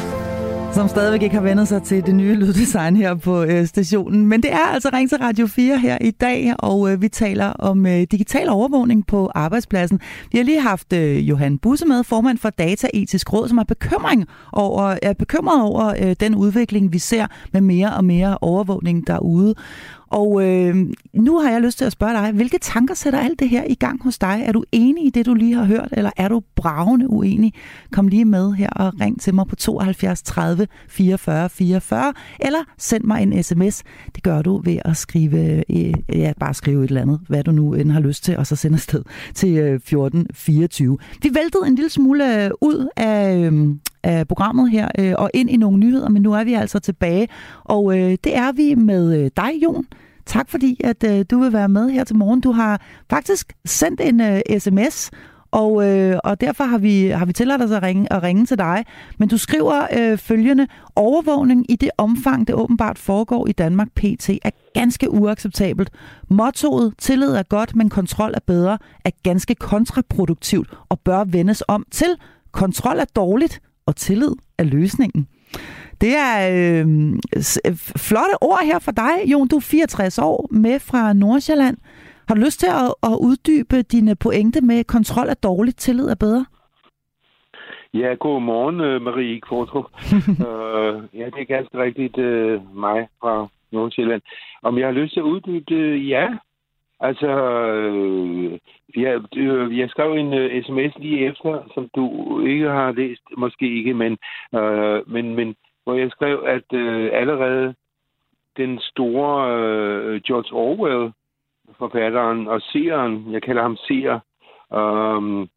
som 0.73 0.87
stadigvæk 0.87 1.21
ikke 1.21 1.35
har 1.35 1.41
vendt 1.41 1.67
sig 1.67 1.83
til 1.83 2.05
det 2.05 2.15
nye 2.15 2.35
lyddesign 2.35 2.95
her 2.95 3.15
på 3.15 3.43
øh, 3.43 3.67
stationen. 3.67 4.25
Men 4.25 4.43
det 4.43 4.53
er 4.53 4.65
altså 4.73 4.89
Ring 4.93 5.09
til 5.09 5.17
Radio 5.17 5.47
4 5.47 5.79
her 5.79 5.97
i 6.01 6.11
dag, 6.11 6.53
og 6.59 6.91
øh, 6.91 7.01
vi 7.01 7.07
taler 7.07 7.45
om 7.45 7.85
øh, 7.85 8.01
digital 8.11 8.49
overvågning 8.49 9.07
på 9.07 9.31
arbejdspladsen. 9.35 9.99
Vi 10.31 10.37
har 10.37 10.45
lige 10.45 10.61
haft 10.61 10.93
øh, 10.93 11.29
Johan 11.29 11.57
Busse 11.57 11.85
med, 11.85 12.03
formand 12.03 12.37
for 12.37 12.49
Dataetisk 12.49 13.33
Råd, 13.33 13.47
som 13.47 13.57
er, 13.57 13.63
bekymring 13.63 14.25
over, 14.53 14.95
er 15.01 15.13
bekymret 15.13 15.61
over 15.63 15.93
øh, 16.01 16.15
den 16.19 16.35
udvikling, 16.35 16.93
vi 16.93 16.99
ser 16.99 17.27
med 17.53 17.61
mere 17.61 17.93
og 17.93 18.05
mere 18.05 18.37
overvågning 18.41 19.07
derude. 19.07 19.55
Og 20.11 20.47
øh, 20.47 20.75
nu 21.13 21.39
har 21.39 21.51
jeg 21.51 21.61
lyst 21.61 21.77
til 21.77 21.85
at 21.85 21.91
spørge 21.91 22.13
dig, 22.13 22.31
hvilke 22.31 22.57
tanker 22.61 22.93
sætter 22.93 23.19
alt 23.19 23.39
det 23.39 23.49
her 23.49 23.63
i 23.69 23.75
gang 23.75 24.03
hos 24.03 24.17
dig? 24.17 24.43
Er 24.45 24.51
du 24.51 24.63
enig 24.71 25.05
i 25.05 25.09
det, 25.09 25.25
du 25.25 25.33
lige 25.33 25.55
har 25.55 25.65
hørt, 25.65 25.89
eller 25.91 26.11
er 26.17 26.27
du 26.27 26.41
bravende 26.55 27.09
uenig? 27.09 27.53
Kom 27.91 28.07
lige 28.07 28.25
med 28.25 28.53
her 28.53 28.69
og 28.69 28.93
ring 29.01 29.21
til 29.21 29.35
mig 29.35 29.47
på 29.47 29.55
72 29.55 30.21
30 30.21 30.67
44 30.89 31.49
44, 31.49 32.13
eller 32.39 32.59
send 32.77 33.03
mig 33.03 33.23
en 33.23 33.43
sms. 33.43 33.83
Det 34.15 34.23
gør 34.23 34.41
du 34.41 34.61
ved 34.65 34.79
at 34.85 34.97
skrive, 34.97 35.63
øh, 35.69 35.93
ja, 36.13 36.33
bare 36.39 36.53
skrive 36.53 36.83
et 36.83 36.87
eller 36.87 37.01
andet, 37.01 37.19
hvad 37.27 37.43
du 37.43 37.51
nu 37.51 37.73
end 37.73 37.91
har 37.91 37.99
lyst 37.99 38.23
til, 38.23 38.37
og 38.37 38.47
så 38.47 38.55
sende 38.55 38.75
afsted 38.75 39.03
til 39.33 39.57
øh, 39.57 39.79
14 39.79 40.27
24. 40.33 40.97
Vi 41.23 41.29
væltede 41.33 41.67
en 41.67 41.75
lille 41.75 41.89
smule 41.89 42.45
øh, 42.45 42.51
ud 42.61 42.87
af, 42.97 43.37
øh, 43.37 43.75
af 44.03 44.27
programmet 44.27 44.71
her 44.71 44.87
øh, 44.99 45.13
og 45.17 45.29
ind 45.33 45.49
i 45.49 45.57
nogle 45.57 45.77
nyheder, 45.77 46.09
men 46.09 46.21
nu 46.21 46.33
er 46.33 46.43
vi 46.43 46.53
altså 46.53 46.79
tilbage. 46.79 47.27
Og 47.63 47.97
øh, 47.97 48.17
det 48.23 48.37
er 48.37 48.51
vi 48.51 48.75
med 48.75 49.17
øh, 49.17 49.31
dig, 49.37 49.51
Jon. 49.63 49.85
Tak 50.25 50.49
fordi, 50.49 50.81
at 50.83 51.03
øh, 51.03 51.25
du 51.31 51.39
vil 51.39 51.53
være 51.53 51.69
med 51.69 51.89
her 51.89 52.03
til 52.03 52.15
morgen. 52.15 52.41
Du 52.41 52.51
har 52.51 52.81
faktisk 53.09 53.53
sendt 53.65 54.01
en 54.01 54.21
øh, 54.21 54.41
sms, 54.59 55.11
og, 55.51 55.87
øh, 55.87 56.19
og 56.23 56.41
derfor 56.41 56.63
har 56.63 56.77
vi, 56.77 57.07
har 57.07 57.25
vi 57.25 57.33
tilladt 57.33 57.61
os 57.61 57.71
at 57.71 57.83
ringe, 57.83 58.13
at 58.13 58.23
ringe 58.23 58.45
til 58.45 58.57
dig. 58.57 58.85
Men 59.17 59.29
du 59.29 59.37
skriver 59.37 59.87
øh, 59.97 60.17
følgende, 60.17 60.67
overvågning 60.95 61.71
i 61.71 61.75
det 61.75 61.89
omfang, 61.97 62.47
det 62.47 62.55
åbenbart 62.55 62.99
foregår 62.99 63.47
i 63.47 63.51
Danmark 63.51 63.87
PT, 63.95 64.29
er 64.29 64.49
ganske 64.73 65.11
uacceptabelt. 65.11 65.89
Mottoet, 66.29 66.93
tillid 66.97 67.31
er 67.31 67.43
godt, 67.43 67.75
men 67.75 67.89
kontrol 67.89 68.31
er 68.35 68.39
bedre, 68.47 68.77
er 69.05 69.11
ganske 69.23 69.55
kontraproduktivt 69.55 70.69
og 70.89 70.99
bør 70.99 71.23
vendes 71.23 71.63
om 71.67 71.85
til, 71.91 72.15
kontrol 72.51 72.99
er 72.99 73.05
dårligt, 73.15 73.61
og 73.89 73.95
tillid 73.95 74.33
er 74.57 74.63
løsningen. 74.63 75.27
Det 76.01 76.13
er 76.29 76.35
øh, 76.55 76.85
flotte 78.07 78.35
ord 78.41 78.61
her 78.69 78.79
for 78.79 78.91
dig, 78.91 79.13
Jon. 79.31 79.47
Du 79.47 79.55
er 79.55 79.61
64 79.61 80.19
år 80.19 80.47
med 80.51 80.79
fra 80.79 81.13
Nordsjælland. 81.13 81.77
Har 82.27 82.35
du 82.35 82.41
lyst 82.41 82.59
til 82.59 82.67
at, 82.67 82.93
at 83.09 83.15
uddybe 83.27 83.77
dine 83.81 84.15
pointe 84.15 84.61
med 84.61 84.83
kontrol 84.83 85.27
er 85.29 85.33
dårligt, 85.33 85.77
tillid 85.77 86.07
er 86.07 86.15
bedre? 86.15 86.45
Ja, 87.93 88.13
god 88.13 88.41
morgen, 88.41 88.79
øh, 88.81 89.01
Marie 89.01 89.41
Kvartrup. 89.41 89.85
uh, 90.47 91.19
ja, 91.19 91.25
det 91.33 91.41
er 91.41 91.55
ganske 91.55 91.77
rigtigt 91.85 92.17
uh, 92.17 92.77
mig 92.85 93.07
fra 93.21 93.47
Nordsjælland. 93.71 94.21
Om 94.63 94.77
jeg 94.77 94.87
har 94.87 94.93
lyst 94.93 95.13
til 95.13 95.19
at 95.19 95.31
uddybe 95.33 95.65
det? 95.75 96.09
Ja. 96.09 96.27
Altså, 96.99 97.27
øh, 97.27 98.59
jeg, 98.95 99.37
øh, 99.37 99.77
jeg 99.77 99.89
skrev 99.89 100.13
en 100.13 100.33
øh, 100.33 100.63
sms 100.63 100.97
lige 100.97 101.25
efter, 101.25 101.63
som 101.73 101.89
du 101.95 102.05
ikke 102.45 102.69
har 102.69 102.91
læst, 102.91 103.21
måske 103.37 103.77
ikke, 103.77 103.93
men, 103.93 104.17
øh, 104.55 105.09
men, 105.09 105.35
men 105.35 105.55
hvor 105.83 105.93
jeg 105.93 106.11
skrev, 106.11 106.43
at 106.47 106.73
øh, 106.73 107.09
allerede 107.13 107.75
den 108.57 108.79
store 108.79 109.57
øh, 109.57 110.21
George 110.21 110.53
Orwell, 110.53 111.11
forfatteren 111.77 112.47
og 112.47 112.61
seeren, 112.61 113.33
jeg 113.33 113.41
kalder 113.41 113.61
ham 113.61 113.77
seer, 113.77 114.19
øh, 114.73 115.47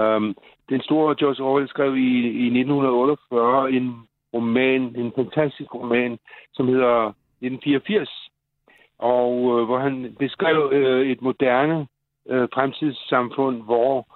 øh, 0.00 0.34
den 0.68 0.80
store 0.82 1.14
George 1.18 1.42
Orwell 1.42 1.68
skrev 1.68 1.96
i, 1.96 2.10
i 2.44 2.46
1948 2.46 3.72
en 3.72 3.94
roman, 4.34 4.82
en 4.96 5.12
fantastisk 5.16 5.74
roman, 5.74 6.18
som 6.52 6.68
hedder 6.68 7.12
1984, 7.40 8.30
og 8.98 9.30
øh, 9.32 9.64
hvor 9.64 9.78
han 9.78 10.16
beskrev 10.18 10.70
øh, 10.72 11.06
et 11.10 11.22
moderne 11.22 11.86
øh, 12.28 12.48
fremtidssamfund, 12.54 13.62
hvor 13.62 14.06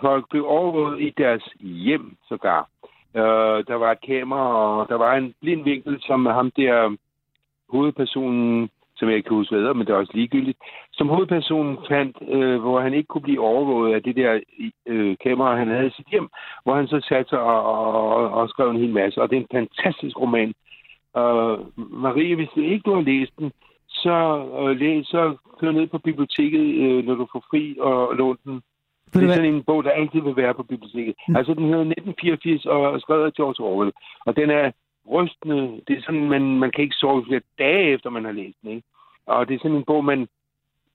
folk 0.00 0.24
blev 0.30 0.46
overvåget 0.46 1.00
i 1.00 1.14
deres 1.18 1.44
hjem 1.60 2.16
sågar. 2.28 2.68
Øh, 3.14 3.64
der 3.68 3.74
var 3.74 3.92
et 3.92 4.06
kamera, 4.06 4.80
og 4.80 4.88
der 4.88 4.94
var 4.94 5.16
en 5.16 5.34
blind 5.40 5.64
vinkel, 5.64 6.02
som 6.06 6.26
ham 6.26 6.50
der 6.50 6.96
hovedpersonen, 7.70 8.70
som 8.96 9.08
jeg 9.08 9.16
ikke 9.16 9.28
kan 9.28 9.36
huske 9.36 9.56
hvad 9.56 9.74
men 9.74 9.86
det 9.86 9.92
er 9.92 9.96
også 9.96 10.12
ligegyldigt, 10.14 10.58
som 10.92 11.08
hovedpersonen 11.08 11.78
fandt, 11.88 12.16
øh, 12.28 12.60
hvor 12.60 12.80
han 12.80 12.94
ikke 12.94 13.06
kunne 13.06 13.22
blive 13.22 13.40
overvåget 13.40 13.94
af 13.94 14.02
det 14.02 14.16
der 14.16 14.40
øh, 14.86 15.16
kamera, 15.22 15.56
han 15.56 15.68
havde 15.68 15.86
i 15.86 15.96
sit 15.96 16.06
hjem, 16.06 16.28
hvor 16.62 16.74
han 16.74 16.88
så 16.88 17.00
satte 17.08 17.28
sig 17.28 17.40
og, 17.40 17.62
og, 18.16 18.30
og 18.30 18.48
skrev 18.48 18.70
en 18.70 18.80
hel 18.80 18.92
masse. 18.92 19.22
Og 19.22 19.30
det 19.30 19.36
er 19.36 19.40
en 19.40 19.66
fantastisk 19.66 20.20
roman. 20.20 20.54
Øh, 21.16 21.58
Marie, 21.76 22.34
hvis 22.34 22.48
du 22.54 22.60
ikke 22.60 22.82
du 22.86 22.94
har 22.94 23.02
læst 23.02 23.32
den, 23.38 23.52
så, 24.02 24.16
øh, 24.60 24.76
læs, 24.80 25.06
så 25.06 25.36
kør 25.60 25.70
ned 25.70 25.86
på 25.86 25.98
biblioteket, 25.98 26.66
øh, 26.84 27.06
når 27.06 27.14
du 27.14 27.26
får 27.32 27.44
fri, 27.50 27.76
og 27.80 28.16
lån 28.16 28.38
den. 28.44 28.62
Det 29.14 29.24
er 29.24 29.34
sådan 29.34 29.54
en 29.54 29.62
bog, 29.62 29.84
der 29.84 29.90
altid 29.90 30.20
vil 30.20 30.36
være 30.36 30.54
på 30.54 30.62
biblioteket. 30.62 31.14
Mm. 31.28 31.36
Altså, 31.36 31.54
den 31.54 31.64
hedder 31.64 31.84
1984 31.84 32.66
og 32.66 33.00
skrevet 33.00 33.24
af 33.26 33.32
George 33.32 33.64
Orwell. 33.64 33.92
Og 34.26 34.36
den 34.36 34.50
er 34.50 34.70
rystende. 35.12 35.80
Det 35.88 35.98
er 35.98 36.02
sådan, 36.02 36.28
man, 36.28 36.42
man 36.42 36.70
kan 36.70 36.84
ikke 36.84 36.96
sove 36.96 37.24
flere 37.24 37.40
dage 37.58 37.92
efter, 37.94 38.10
man 38.10 38.24
har 38.24 38.32
læst 38.32 38.56
den. 38.62 38.70
Ikke? 38.70 38.86
Og 39.26 39.48
det 39.48 39.54
er 39.54 39.58
sådan 39.58 39.76
en 39.76 39.84
bog, 39.84 40.04
man, 40.04 40.28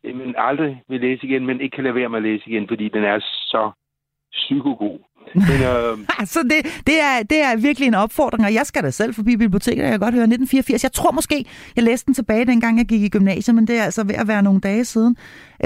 man 0.03 0.35
aldrig 0.37 0.81
vil 0.87 1.01
læse 1.01 1.25
igen, 1.25 1.45
men 1.45 1.61
ikke 1.61 1.75
kan 1.75 1.83
lade 1.83 1.95
være 1.95 2.09
med 2.09 2.17
at 2.17 2.23
læse 2.23 2.49
igen, 2.49 2.67
fordi 2.67 2.89
den 2.89 3.03
er 3.03 3.19
så 3.19 3.71
psykogod. 4.33 4.99
Men, 5.35 5.59
øh... 5.71 5.97
så 6.33 6.39
det, 6.43 6.83
det, 6.87 6.97
er, 7.09 7.23
det 7.29 7.39
er 7.47 7.61
virkelig 7.61 7.87
en 7.87 7.93
opfordring, 7.93 8.45
og 8.45 8.53
jeg 8.53 8.65
skal 8.65 8.83
da 8.83 8.89
selv 8.89 9.13
forbi 9.13 9.37
biblioteket, 9.37 9.83
jeg 9.83 9.91
kan 9.91 9.99
godt 9.99 10.13
høre 10.13 10.23
1984. 10.23 10.83
Jeg 10.83 10.91
tror 10.91 11.11
måske, 11.11 11.45
jeg 11.75 11.83
læste 11.83 12.05
den 12.05 12.13
tilbage, 12.13 12.45
dengang 12.45 12.77
jeg 12.77 12.85
gik 12.85 13.01
i 13.01 13.09
gymnasiet, 13.09 13.55
men 13.55 13.67
det 13.67 13.79
er 13.79 13.83
altså 13.83 14.03
ved 14.03 14.15
at 14.15 14.27
være 14.27 14.43
nogle 14.43 14.59
dage 14.59 14.85
siden. 14.85 15.15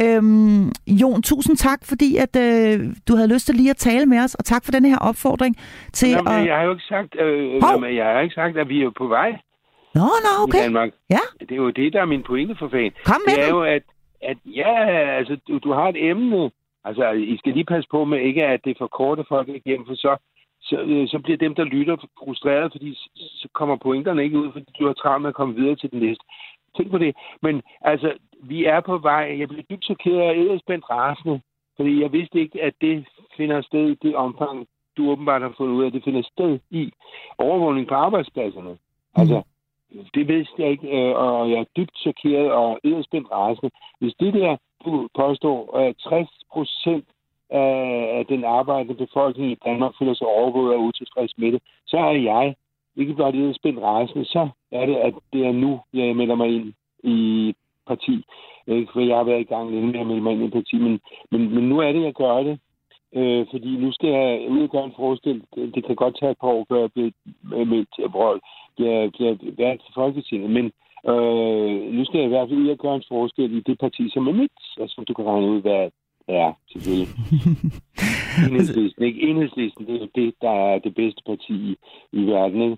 Øhm, 0.02 0.72
Jon, 0.88 1.22
tusind 1.22 1.58
tak, 1.58 1.80
fordi 1.84 2.18
at, 2.18 2.34
øh, 2.46 2.80
du 3.08 3.16
havde 3.16 3.34
lyst 3.34 3.46
til 3.46 3.56
lige 3.56 3.70
at 3.70 3.78
tale 3.78 4.06
med 4.06 4.20
os, 4.20 4.36
og 4.36 4.46
tak 4.46 4.66
for 4.66 4.72
den 4.72 4.86
her 4.86 4.98
opfordring 4.98 5.56
til 5.94 6.10
Jamen, 6.10 6.34
at... 6.34 6.46
Jeg 6.48 6.56
har 6.56 6.64
jo 6.64 6.72
ikke 6.72 6.88
sagt, 6.90 7.12
øh, 7.22 7.54
jamen, 7.64 7.96
jeg 7.96 8.06
har 8.06 8.20
ikke 8.20 8.36
sagt, 8.36 8.58
at 8.58 8.70
vi 8.70 8.82
er 8.84 8.92
på 8.98 9.08
vej 9.08 9.32
Nå, 9.96 10.08
nå, 10.28 10.32
okay. 10.44 10.60
i 10.60 10.62
Danmark. 10.62 10.90
Ja. 11.10 11.24
Det 11.40 11.52
er 11.52 11.56
jo 11.56 11.70
det, 11.70 11.94
der 11.94 12.02
er 12.02 12.06
min 12.06 12.24
pointe 12.24 12.56
for 12.60 12.70
fan. 12.70 12.92
Kom 13.06 13.22
med 13.28 13.34
Det 13.36 13.42
er 13.42 13.46
den. 13.46 13.56
jo, 13.56 13.62
at, 13.64 13.84
at 14.32 14.38
ja, 14.46 14.74
altså, 15.20 15.38
du, 15.48 15.58
du 15.58 15.74
har 15.74 15.88
et 15.94 16.10
emne, 16.10 16.52
Altså, 16.88 17.12
I 17.12 17.38
skal 17.38 17.54
lige 17.54 17.72
passe 17.74 17.90
på 17.92 18.06
med 18.06 18.20
ikke, 18.20 18.46
at 18.46 18.66
det 18.66 18.78
for 18.78 18.88
korte 18.88 19.24
folk 19.30 19.50
igennem, 19.50 19.86
for 19.88 19.96
så, 19.96 20.18
så, 20.62 20.76
øh, 20.82 21.08
så 21.08 21.20
bliver 21.20 21.38
dem, 21.38 21.56
der 21.56 21.64
lytter, 21.64 21.98
frustreret, 22.20 22.72
fordi 22.72 22.96
så 23.16 23.48
kommer 23.54 23.76
pointerne 23.76 24.24
ikke 24.24 24.40
ud, 24.40 24.52
fordi 24.52 24.72
du 24.80 24.86
har 24.86 24.94
travlt 24.94 25.22
med 25.22 25.30
at 25.30 25.36
komme 25.36 25.56
videre 25.56 25.76
til 25.76 25.92
den 25.92 26.00
næste. 26.00 26.24
Tænk 26.78 26.92
på 26.92 26.98
det. 26.98 27.16
Men 27.42 27.62
altså, 27.82 28.14
vi 28.44 28.66
er 28.66 28.80
på 28.80 28.98
vej. 28.98 29.36
Jeg 29.40 29.48
bliver 29.48 29.64
dybt 29.70 29.84
chokeret 29.84 30.22
og 30.22 30.38
edderspændt 30.38 30.90
rasende, 30.90 31.42
fordi 31.76 32.02
jeg 32.02 32.12
vidste 32.12 32.40
ikke, 32.40 32.64
at 32.64 32.74
det 32.82 33.08
finder 33.38 33.62
sted 33.62 33.90
i 33.90 33.98
det 34.02 34.16
omfang, 34.16 34.68
du 34.98 35.12
åbenbart 35.12 35.42
har 35.42 35.54
fundet 35.58 35.76
ud 35.76 35.84
af, 35.84 35.88
at 35.88 35.94
det 35.94 36.04
finder 36.04 36.22
sted 36.22 36.60
i 36.70 36.92
overvågning 37.38 37.88
på 37.88 37.96
arbejdspladserne. 37.96 38.78
Altså, 39.16 39.42
det 40.14 40.28
vidste 40.28 40.54
jeg 40.58 40.70
ikke, 40.70 40.88
øh, 40.88 41.16
og 41.16 41.52
jeg 41.52 41.60
er 41.60 41.74
dybt 41.78 41.98
chokeret 41.98 42.52
og 42.52 42.80
edderspændt 42.84 43.32
rasende. 43.32 43.72
Hvis 44.00 44.14
det 44.20 44.34
der, 44.34 44.58
påstår, 45.16 45.78
at 45.78 45.96
60 45.98 46.30
procent 46.54 47.06
af 47.50 48.26
den 48.30 48.44
arbejdende 48.44 48.96
befolkning 48.96 49.52
i 49.52 49.58
Danmark 49.66 49.94
føler 50.00 50.14
sig 50.14 50.28
overvåget 50.28 50.74
og 50.76 50.82
utilfreds 50.82 51.38
med 51.38 51.52
det, 51.52 51.62
så 51.86 51.98
er 51.98 52.12
jeg 52.12 52.56
ikke 52.98 53.14
blot 53.14 53.36
et 53.36 53.56
spændt 53.56 53.80
rejsende, 53.80 54.26
så 54.26 54.50
er 54.72 54.86
det, 54.86 54.96
at 54.96 55.14
det 55.34 55.46
er 55.46 55.52
nu, 55.52 55.80
jeg 55.94 56.16
melder 56.16 56.36
mig 56.36 56.56
ind 56.56 56.74
i 57.04 57.54
parti. 57.88 58.26
Ikke? 58.68 58.92
For 58.94 59.00
jeg 59.00 59.18
har 59.18 59.24
været 59.24 59.42
i 59.42 59.52
gang 59.54 59.72
længe 59.72 59.88
med 59.88 60.00
at 60.00 60.08
melde 60.08 60.22
mig 60.22 60.34
ind 60.34 60.44
i 60.44 60.50
parti, 60.50 60.76
men, 60.78 61.00
men, 61.32 61.56
men 61.56 61.70
nu 61.70 61.80
er 61.80 61.92
det, 61.92 62.04
jeg 62.04 62.14
gør 62.14 62.44
det. 62.44 62.60
Øh, 63.14 63.46
fordi 63.52 63.78
nu 63.78 63.92
skal 63.92 64.10
jeg 64.10 64.50
ud 64.50 64.62
og 64.62 64.70
gøre 64.70 64.86
en 64.86 64.94
forskel. 64.98 65.44
Det, 65.56 65.76
det 65.76 65.86
kan 65.86 65.96
godt 65.96 66.18
tage 66.20 66.32
et 66.32 66.38
par 66.42 66.48
år, 66.48 66.66
før 66.70 66.80
jeg 66.80 66.92
bliver 66.92 67.12
med 67.66 67.86
til 67.96 68.04
at 68.04 68.12
prøve, 68.12 68.40
bliver, 68.76 69.10
bliver 69.10 69.36
været 69.58 69.82
til 69.82 69.94
Folketinget. 69.94 70.50
Men 70.50 70.72
øh, 71.12 71.94
nu 71.96 72.06
skal 72.06 72.18
jeg 72.20 72.26
i 72.26 72.34
hvert 72.34 72.50
fald 72.50 72.60
ud 72.60 72.70
og 72.70 72.78
gøre 72.78 72.96
en 72.96 73.10
forskel 73.14 73.58
i 73.58 73.62
det 73.68 73.80
parti, 73.80 74.10
som 74.14 74.28
er 74.28 74.32
mit, 74.32 74.60
og 74.82 74.90
som 74.90 75.06
du 75.06 75.14
kan 75.14 75.26
regne 75.26 75.48
ud, 75.54 75.62
hvad 75.62 75.90
er, 76.28 76.50
selvfølgelig. 76.72 77.10
Enhedslisten, 78.48 79.04
ikke? 79.04 79.22
Enhedslisten, 79.22 79.86
det 79.88 79.96
er 79.96 80.00
jo 80.00 80.10
det, 80.16 80.34
der 80.42 80.54
er 80.70 80.80
det 80.80 80.96
bedste 80.96 81.22
parti 81.26 81.54
i, 81.54 81.76
i 82.12 82.22
verden, 82.34 82.62
ikke? 82.62 82.78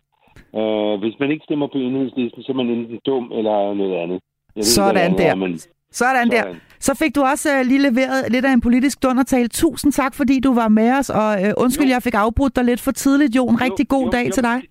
Øh, 0.59 0.99
hvis 0.99 1.15
man 1.19 1.31
ikke 1.31 1.43
stemmer 1.43 1.67
på 1.67 1.77
enhedslisten, 1.77 2.43
så 2.43 2.51
er 2.51 2.55
man 2.55 2.69
enten 2.69 2.99
dum 3.05 3.31
eller 3.37 3.73
noget 3.73 3.95
andet. 4.03 4.19
Jeg 4.55 4.61
ved, 4.61 4.63
Sådan 4.63 5.17
der. 5.17 5.31
er, 5.31 5.35
men 5.35 5.59
Sådan 5.91 6.29
der. 6.31 6.41
Sådan. 6.41 6.61
Så 6.79 6.95
fik 6.95 7.15
du 7.15 7.21
også 7.21 7.59
uh, 7.59 7.65
lige 7.65 7.81
leveret 7.81 8.31
lidt 8.31 8.45
af 8.45 8.53
en 8.53 8.61
politisk 8.61 9.03
dundertale. 9.03 9.47
Tusind 9.47 9.91
tak, 9.93 10.15
fordi 10.15 10.39
du 10.39 10.53
var 10.53 10.67
med 10.67 10.91
os, 10.91 11.09
og 11.09 11.29
uh, 11.41 11.63
undskyld, 11.63 11.87
jo. 11.87 11.93
jeg 11.93 12.03
fik 12.03 12.13
afbrudt 12.13 12.55
dig 12.55 12.65
lidt 12.65 12.81
for 12.81 12.91
tidligt, 12.91 13.35
Jon. 13.35 13.55
Rigtig 13.61 13.87
god 13.87 14.05
jo, 14.05 14.11
dag 14.11 14.25
jo, 14.25 14.31
til 14.31 14.43
dig. 14.43 14.61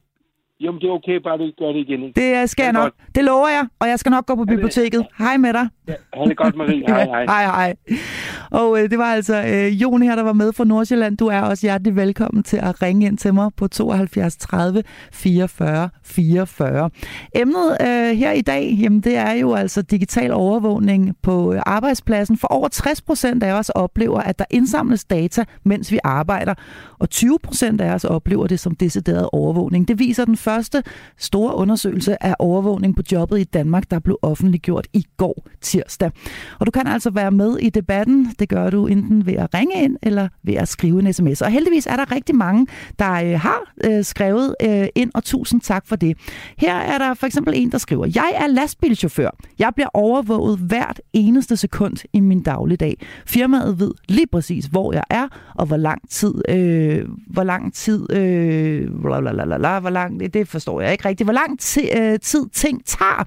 Jo, 0.61 0.73
det 0.73 0.85
er 0.85 0.92
okay, 0.92 1.16
bare 1.16 1.38
du 1.38 1.42
ikke 1.42 1.57
gør 1.59 1.73
det 1.73 1.77
igen. 1.77 2.03
Ikke? 2.03 2.21
Det 2.21 2.51
skal 2.51 2.64
jeg 2.64 2.73
nok. 2.73 2.83
Godt. 2.83 3.14
Det 3.14 3.25
lover 3.25 3.49
jeg, 3.49 3.66
og 3.81 3.88
jeg 3.88 3.99
skal 3.99 4.11
nok 4.11 4.27
gå 4.27 4.35
på 4.35 4.44
biblioteket. 4.44 5.07
Hej 5.18 5.37
med 5.37 5.53
dig. 5.53 5.68
Ja, 5.88 5.94
ha' 6.14 6.25
det 6.25 6.37
godt, 6.37 6.57
Marie. 6.57 6.85
Hej, 6.88 7.05
hej. 7.14 7.25
hej, 7.25 7.44
hej. 7.44 7.75
Og 8.50 8.82
øh, 8.82 8.90
det 8.90 8.98
var 8.98 9.04
altså 9.04 9.44
øh, 9.46 9.82
Jon 9.82 10.02
her, 10.02 10.16
der 10.16 10.22
var 10.22 10.32
med 10.32 10.52
fra 10.52 10.64
Nordsjælland. 10.64 11.16
Du 11.16 11.26
er 11.26 11.40
også 11.40 11.66
hjertelig 11.66 11.96
velkommen 11.96 12.42
til 12.42 12.56
at 12.56 12.82
ringe 12.82 13.06
ind 13.06 13.18
til 13.18 13.34
mig 13.34 13.50
på 13.56 13.68
72 13.68 14.37
30 14.37 14.82
44 15.12 15.88
44. 16.02 16.90
Emnet 17.34 17.76
øh, 17.80 18.16
her 18.16 18.32
i 18.32 18.40
dag, 18.40 18.78
jamen, 18.80 19.00
det 19.00 19.16
er 19.16 19.32
jo 19.32 19.54
altså 19.54 19.82
digital 19.82 20.32
overvågning 20.32 21.16
på 21.22 21.52
øh, 21.52 21.62
arbejdspladsen. 21.66 22.37
For 22.37 22.48
over 22.48 22.68
60 22.68 23.02
procent 23.02 23.42
af 23.42 23.52
os 23.52 23.68
oplever, 23.68 24.20
at 24.20 24.38
der 24.38 24.44
indsamles 24.50 25.04
data, 25.04 25.44
mens 25.64 25.92
vi 25.92 25.98
arbejder. 26.04 26.54
Og 26.98 27.11
20 27.11 27.38
procent 27.42 27.80
af 27.80 27.94
os 27.94 28.04
oplever 28.04 28.46
det 28.46 28.61
som 28.61 28.74
decideret 28.74 29.28
overvågning. 29.32 29.88
Det 29.88 29.98
viser 29.98 30.24
den 30.24 30.37
første 30.37 30.82
store 31.18 31.54
undersøgelse 31.54 32.22
af 32.22 32.34
overvågning 32.38 32.96
på 32.96 33.02
jobbet 33.12 33.40
i 33.40 33.44
Danmark, 33.44 33.90
der 33.90 33.98
blev 33.98 34.18
offentliggjort 34.22 34.87
i 34.92 35.04
går 35.16 35.46
tirsdag. 35.61 36.11
Og 36.58 36.66
du 36.66 36.70
kan 36.70 36.87
altså 36.87 37.11
være 37.11 37.30
med 37.30 37.58
i 37.58 37.70
debatten. 37.70 38.34
Det 38.38 38.48
gør 38.48 38.70
du 38.70 38.87
enten 38.87 39.27
ved 39.27 39.35
at 39.35 39.55
ringe 39.55 39.83
ind 39.83 39.96
eller 40.03 40.29
ved 40.42 40.55
at 40.55 40.68
skrive 40.68 41.01
en 41.01 41.12
sms. 41.12 41.42
Og 41.42 41.51
heldigvis 41.51 41.87
er 41.87 41.96
der 41.96 42.12
rigtig 42.12 42.35
mange, 42.35 42.66
der 42.98 43.12
øh, 43.12 43.40
har 43.40 43.72
øh, 43.85 44.05
skrevet 44.05 44.55
øh, 44.62 44.87
ind, 44.94 45.11
og 45.14 45.24
tusind 45.24 45.61
tak 45.61 45.87
for 45.87 45.96
det. 45.96 46.16
Her 46.59 46.74
er 46.74 46.98
der 46.98 47.14
for 47.14 47.27
eksempel 47.27 47.55
en, 47.57 47.72
der 47.72 47.79
skriver, 47.79 48.07
Jeg 48.14 48.33
er 48.35 48.46
lastbilchauffør. 48.46 49.31
Jeg 49.59 49.72
bliver 49.74 49.88
overvåget 49.94 50.59
hvert 50.59 51.01
eneste 51.12 51.57
sekund 51.57 51.96
i 52.12 52.20
min 52.20 52.42
dagligdag. 52.42 52.96
Firmaet 53.27 53.81
ved 53.81 53.90
lige 54.09 54.27
præcis, 54.33 54.64
hvor 54.64 54.92
jeg 54.92 55.05
er, 55.11 55.29
og 55.55 55.66
hvor 55.66 55.77
lang 55.77 56.11
tid, 56.11 56.35
øh, 56.48 57.05
hvor 57.27 57.44
lang 57.44 57.74
tid, 57.74 58.12
øh, 58.12 58.94
hvor 58.94 59.90
lang, 59.90 60.35
det 60.35 60.48
forstår 60.48 60.81
jeg 60.81 60.92
ikke 60.92 61.09
rigtigt, 61.09 61.27
hvor 61.27 61.33
lang 61.33 61.61
tid, 61.61 61.83
øh, 61.96 62.18
tid 62.18 62.48
ting 62.53 62.85
tager. 62.85 63.24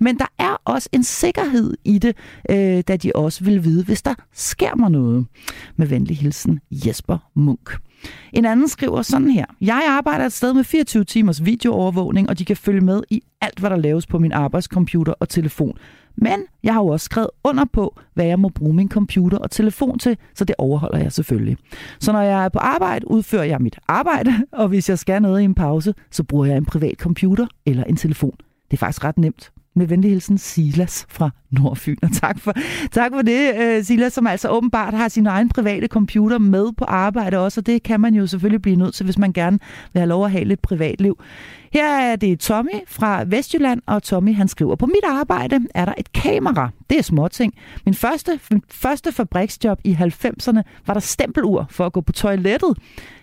Men 0.00 0.18
der 0.18 0.26
er 0.38 0.56
også 0.64 0.88
en 0.92 1.02
sikkerhed 1.02 1.74
i 1.84 1.98
det, 1.98 2.16
øh, 2.50 2.82
da 2.88 2.96
de 2.96 3.12
også 3.14 3.44
vil 3.44 3.64
vide, 3.64 3.84
hvis 3.84 4.02
der 4.02 4.14
sker 4.54 4.76
mig 4.76 4.90
noget. 4.90 5.26
Med 5.76 5.86
venlig 5.86 6.16
hilsen, 6.16 6.60
Jesper 6.70 7.18
Munk. 7.34 7.76
En 8.32 8.44
anden 8.44 8.68
skriver 8.68 9.02
sådan 9.02 9.30
her. 9.30 9.44
Jeg 9.60 9.86
arbejder 9.88 10.26
et 10.26 10.32
sted 10.32 10.54
med 10.54 10.64
24 10.64 11.04
timers 11.04 11.44
videoovervågning, 11.44 12.28
og 12.28 12.38
de 12.38 12.44
kan 12.44 12.56
følge 12.56 12.80
med 12.80 13.02
i 13.10 13.22
alt, 13.40 13.58
hvad 13.58 13.70
der 13.70 13.76
laves 13.76 14.06
på 14.06 14.18
min 14.18 14.32
arbejdscomputer 14.32 15.12
og 15.12 15.28
telefon. 15.28 15.78
Men 16.16 16.40
jeg 16.62 16.72
har 16.74 16.80
jo 16.80 16.86
også 16.86 17.04
skrevet 17.04 17.30
under 17.44 17.64
på, 17.72 17.98
hvad 18.14 18.24
jeg 18.24 18.38
må 18.38 18.48
bruge 18.48 18.74
min 18.74 18.88
computer 18.88 19.38
og 19.38 19.50
telefon 19.50 19.98
til, 19.98 20.16
så 20.34 20.44
det 20.44 20.54
overholder 20.58 20.98
jeg 20.98 21.12
selvfølgelig. 21.12 21.56
Så 22.00 22.12
når 22.12 22.20
jeg 22.20 22.44
er 22.44 22.48
på 22.48 22.58
arbejde, 22.58 23.10
udfører 23.10 23.44
jeg 23.44 23.60
mit 23.60 23.78
arbejde, 23.88 24.32
og 24.52 24.68
hvis 24.68 24.88
jeg 24.88 24.98
skal 24.98 25.22
noget 25.22 25.40
i 25.40 25.44
en 25.44 25.54
pause, 25.54 25.94
så 26.10 26.22
bruger 26.22 26.46
jeg 26.46 26.56
en 26.56 26.64
privat 26.64 26.98
computer 26.98 27.46
eller 27.66 27.84
en 27.84 27.96
telefon. 27.96 28.36
Det 28.70 28.76
er 28.76 28.80
faktisk 28.80 29.04
ret 29.04 29.18
nemt. 29.18 29.52
Med 29.76 29.86
venlig 29.86 30.10
hilsen, 30.10 30.38
Silas 30.38 31.06
fra 31.08 31.30
Nordfyn. 31.50 31.96
Og 32.02 32.12
tak 32.12 32.40
for, 32.40 32.52
tak 32.92 33.12
for 33.12 33.22
det, 33.22 33.54
øh, 33.60 33.84
Silas, 33.84 34.12
som 34.12 34.26
altså 34.26 34.48
åbenbart 34.48 34.94
har 34.94 35.08
sin 35.08 35.26
egen 35.26 35.48
private 35.48 35.86
computer 35.86 36.38
med 36.38 36.72
på 36.78 36.84
arbejde 36.84 37.38
også, 37.38 37.60
og 37.60 37.66
det 37.66 37.82
kan 37.82 38.00
man 38.00 38.14
jo 38.14 38.26
selvfølgelig 38.26 38.62
blive 38.62 38.76
nødt 38.76 38.94
til, 38.94 39.04
hvis 39.04 39.18
man 39.18 39.32
gerne 39.32 39.58
vil 39.92 40.00
have 40.00 40.08
lov 40.08 40.24
at 40.24 40.30
have 40.30 40.44
lidt 40.44 40.62
privatliv. 40.62 41.18
Her 41.72 41.98
er 41.98 42.16
det 42.16 42.40
Tommy 42.40 42.74
fra 42.88 43.24
Vestjylland, 43.26 43.82
og 43.86 44.02
Tommy 44.02 44.34
han 44.34 44.48
skriver, 44.48 44.76
på 44.76 44.86
mit 44.86 45.04
arbejde 45.08 45.60
er 45.74 45.84
der 45.84 45.94
et 45.98 46.12
kamera. 46.12 46.70
Det 46.90 46.98
er 46.98 47.02
småting. 47.02 47.54
Min 47.84 47.94
første, 47.94 48.40
min 48.50 48.62
første 48.70 49.12
fabriksjob 49.12 49.78
i 49.84 49.92
90'erne 49.92 50.62
var 50.86 50.94
der 50.94 51.00
stempelur 51.00 51.66
for 51.70 51.86
at 51.86 51.92
gå 51.92 52.00
på 52.00 52.12
toilettet. 52.12 52.78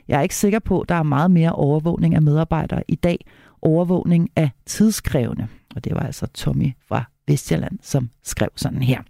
Jeg 0.08 0.18
er 0.18 0.22
ikke 0.22 0.36
sikker 0.36 0.60
på, 0.60 0.80
at 0.82 0.90
der 0.90 0.96
er 0.96 1.04
meget 1.04 1.32
mere 1.32 1.52
overvågning 1.52 2.16
af 2.16 2.22
medarbejdere 2.22 2.84
i 2.88 2.96
dag. 2.96 3.26
Overvågning 3.62 4.30
af 4.36 4.50
tidskrævende. 4.66 5.48
Og 5.76 5.84
det 5.84 5.96
var 5.96 6.00
altså 6.00 6.28
Tommy 6.28 6.72
fra 6.88 7.04
Vestjylland, 7.28 7.80
som 7.82 8.10
skrev 8.24 8.50
sådan 8.56 8.82
her. 8.82 9.02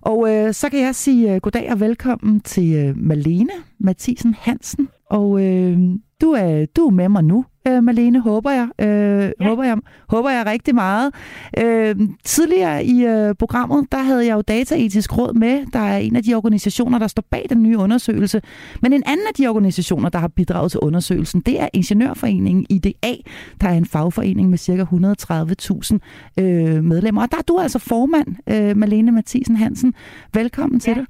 Og 0.00 0.34
øh, 0.34 0.54
så 0.54 0.70
kan 0.70 0.80
jeg 0.80 0.94
sige 0.94 1.34
øh, 1.34 1.40
goddag 1.40 1.72
og 1.72 1.80
velkommen 1.80 2.40
til 2.40 2.72
øh, 2.74 2.96
Malene 2.96 3.52
Mathisen 3.78 4.34
Hansen. 4.34 4.88
Og 5.10 5.44
øh, 5.44 5.78
du, 6.20 6.32
er, 6.32 6.66
du 6.76 6.86
er 6.86 6.90
med 6.90 7.08
mig 7.08 7.24
nu, 7.24 7.44
øh, 7.68 7.82
Malene, 7.82 8.20
håber 8.20 8.50
jeg. 8.50 8.68
Øh, 8.78 9.32
ja. 9.40 9.48
håber 9.48 9.64
jeg. 9.64 9.78
Håber 10.08 10.30
jeg 10.30 10.46
rigtig 10.46 10.74
meget. 10.74 11.14
Øh, 11.58 11.96
tidligere 12.24 12.84
i 12.84 13.04
øh, 13.04 13.34
programmet, 13.34 13.92
der 13.92 13.98
havde 13.98 14.26
jeg 14.26 14.34
jo 14.34 14.42
Dataetisk 14.42 15.18
Råd 15.18 15.34
med, 15.34 15.66
der 15.72 15.78
er 15.78 15.98
en 15.98 16.16
af 16.16 16.22
de 16.22 16.34
organisationer, 16.34 16.98
der 16.98 17.06
står 17.06 17.24
bag 17.30 17.46
den 17.48 17.62
nye 17.62 17.78
undersøgelse. 17.78 18.42
Men 18.82 18.92
en 18.92 19.02
anden 19.06 19.26
af 19.28 19.34
de 19.34 19.48
organisationer, 19.48 20.08
der 20.08 20.18
har 20.18 20.28
bidraget 20.28 20.70
til 20.70 20.80
undersøgelsen, 20.80 21.40
det 21.40 21.60
er 21.60 21.68
Ingeniørforeningen 21.72 22.66
IDA, 22.70 23.14
der 23.60 23.68
er 23.68 23.74
en 23.74 23.86
fagforening 23.86 24.50
med 24.50 24.58
ca. 24.58 24.72
130.000 24.72 26.42
øh, 26.42 26.84
medlemmer. 26.84 27.22
Og 27.22 27.30
der 27.30 27.38
er 27.38 27.42
du 27.48 27.58
altså 27.58 27.78
formand, 27.78 28.28
øh, 28.52 28.76
Malene 28.76 29.12
Mathisen 29.12 29.56
Hansen. 29.56 29.94
Velkommen 30.34 30.76
ja. 30.76 30.80
til 30.80 30.94
dig. 30.94 31.06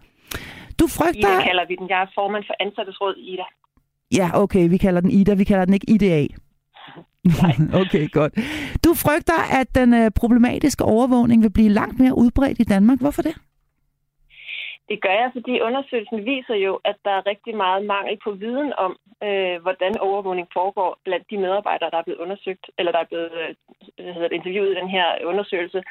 Du 0.80 0.87
frygter... 0.87 1.32
Ida 1.34 1.42
kalder 1.48 1.66
vi 1.68 1.74
den. 1.80 1.88
Jeg 1.88 2.00
er 2.02 2.11
formand 2.14 2.44
for 2.48 2.54
Ansattes 2.61 3.00
Råd, 3.00 3.16
Ida. 3.16 3.46
Ja, 4.16 4.30
okay, 4.34 4.68
vi 4.68 4.76
kalder 4.76 5.00
den 5.00 5.10
Ida, 5.10 5.34
vi 5.34 5.44
kalder 5.44 5.64
den 5.64 5.74
ikke 5.74 5.90
IDA. 5.90 6.26
okay, 7.82 8.10
godt. 8.12 8.32
Du 8.84 8.90
frygter, 9.04 9.40
at 9.60 9.74
den 9.74 9.94
øh, 9.94 10.10
problematiske 10.20 10.84
overvågning 10.84 11.42
vil 11.42 11.52
blive 11.52 11.68
langt 11.68 12.00
mere 12.00 12.18
udbredt 12.18 12.60
i 12.60 12.64
Danmark. 12.64 12.98
Hvorfor 13.00 13.22
det? 13.22 13.34
Det 14.88 15.02
gør 15.02 15.16
jeg, 15.22 15.30
fordi 15.32 15.60
undersøgelsen 15.60 16.24
viser 16.24 16.54
jo, 16.54 16.80
at 16.84 16.96
der 17.04 17.10
er 17.10 17.26
rigtig 17.26 17.56
meget 17.56 17.86
mangel 17.86 18.16
på 18.24 18.30
viden 18.32 18.72
om, 18.84 18.92
øh, 19.26 19.56
hvordan 19.62 19.98
overvågning 19.98 20.48
foregår 20.52 20.98
blandt 21.04 21.30
de 21.30 21.38
medarbejdere, 21.38 21.90
der 21.90 21.98
er 21.98 22.06
blevet 22.06 22.20
undersøgt, 22.24 22.64
eller 22.78 22.92
der 22.92 22.98
er 22.98 23.10
blevet 23.10 23.32
øh, 23.42 23.54
hedder 24.14 24.28
det, 24.28 24.36
interviewet 24.40 24.70
i 24.72 24.80
den 24.80 24.88
her 24.88 25.06
undersøgelse. 25.24 25.82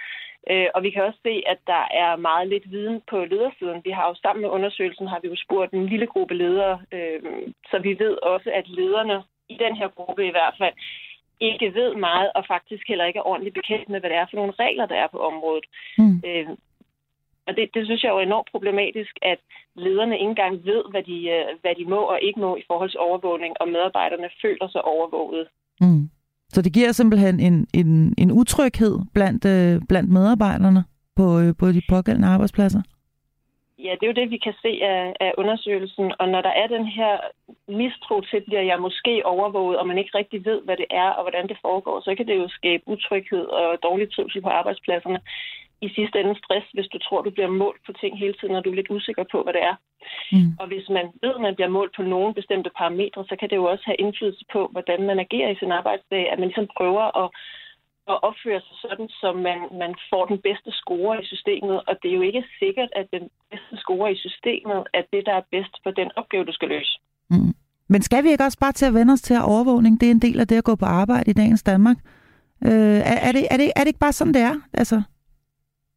Øh, 0.52 0.68
og 0.76 0.84
vi 0.84 0.90
kan 0.90 1.04
også 1.04 1.20
se, 1.24 1.44
at 1.54 1.60
der 1.68 1.84
er 2.04 2.16
meget 2.16 2.48
lidt 2.48 2.72
viden 2.72 3.02
på 3.10 3.26
ledersiden. 3.26 3.82
Vi 3.86 3.92
har 3.92 4.08
jo 4.08 4.16
sammen 4.16 4.42
med 4.42 4.50
undersøgelsen 4.50 5.08
har 5.08 5.20
vi 5.22 5.28
jo 5.28 5.36
spurgt 5.46 5.74
en 5.74 5.86
lille 5.86 6.08
gruppe 6.08 6.34
ledere, 6.34 6.80
øh, 6.92 7.22
så 7.70 7.80
vi 7.80 8.00
ved 8.00 8.14
også, 8.34 8.50
at 8.60 8.68
lederne 8.68 9.24
i 9.50 9.58
den 9.64 9.76
her 9.76 9.88
gruppe 9.88 10.28
i 10.28 10.32
hvert 10.32 10.56
fald 10.58 10.74
ikke 11.40 11.74
ved 11.74 11.96
meget, 11.96 12.30
og 12.36 12.44
faktisk 12.48 12.84
heller 12.88 13.06
ikke 13.06 13.20
er 13.20 13.28
ordentligt 13.32 13.56
bekendt 13.56 13.90
med, 13.90 14.00
hvad 14.00 14.10
det 14.10 14.18
er 14.18 14.28
for 14.30 14.38
nogle 14.38 14.54
regler, 14.60 14.86
der 14.86 14.96
er 14.96 15.08
på 15.08 15.20
området. 15.20 15.66
Mm. 15.98 16.22
Øh, 16.26 16.50
og 17.48 17.56
det, 17.58 17.70
det 17.74 17.86
synes 17.86 18.04
jeg 18.04 18.10
er 18.10 18.14
jo 18.14 18.20
enormt 18.20 18.52
problematisk, 18.52 19.14
at 19.22 19.40
lederne 19.76 20.16
ikke 20.16 20.30
engang 20.30 20.66
ved, 20.66 20.84
hvad 20.92 21.04
de, 21.04 21.18
øh, 21.30 21.46
hvad 21.62 21.76
de 21.76 21.86
må 21.86 22.02
og 22.14 22.22
ikke 22.22 22.40
må 22.40 22.56
i 22.56 22.64
forhold 22.68 22.90
til 22.90 23.00
overvågning, 23.00 23.56
og 23.60 23.68
medarbejderne 23.68 24.30
føler 24.42 24.68
sig 24.68 24.82
overvåget. 24.82 25.48
Mm. 25.82 26.10
Så 26.54 26.62
det 26.62 26.74
giver 26.74 26.92
simpelthen 26.92 27.40
en, 27.40 27.68
en, 27.74 28.14
en 28.18 28.32
utryghed 28.32 29.00
blandt, 29.14 29.46
øh, 29.46 29.82
blandt 29.90 30.10
medarbejderne 30.10 30.84
på, 31.16 31.40
øh, 31.40 31.56
på 31.56 31.72
de 31.72 31.82
pågældende 31.90 32.28
arbejdspladser? 32.28 32.82
Ja, 33.86 33.92
det 33.92 34.04
er 34.04 34.12
jo 34.14 34.22
det, 34.22 34.32
vi 34.32 34.38
kan 34.38 34.54
se 34.62 34.72
af, 34.84 35.14
af 35.20 35.34
undersøgelsen. 35.38 36.14
Og 36.20 36.30
når 36.30 36.42
der 36.42 36.50
er 36.50 36.68
den 36.68 36.86
her 36.86 37.18
mistro 37.68 38.22
til, 38.22 38.42
bliver 38.42 38.62
jeg 38.62 38.80
måske 38.80 39.26
overvåget, 39.26 39.80
og 39.80 39.88
man 39.88 39.98
ikke 39.98 40.18
rigtig 40.18 40.46
ved, 40.46 40.62
hvad 40.62 40.78
det 40.78 40.86
er 40.90 41.10
og 41.10 41.24
hvordan 41.24 41.48
det 41.48 41.58
foregår, 41.62 42.02
så 42.02 42.16
kan 42.16 42.28
det 42.28 42.36
jo 42.38 42.48
skabe 42.48 42.84
utryghed 42.86 43.46
og 43.46 43.84
dårlig 43.84 44.14
trivsel 44.14 44.42
på 44.42 44.50
arbejdspladserne 44.50 45.20
i 45.82 45.90
sidste 45.90 46.20
ende 46.20 46.36
stress, 46.44 46.66
hvis 46.74 46.88
du 46.94 46.98
tror, 46.98 47.22
du 47.22 47.30
bliver 47.30 47.52
målt 47.64 47.82
på 47.86 47.94
ting 48.02 48.20
hele 48.20 48.34
tiden, 48.34 48.56
og 48.56 48.66
du 48.66 48.70
er 48.72 48.76
lidt 48.76 48.90
usikker 48.90 49.26
på, 49.32 49.44
hvad 49.44 49.54
det 49.54 49.64
er. 49.72 49.76
Mm. 50.32 50.52
Og 50.60 50.68
hvis 50.68 50.90
man 50.90 51.06
ved, 51.24 51.34
at 51.36 51.42
man 51.42 51.56
bliver 51.56 51.70
målt 51.78 51.96
på 51.96 52.02
nogle 52.02 52.34
bestemte 52.34 52.70
parametre, 52.78 53.26
så 53.30 53.36
kan 53.40 53.50
det 53.50 53.56
jo 53.56 53.66
også 53.66 53.84
have 53.86 54.02
indflydelse 54.04 54.46
på, 54.54 54.68
hvordan 54.72 55.02
man 55.10 55.20
agerer 55.20 55.50
i 55.52 55.60
sin 55.60 55.72
arbejdsdag, 55.72 56.32
at 56.32 56.40
man 56.40 56.48
ligesom 56.48 56.70
prøver 56.78 57.06
at, 57.24 57.28
at 58.14 58.18
opføre 58.30 58.62
sig 58.68 58.78
sådan, 58.86 59.10
så 59.22 59.28
man, 59.48 59.60
man 59.84 59.94
får 60.12 60.24
den 60.32 60.40
bedste 60.48 60.72
score 60.82 61.14
i 61.22 61.26
systemet. 61.26 61.78
Og 61.88 61.94
det 62.02 62.10
er 62.10 62.16
jo 62.20 62.26
ikke 62.30 62.44
sikkert, 62.60 62.90
at 63.00 63.08
den 63.16 63.26
bedste 63.52 63.76
score 63.84 64.12
i 64.12 64.18
systemet 64.26 64.80
er 64.98 65.04
det, 65.14 65.22
der 65.26 65.36
er 65.42 65.46
bedst 65.52 65.76
for 65.84 65.92
den 65.92 66.10
opgave, 66.20 66.46
du 66.46 66.54
skal 66.58 66.70
løse. 66.76 66.94
Mm. 67.30 67.54
Men 67.90 68.02
skal 68.02 68.24
vi 68.24 68.30
ikke 68.30 68.44
også 68.44 68.60
bare 68.60 68.72
til 68.72 68.86
at 68.86 68.94
vende 68.94 69.14
os 69.14 69.22
til 69.22 69.34
at 69.34 69.46
overvågning? 69.54 70.02
Det 70.02 70.08
er 70.08 70.12
en 70.12 70.26
del 70.28 70.40
af 70.40 70.48
det 70.48 70.58
at 70.58 70.64
gå 70.64 70.76
på 70.76 70.86
arbejde 70.86 71.32
i 71.32 71.34
dagens 71.34 71.64
Danmark. 71.64 71.98
Øh, 72.66 73.00
er, 73.12 73.18
er, 73.28 73.32
det, 73.32 73.48
er, 73.52 73.58
det, 73.58 73.72
er 73.76 73.80
det 73.80 73.88
ikke 73.88 74.00
bare 74.00 74.14
sådan, 74.14 74.34
det 74.34 74.42
er? 74.42 74.56
Altså? 74.74 75.02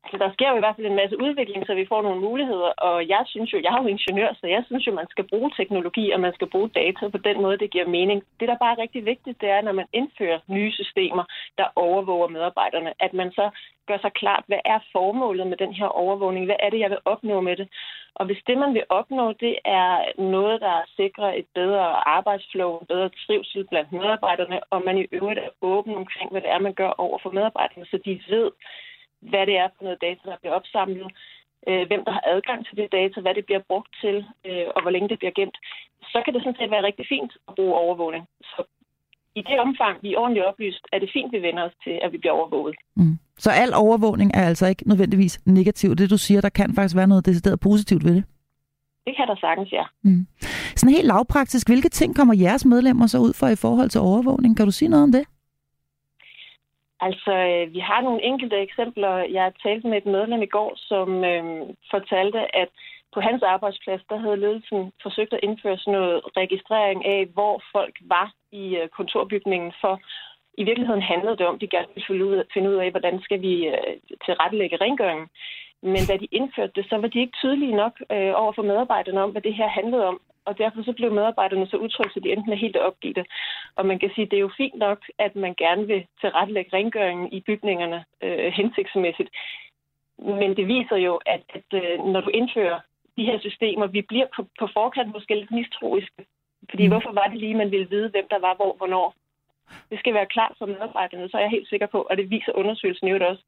Så 0.08 0.16
der 0.18 0.32
sker 0.32 0.50
jo 0.50 0.56
i 0.56 0.64
hvert 0.64 0.76
fald 0.76 0.86
en 0.86 1.00
masse 1.02 1.16
udvikling, 1.22 1.66
så 1.66 1.74
vi 1.74 1.86
får 1.86 2.02
nogle 2.02 2.20
muligheder. 2.20 2.70
Og 2.88 3.08
jeg 3.08 3.22
synes 3.26 3.52
jo, 3.52 3.58
jeg 3.64 3.72
er 3.74 3.82
jo 3.82 3.88
ingeniør, 3.88 4.32
så 4.40 4.46
jeg 4.46 4.62
synes 4.66 4.86
jo, 4.86 4.92
man 4.92 5.08
skal 5.10 5.28
bruge 5.28 5.50
teknologi, 5.56 6.10
og 6.10 6.20
man 6.20 6.34
skal 6.34 6.50
bruge 6.50 6.68
data 6.68 7.08
på 7.08 7.18
den 7.18 7.42
måde, 7.42 7.58
det 7.58 7.70
giver 7.70 7.86
mening. 7.86 8.22
Det, 8.40 8.48
der 8.48 8.56
bare 8.62 8.72
er 8.72 8.82
rigtig 8.82 9.04
vigtigt, 9.04 9.40
det 9.40 9.48
er, 9.48 9.60
når 9.60 9.72
man 9.72 9.86
indfører 9.92 10.38
nye 10.46 10.72
systemer, 10.72 11.24
der 11.58 11.66
overvåger 11.76 12.28
medarbejderne, 12.28 12.92
at 13.00 13.12
man 13.14 13.32
så 13.32 13.50
gør 13.88 13.98
sig 13.98 14.12
klart, 14.12 14.44
hvad 14.46 14.62
er 14.64 14.78
formålet 14.92 15.46
med 15.46 15.56
den 15.56 15.72
her 15.72 15.86
overvågning? 15.86 16.44
Hvad 16.44 16.60
er 16.64 16.70
det, 16.70 16.78
jeg 16.78 16.90
vil 16.90 17.04
opnå 17.04 17.40
med 17.40 17.56
det? 17.56 17.68
Og 18.14 18.26
hvis 18.26 18.42
det, 18.46 18.58
man 18.58 18.74
vil 18.74 18.84
opnå, 18.88 19.32
det 19.32 19.54
er 19.64 19.92
noget, 20.18 20.60
der 20.60 20.76
sikrer 20.96 21.32
et 21.40 21.46
bedre 21.54 21.86
arbejdsflow, 22.16 22.78
en 22.78 22.86
bedre 22.86 23.10
trivsel 23.26 23.66
blandt 23.70 23.92
medarbejderne, 23.92 24.60
og 24.72 24.82
man 24.84 24.98
i 24.98 25.06
øvrigt 25.12 25.40
er 25.40 25.48
åben 25.62 25.94
omkring, 25.94 26.30
hvad 26.30 26.40
det 26.40 26.50
er, 26.50 26.58
man 26.58 26.74
gør 26.74 26.92
over 27.04 27.18
for 27.22 27.30
medarbejderne, 27.30 27.86
så 27.86 27.98
de 28.04 28.20
ved, 28.28 28.50
hvad 29.30 29.46
det 29.46 29.56
er 29.56 29.68
for 29.76 29.84
noget 29.84 30.00
data, 30.06 30.22
der 30.30 30.36
bliver 30.40 30.54
opsamlet, 30.54 31.08
øh, 31.68 31.86
hvem 31.86 32.02
der 32.04 32.12
har 32.12 32.24
adgang 32.34 32.66
til 32.66 32.76
det 32.76 32.92
data, 32.92 33.20
hvad 33.20 33.34
det 33.34 33.44
bliver 33.44 33.62
brugt 33.68 33.92
til, 34.02 34.16
øh, 34.48 34.66
og 34.74 34.82
hvor 34.82 34.90
længe 34.90 35.08
det 35.08 35.18
bliver 35.18 35.34
gemt, 35.40 35.56
så 36.12 36.18
kan 36.24 36.34
det 36.34 36.42
sådan 36.42 36.58
set 36.58 36.70
være 36.70 36.86
rigtig 36.88 37.06
fint 37.08 37.32
at 37.48 37.54
bruge 37.54 37.74
overvågning. 37.74 38.24
Så 38.42 38.60
i 39.34 39.42
det 39.42 39.58
omfang, 39.60 39.94
vi 40.02 40.14
er 40.14 40.18
ordentligt 40.18 40.46
oplyst, 40.46 40.84
er 40.92 40.98
det 40.98 41.10
fint, 41.12 41.32
vi 41.32 41.42
vender 41.42 41.62
os 41.62 41.76
til, 41.84 41.94
at 42.04 42.12
vi 42.12 42.18
bliver 42.18 42.32
overvåget. 42.32 42.76
Mm. 42.96 43.18
Så 43.38 43.50
al 43.50 43.74
overvågning 43.74 44.30
er 44.34 44.44
altså 44.50 44.66
ikke 44.66 44.88
nødvendigvis 44.88 45.40
negativ. 45.46 45.96
Det 45.96 46.10
du 46.10 46.18
siger, 46.18 46.40
der 46.40 46.48
kan 46.48 46.74
faktisk 46.74 46.96
være 46.96 47.06
noget 47.06 47.26
decideret 47.26 47.60
positivt 47.60 48.04
ved 48.04 48.14
det. 48.14 48.24
Det 49.06 49.16
kan 49.16 49.28
der 49.28 49.36
sagtens, 49.40 49.72
ja. 49.72 49.84
Mm. 50.02 50.26
Sådan 50.76 50.94
helt 50.94 51.06
lavpraktisk, 51.06 51.68
hvilke 51.68 51.88
ting 51.88 52.16
kommer 52.16 52.34
jeres 52.34 52.64
medlemmer 52.64 53.06
så 53.06 53.18
ud 53.18 53.32
for 53.32 53.46
i 53.46 53.56
forhold 53.56 53.88
til 53.90 54.00
overvågning? 54.00 54.56
Kan 54.56 54.66
du 54.66 54.72
sige 54.72 54.88
noget 54.88 55.02
om 55.02 55.12
det? 55.12 55.24
Altså, 57.00 57.32
øh, 57.32 57.74
vi 57.74 57.78
har 57.78 58.00
nogle 58.00 58.22
enkelte 58.22 58.56
eksempler. 58.56 59.14
Jeg 59.16 59.52
talte 59.62 59.88
med 59.88 59.98
et 59.98 60.06
medlem 60.06 60.42
i 60.42 60.52
går, 60.56 60.72
som 60.76 61.24
øh, 61.24 61.44
fortalte, 61.90 62.56
at 62.56 62.68
på 63.14 63.20
hans 63.20 63.42
arbejdsplads, 63.42 64.02
der 64.10 64.16
havde 64.16 64.36
ledelsen 64.36 64.92
forsøgt 65.02 65.32
at 65.32 65.40
indføre 65.42 65.78
sådan 65.78 65.92
noget 65.92 66.20
registrering 66.36 67.06
af, 67.06 67.26
hvor 67.34 67.62
folk 67.72 67.94
var 68.00 68.32
i 68.52 68.76
øh, 68.76 68.88
kontorbygningen 68.88 69.72
for 69.80 70.00
i 70.58 70.64
virkeligheden 70.64 71.02
handlede 71.02 71.36
det 71.36 71.46
om, 71.46 71.54
at 71.54 71.60
de 71.60 71.74
gerne 71.76 71.92
ville 71.94 72.44
finde 72.54 72.70
ud 72.70 72.76
af, 72.84 72.90
hvordan 72.90 73.20
skal 73.22 73.40
vi 73.42 73.54
øh, 73.66 73.94
tilrettelægge 74.24 74.76
rengøringen. 74.76 75.28
Men 75.82 76.02
da 76.08 76.16
de 76.16 76.28
indførte 76.38 76.72
det, 76.76 76.84
så 76.88 76.96
var 76.96 77.08
de 77.08 77.20
ikke 77.20 77.38
tydelige 77.40 77.76
nok 77.82 77.94
øh, 78.14 78.32
over 78.42 78.52
for 78.52 78.62
medarbejderne 78.62 79.22
om, 79.22 79.30
hvad 79.30 79.42
det 79.42 79.54
her 79.54 79.68
handlede 79.68 80.06
om. 80.06 80.20
Og 80.44 80.58
derfor 80.58 80.82
så 80.82 80.92
blev 80.92 81.12
medarbejderne 81.12 81.66
så 81.66 81.76
utrygge, 81.76 82.12
så 82.14 82.20
de 82.20 82.32
endte 82.32 82.50
med 82.50 82.56
helt 82.56 82.76
at 82.76 82.82
opgive 82.82 83.14
det. 83.14 83.26
Og 83.76 83.86
man 83.86 83.98
kan 83.98 84.10
sige, 84.14 84.24
at 84.24 84.30
det 84.30 84.36
er 84.36 84.40
jo 84.48 84.50
fint 84.56 84.74
nok, 84.74 84.98
at 85.18 85.36
man 85.36 85.54
gerne 85.54 85.86
vil 85.86 86.06
tilrettelægge 86.20 86.76
rengøringen 86.76 87.32
i 87.32 87.40
bygningerne 87.40 88.04
øh, 88.22 88.52
hensigtsmæssigt. 88.52 89.30
Men 90.18 90.56
det 90.56 90.66
viser 90.66 90.96
jo, 90.96 91.20
at, 91.26 91.42
at 91.54 91.68
øh, 91.82 92.04
når 92.04 92.20
du 92.20 92.30
indfører 92.30 92.80
de 93.16 93.24
her 93.24 93.38
systemer, 93.38 93.86
vi 93.86 94.02
bliver 94.02 94.26
på, 94.36 94.46
på 94.58 94.68
forkant 94.72 95.12
måske 95.12 95.34
lidt 95.34 95.50
mistroiske. 95.50 96.26
Fordi 96.70 96.86
mm. 96.86 96.92
hvorfor 96.92 97.12
var 97.12 97.26
det 97.28 97.38
lige, 97.38 97.54
man 97.54 97.70
ville 97.70 97.90
vide, 97.90 98.08
hvem 98.08 98.26
der 98.30 98.38
var 98.38 98.54
hvor, 98.54 98.74
hvornår? 98.76 99.14
Det 99.90 99.98
skal 99.98 100.14
være 100.14 100.32
klart 100.36 100.54
for 100.58 100.66
medarbejderne, 100.66 101.28
så 101.28 101.36
er 101.36 101.44
jeg 101.46 101.56
helt 101.56 101.68
sikker 101.68 101.88
på, 101.94 101.98
og 102.10 102.16
det 102.18 102.30
viser 102.34 102.52
undersøgelsen 102.60 103.08
jo 103.08 103.16
også, 103.30 103.44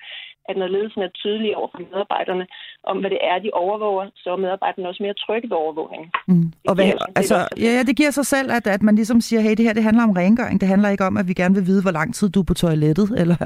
at 0.48 0.56
når 0.56 0.68
ledelsen 0.74 1.02
er 1.02 1.12
tydelig 1.22 1.56
over 1.56 1.68
for 1.72 1.80
medarbejderne 1.90 2.46
om, 2.90 2.96
hvad 3.00 3.10
det 3.10 3.18
er, 3.30 3.38
de 3.38 3.50
overvåger, 3.64 4.06
så 4.16 4.28
er 4.32 4.36
medarbejderne 4.36 4.88
også 4.88 5.02
mere 5.02 5.14
trygge 5.14 5.50
ved 5.50 5.56
overvågningen. 5.56 6.08
Mm. 6.28 6.52
Og 6.68 6.74
hvad, 6.74 6.92
altså, 7.16 7.36
ja, 7.64 7.70
ja, 7.76 7.82
det 7.88 7.96
giver 7.96 8.10
sig 8.10 8.26
selv, 8.26 8.52
at, 8.52 8.66
at 8.66 8.82
man 8.82 8.94
ligesom 8.94 9.20
siger, 9.20 9.40
hey, 9.40 9.54
det 9.56 9.64
her 9.64 9.72
det 9.72 9.82
handler 9.82 10.02
om 10.02 10.10
rengøring. 10.10 10.60
Det 10.60 10.68
handler 10.68 10.88
ikke 10.88 11.04
om, 11.04 11.16
at 11.16 11.28
vi 11.28 11.34
gerne 11.34 11.54
vil 11.54 11.66
vide, 11.66 11.82
hvor 11.82 11.90
lang 11.90 12.14
tid 12.14 12.28
du 12.28 12.40
er 12.40 12.44
på 12.44 12.54
toilettet, 12.54 13.08
eller, 13.22 13.36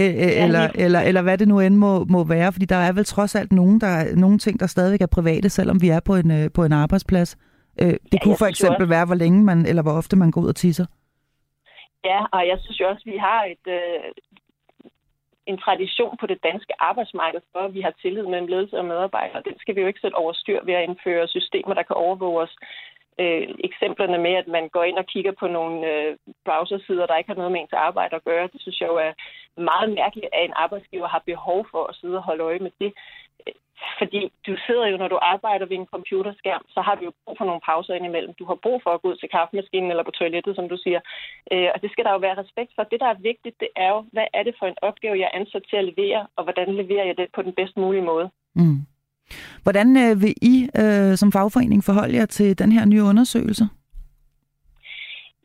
øh, 0.00 0.04
øh 0.04 0.14
ja, 0.14 0.44
eller, 0.44 0.68
eller, 0.74 1.00
eller 1.00 1.22
hvad 1.22 1.38
det 1.38 1.48
nu 1.48 1.60
end 1.60 1.76
må, 1.76 2.04
må 2.04 2.24
være. 2.24 2.52
Fordi 2.52 2.66
der 2.66 2.76
er 2.76 2.92
vel 2.92 3.04
trods 3.04 3.34
alt 3.34 3.52
nogen, 3.52 3.80
der, 3.80 4.16
nogle 4.16 4.38
ting, 4.38 4.60
der 4.60 4.66
stadigvæk 4.66 5.00
er 5.00 5.06
private, 5.06 5.48
selvom 5.50 5.82
vi 5.82 5.88
er 5.88 6.00
på 6.00 6.14
en, 6.16 6.30
øh, 6.30 6.50
på 6.54 6.64
en 6.64 6.72
arbejdsplads. 6.72 7.36
Øh, 7.80 7.88
det 7.88 7.98
ja, 8.12 8.18
kunne 8.22 8.36
for 8.36 8.46
eksempel 8.46 8.88
være, 8.88 9.04
hvor 9.04 9.14
længe 9.14 9.44
man, 9.44 9.66
eller 9.66 9.82
hvor 9.82 9.92
ofte 9.92 10.16
man 10.16 10.30
går 10.30 10.40
ud 10.40 10.48
og 10.48 10.56
tisser. 10.56 10.86
Ja, 12.04 12.20
og 12.32 12.48
jeg 12.48 12.58
synes 12.60 12.80
jo 12.80 12.88
også, 12.88 13.02
at 13.06 13.12
vi 13.12 13.18
har 13.18 13.44
et, 13.44 13.66
øh, 13.66 14.10
en 15.46 15.58
tradition 15.58 16.16
på 16.20 16.26
det 16.26 16.42
danske 16.42 16.72
arbejdsmarked 16.78 17.40
for, 17.52 17.58
at 17.58 17.74
vi 17.74 17.80
har 17.80 17.94
tillid 18.02 18.26
mellem 18.26 18.46
ledelse 18.46 18.78
og 18.78 18.84
medarbejdere. 18.84 19.42
Den 19.48 19.58
skal 19.58 19.76
vi 19.76 19.80
jo 19.80 19.86
ikke 19.86 20.00
sætte 20.00 20.14
over 20.14 20.32
styr 20.32 20.64
ved 20.64 20.74
at 20.74 20.84
indføre 20.88 21.28
systemer, 21.28 21.74
der 21.74 21.82
kan 21.82 21.96
overvåge 21.96 22.42
os. 22.42 22.56
Øh, 23.20 23.48
eksemplerne 23.68 24.18
med, 24.18 24.34
at 24.34 24.48
man 24.48 24.68
går 24.68 24.84
ind 24.84 24.98
og 24.98 25.06
kigger 25.06 25.32
på 25.40 25.46
nogle 25.46 25.76
øh, 25.92 26.16
browsersider, 26.44 27.06
der 27.06 27.16
ikke 27.16 27.30
har 27.30 27.40
noget 27.40 27.52
med 27.52 27.60
ens 27.60 27.72
arbejde 27.72 28.16
at 28.16 28.24
gøre, 28.24 28.48
det 28.52 28.60
synes 28.60 28.80
jeg 28.80 28.88
jo 28.88 28.96
er 28.96 29.12
meget 29.60 29.90
mærkeligt, 29.90 30.28
at 30.32 30.44
en 30.44 30.52
arbejdsgiver 30.56 31.08
har 31.08 31.22
behov 31.26 31.66
for 31.70 31.84
at 31.84 31.96
sidde 31.96 32.16
og 32.16 32.22
holde 32.22 32.44
øje 32.44 32.58
med 32.58 32.70
det. 32.80 32.92
Fordi 34.00 34.20
du 34.46 34.52
sidder 34.66 34.86
jo, 34.92 34.96
når 34.96 35.08
du 35.08 35.18
arbejder 35.32 35.66
ved 35.66 35.76
en 35.76 35.92
computerskærm, 35.94 36.64
så 36.74 36.80
har 36.86 36.94
du 36.94 37.02
jo 37.08 37.12
brug 37.24 37.34
for 37.38 37.46
nogle 37.48 37.64
pauser 37.68 37.94
indimellem. 37.94 38.32
Du 38.40 38.44
har 38.50 38.58
brug 38.64 38.78
for 38.84 38.90
at 38.90 39.02
gå 39.02 39.08
ud 39.10 39.16
til 39.16 39.28
kaffemaskinen 39.36 39.90
eller 39.90 40.04
på 40.08 40.14
toilettet, 40.18 40.56
som 40.56 40.68
du 40.72 40.76
siger. 40.84 41.00
Øh, 41.52 41.68
og 41.74 41.78
det 41.82 41.90
skal 41.90 42.04
der 42.04 42.12
jo 42.12 42.20
være 42.26 42.40
respekt 42.42 42.70
for. 42.74 42.82
Det, 42.82 43.00
der 43.00 43.10
er 43.10 43.24
vigtigt, 43.30 43.56
det 43.62 43.70
er 43.84 43.88
jo, 43.94 44.00
hvad 44.14 44.26
er 44.38 44.42
det 44.42 44.54
for 44.58 44.66
en 44.66 44.82
opgave, 44.88 45.20
jeg 45.20 45.28
er 45.30 45.38
ansat 45.40 45.64
til 45.70 45.76
at 45.76 45.88
levere, 45.90 46.26
og 46.36 46.42
hvordan 46.44 46.68
leverer 46.80 47.06
jeg 47.10 47.16
det 47.20 47.26
på 47.36 47.42
den 47.42 47.52
bedst 47.58 47.76
mulige 47.76 48.08
måde. 48.10 48.26
Mm. 48.54 48.80
Hvordan 49.62 49.88
øh, 50.04 50.22
vil 50.22 50.34
I 50.52 50.54
øh, 50.82 51.16
som 51.20 51.32
fagforening 51.32 51.84
forholde 51.84 52.16
jer 52.16 52.26
til 52.26 52.58
den 52.58 52.72
her 52.72 52.84
nye 52.84 53.02
undersøgelse? 53.02 53.64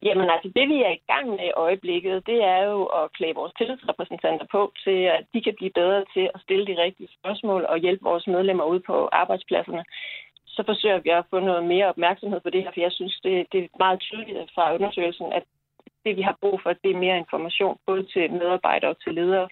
Jamen 0.06 0.30
altså, 0.30 0.50
det 0.56 0.66
vi 0.70 0.78
er 0.84 0.94
i 0.96 1.04
gang 1.12 1.30
med 1.30 1.46
i 1.48 1.58
øjeblikket, 1.66 2.28
det 2.28 2.44
er 2.44 2.62
jo 2.72 2.84
at 2.86 3.14
klæde 3.14 3.36
vores 3.36 3.54
tillidsrepræsentanter 3.58 4.46
på 4.52 4.72
til, 4.84 5.00
at 5.18 5.24
de 5.34 5.42
kan 5.42 5.56
blive 5.58 5.78
bedre 5.80 6.06
til 6.14 6.30
at 6.36 6.42
stille 6.42 6.66
de 6.68 6.82
rigtige 6.82 7.10
spørgsmål 7.20 7.66
og 7.66 7.78
hjælpe 7.78 8.04
vores 8.04 8.28
medlemmer 8.28 8.66
ud 8.66 8.80
på 8.80 9.10
arbejdspladserne. 9.12 9.84
Så 10.48 10.64
forsøger 10.66 11.00
vi 11.00 11.10
at 11.10 11.26
få 11.30 11.40
noget 11.40 11.64
mere 11.64 11.88
opmærksomhed 11.88 12.40
på 12.40 12.50
det 12.50 12.64
her, 12.64 12.72
for 12.74 12.82
jeg 12.82 12.92
synes, 12.92 13.20
det, 13.24 13.48
det 13.52 13.64
er 13.64 13.68
meget 13.80 14.00
tydeligt 14.00 14.52
fra 14.56 14.76
undersøgelsen, 14.76 15.34
at 15.34 15.44
det 16.06 16.18
vi 16.18 16.22
har 16.22 16.38
brug 16.42 16.60
for, 16.64 16.74
det 16.74 16.92
er 16.92 17.04
mere 17.06 17.18
information, 17.18 17.78
både 17.86 18.04
til 18.14 18.32
medarbejdere 18.32 18.92
og 18.92 19.02
til 19.04 19.14
ledere. 19.14 19.50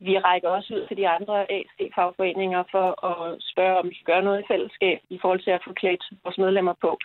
Vi 0.00 0.18
rækker 0.18 0.48
også 0.48 0.74
ud 0.74 0.86
til 0.86 0.96
de 0.96 1.08
andre 1.08 1.52
AC-fagforeninger 1.52 2.62
for 2.70 2.88
at 3.10 3.42
spørge, 3.50 3.78
om 3.78 3.88
vi 3.88 3.94
kan 3.94 4.10
gøre 4.12 4.22
noget 4.22 4.40
i 4.40 4.48
fællesskab 4.48 4.98
i 5.10 5.18
forhold 5.22 5.40
til 5.40 5.50
at 5.50 5.64
få 5.66 5.72
klædt 5.72 6.04
vores 6.24 6.38
medlemmer 6.38 6.74
på. 6.80 6.98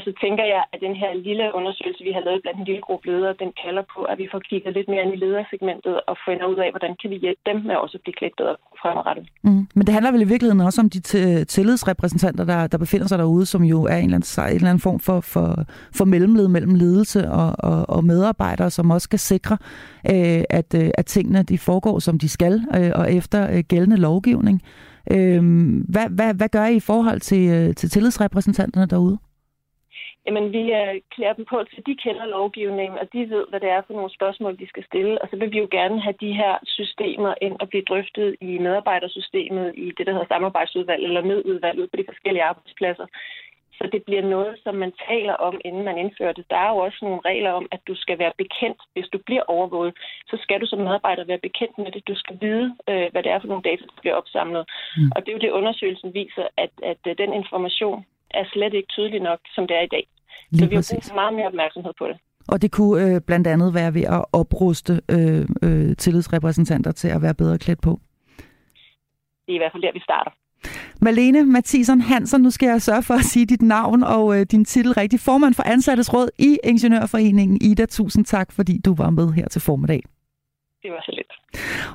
Og 0.00 0.04
så 0.08 0.12
tænker 0.24 0.44
jeg, 0.54 0.62
at 0.72 0.78
den 0.86 0.94
her 1.02 1.10
lille 1.28 1.46
undersøgelse, 1.58 2.02
vi 2.08 2.12
har 2.16 2.22
lavet 2.26 2.42
blandt 2.42 2.58
en 2.60 2.68
lille 2.70 2.84
gruppe 2.86 3.04
ledere, 3.10 3.34
den 3.44 3.52
kalder 3.64 3.84
på, 3.94 4.00
at 4.10 4.16
vi 4.22 4.26
får 4.32 4.40
kigget 4.50 4.72
lidt 4.74 4.88
mere 4.88 5.02
ind 5.04 5.12
i 5.14 5.22
ledersegmentet 5.24 5.94
og 6.10 6.16
finder 6.26 6.46
ud 6.52 6.58
af, 6.64 6.68
hvordan 6.74 6.92
kan 7.00 7.10
vi 7.12 7.16
hjælpe 7.24 7.42
dem 7.50 7.58
med 7.68 7.74
også 7.84 7.96
at 7.98 8.02
blive 8.04 8.18
klædt 8.20 8.36
bedre 8.40 8.56
fremadrettet. 8.82 9.24
Mm. 9.46 9.62
Men 9.76 9.82
det 9.86 9.92
handler 9.96 10.12
vel 10.12 10.26
i 10.26 10.30
virkeligheden 10.32 10.66
også 10.68 10.80
om 10.84 10.90
de 10.94 11.00
tillidsrepræsentanter, 11.56 12.44
der, 12.52 12.66
der 12.72 12.78
befinder 12.84 13.06
sig 13.06 13.18
derude, 13.18 13.46
som 13.46 13.62
jo 13.72 13.78
er 13.92 13.96
en 13.96 14.04
eller 14.04 14.18
anden, 14.18 14.44
en 14.50 14.56
eller 14.56 14.70
anden 14.72 14.86
form 14.88 15.00
for, 15.08 15.18
for, 15.34 15.46
for 15.98 16.04
mellemled 16.04 16.48
mellem 16.48 16.74
ledelse 16.74 17.20
og, 17.30 17.48
og, 17.70 17.78
og 17.94 18.04
medarbejdere, 18.04 18.70
som 18.70 18.90
også 18.90 19.04
skal 19.04 19.18
sikre, 19.18 19.56
øh, 20.12 20.42
at, 20.50 20.70
øh, 20.80 20.90
at 21.00 21.06
tingene 21.06 21.42
de 21.42 21.58
foregår, 21.58 21.98
som 21.98 22.18
de 22.18 22.28
skal, 22.28 22.54
øh, 22.76 22.90
og 22.94 23.12
efter 23.12 23.40
øh, 23.52 23.62
gældende 23.72 23.96
lovgivning. 23.96 24.62
Øh, 25.14 25.42
hvad, 25.88 26.08
hvad, 26.10 26.34
hvad 26.34 26.48
gør 26.48 26.66
I 26.66 26.76
i 26.76 26.80
forhold 26.80 27.20
til, 27.20 27.50
øh, 27.50 27.74
til 27.74 27.90
tillidsrepræsentanterne 27.90 28.86
derude? 28.86 29.18
Jamen, 30.26 30.52
vi 30.52 30.62
uh, 30.80 30.94
klæder 31.14 31.32
dem 31.32 31.44
på 31.44 31.64
til, 31.64 31.86
de 31.86 31.96
kender 32.04 32.26
lovgivningen, 32.26 32.98
og 32.98 33.06
de 33.12 33.30
ved, 33.30 33.44
hvad 33.48 33.60
det 33.60 33.70
er 33.70 33.82
for 33.86 33.94
nogle 33.94 34.16
spørgsmål, 34.18 34.58
de 34.58 34.68
skal 34.68 34.84
stille. 34.84 35.22
Og 35.22 35.28
så 35.30 35.36
vil 35.36 35.52
vi 35.52 35.58
jo 35.58 35.68
gerne 35.70 36.00
have 36.00 36.14
de 36.20 36.32
her 36.32 36.58
systemer 36.64 37.34
ind 37.40 37.56
og 37.60 37.68
blive 37.68 37.84
drøftet 37.88 38.36
i 38.40 38.58
medarbejdersystemet, 38.58 39.74
i 39.76 39.86
det, 39.96 40.06
der 40.06 40.12
hedder 40.12 40.34
samarbejdsudvalg 40.34 41.02
eller 41.04 41.22
nødudvalg 41.22 41.78
ud 41.80 41.86
på 41.86 41.96
de 41.96 42.04
forskellige 42.10 42.44
arbejdspladser. 42.44 43.06
Så 43.80 43.88
det 43.92 44.02
bliver 44.04 44.22
noget, 44.22 44.54
som 44.64 44.74
man 44.74 44.92
taler 45.08 45.32
om, 45.32 45.60
inden 45.64 45.84
man 45.84 45.98
indfører 45.98 46.32
det. 46.32 46.44
Der 46.50 46.56
er 46.56 46.70
jo 46.70 46.76
også 46.76 46.98
nogle 47.02 47.20
regler 47.24 47.50
om, 47.50 47.66
at 47.70 47.80
du 47.88 47.94
skal 47.94 48.18
være 48.18 48.32
bekendt. 48.38 48.80
Hvis 48.92 49.08
du 49.12 49.18
bliver 49.26 49.42
overvåget, 49.42 49.94
så 50.30 50.36
skal 50.42 50.60
du 50.60 50.66
som 50.66 50.78
medarbejder 50.78 51.24
være 51.24 51.46
bekendt 51.48 51.78
med 51.78 51.92
det. 51.92 52.08
Du 52.08 52.14
skal 52.14 52.36
vide, 52.40 52.76
øh, 52.88 53.06
hvad 53.12 53.22
det 53.22 53.32
er 53.32 53.40
for 53.40 53.46
nogle 53.46 53.62
data, 53.62 53.82
der 53.82 54.00
bliver 54.00 54.14
opsamlet. 54.14 54.64
Mm. 54.96 55.10
Og 55.14 55.18
det 55.20 55.28
er 55.28 55.36
jo 55.36 55.44
det, 55.44 55.50
undersøgelsen 55.50 56.14
viser, 56.14 56.46
at, 56.56 56.70
at 56.82 57.02
øh, 57.08 57.18
den 57.18 57.32
information, 57.32 58.04
er 58.34 58.44
slet 58.52 58.74
ikke 58.74 58.88
tydeligt 58.88 59.22
nok, 59.22 59.40
som 59.54 59.66
det 59.66 59.76
er 59.76 59.84
i 59.88 59.92
dag. 59.96 60.04
Lige 60.50 60.60
så 60.60 60.68
vi 60.68 60.74
har 60.74 60.86
brug 60.92 61.14
meget 61.14 61.34
mere 61.34 61.46
opmærksomhed 61.46 61.92
på 61.98 62.06
det. 62.10 62.16
Og 62.48 62.62
det 62.62 62.70
kunne 62.72 63.14
øh, 63.14 63.20
blandt 63.20 63.46
andet 63.46 63.74
være 63.74 63.94
ved 63.94 64.02
at 64.02 64.24
opruste 64.32 65.00
øh, 65.08 65.48
øh, 65.62 65.96
tillidsrepræsentanter 65.96 66.92
til 66.92 67.08
at 67.08 67.22
være 67.22 67.34
bedre 67.34 67.58
klædt 67.58 67.82
på. 67.82 68.00
Det 69.46 69.52
er 69.52 69.54
i 69.54 69.58
hvert 69.58 69.72
fald 69.72 69.82
der, 69.82 69.92
vi 69.92 70.00
starter. 70.00 70.30
Malene 71.02 71.46
Mathisen 71.46 72.00
Hansen, 72.00 72.42
nu 72.42 72.50
skal 72.50 72.66
jeg 72.66 72.82
sørge 72.82 73.02
for 73.02 73.14
at 73.14 73.24
sige 73.24 73.46
dit 73.46 73.62
navn 73.62 74.02
og 74.02 74.40
øh, 74.40 74.46
din 74.50 74.64
titel 74.64 74.92
rigtig. 74.92 75.20
Formand 75.20 75.54
for 75.54 75.62
Ansattes 75.62 76.14
Råd 76.14 76.28
i 76.38 76.58
Ingeniørforeningen. 76.64 77.58
Ida, 77.62 77.86
tusind 77.86 78.24
tak, 78.24 78.52
fordi 78.52 78.80
du 78.84 78.94
var 78.94 79.10
med 79.10 79.32
her 79.32 79.48
til 79.48 79.60
formiddag 79.60 80.02
det 80.82 80.90
var 80.90 81.02
så 81.04 81.12
lidt. 81.16 81.32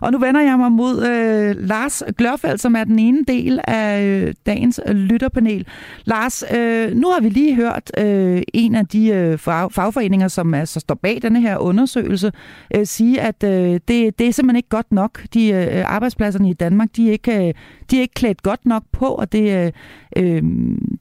Og 0.02 0.12
nu 0.12 0.18
vender 0.18 0.42
jeg 0.42 0.58
mig 0.58 0.72
mod 0.72 1.08
øh, 1.08 1.68
Lars 1.68 2.04
Glørfeldt, 2.18 2.62
som 2.62 2.76
er 2.76 2.84
den 2.84 3.00
ene 3.00 3.24
del 3.28 3.60
af 3.68 4.04
øh, 4.04 4.34
dagens 4.46 4.82
øh, 4.86 4.96
lytterpanel. 4.96 5.68
Lars, 6.06 6.44
øh, 6.56 6.92
nu 6.92 7.10
har 7.10 7.22
vi 7.22 7.30
lige 7.30 7.56
hørt 7.56 7.92
øh, 7.98 8.42
en 8.54 8.76
af 8.76 8.88
de 8.88 9.08
øh, 9.08 9.38
fagforeninger, 9.38 10.28
som 10.28 10.54
altså 10.54 10.80
står 10.80 10.96
bag 10.96 11.22
denne 11.22 11.42
her 11.42 11.58
undersøgelse, 11.58 12.32
øh, 12.76 12.86
sige, 12.86 13.22
at 13.22 13.44
øh, 13.44 13.80
det, 13.88 14.20
det 14.20 14.28
er 14.28 14.32
simpelthen 14.32 14.56
ikke 14.56 14.70
godt 14.70 14.92
nok. 14.92 15.22
De 15.34 15.50
øh, 15.50 15.84
arbejdspladserne 15.86 16.50
i 16.50 16.54
Danmark, 16.54 16.90
de 16.96 17.08
er, 17.08 17.12
ikke, 17.12 17.48
øh, 17.48 17.54
de 17.92 17.98
er 17.98 18.02
ikke 18.02 18.14
klædt 18.14 18.44
godt 18.44 18.66
nok 18.66 18.84
på, 18.92 19.06
og 19.06 19.32
det, 19.32 19.66
øh, 19.66 19.72
øh, 20.18 20.44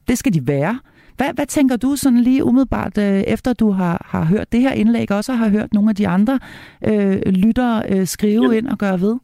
det 0.07 0.17
skal 0.17 0.33
de 0.33 0.47
være. 0.47 0.79
Hvad, 1.17 1.31
hvad 1.37 1.45
tænker 1.45 1.75
du 1.77 1.95
sådan 1.95 2.19
lige 2.19 2.43
umiddelbart, 2.43 2.97
øh, 2.97 3.21
efter 3.35 3.53
du 3.53 3.69
har, 3.69 3.95
har 4.13 4.23
hørt 4.33 4.51
det 4.51 4.61
her 4.61 4.73
indlæg, 4.81 5.11
også 5.11 5.33
har 5.33 5.49
hørt 5.49 5.73
nogle 5.73 5.89
af 5.89 5.95
de 5.95 6.07
andre 6.07 6.35
øh, 6.89 7.17
lyttere 7.43 7.77
øh, 7.91 8.05
skrive 8.05 8.43
Jamen. 8.43 8.57
ind 8.57 8.67
og 8.67 8.77
gøre 8.77 8.99
ved? 9.05 9.15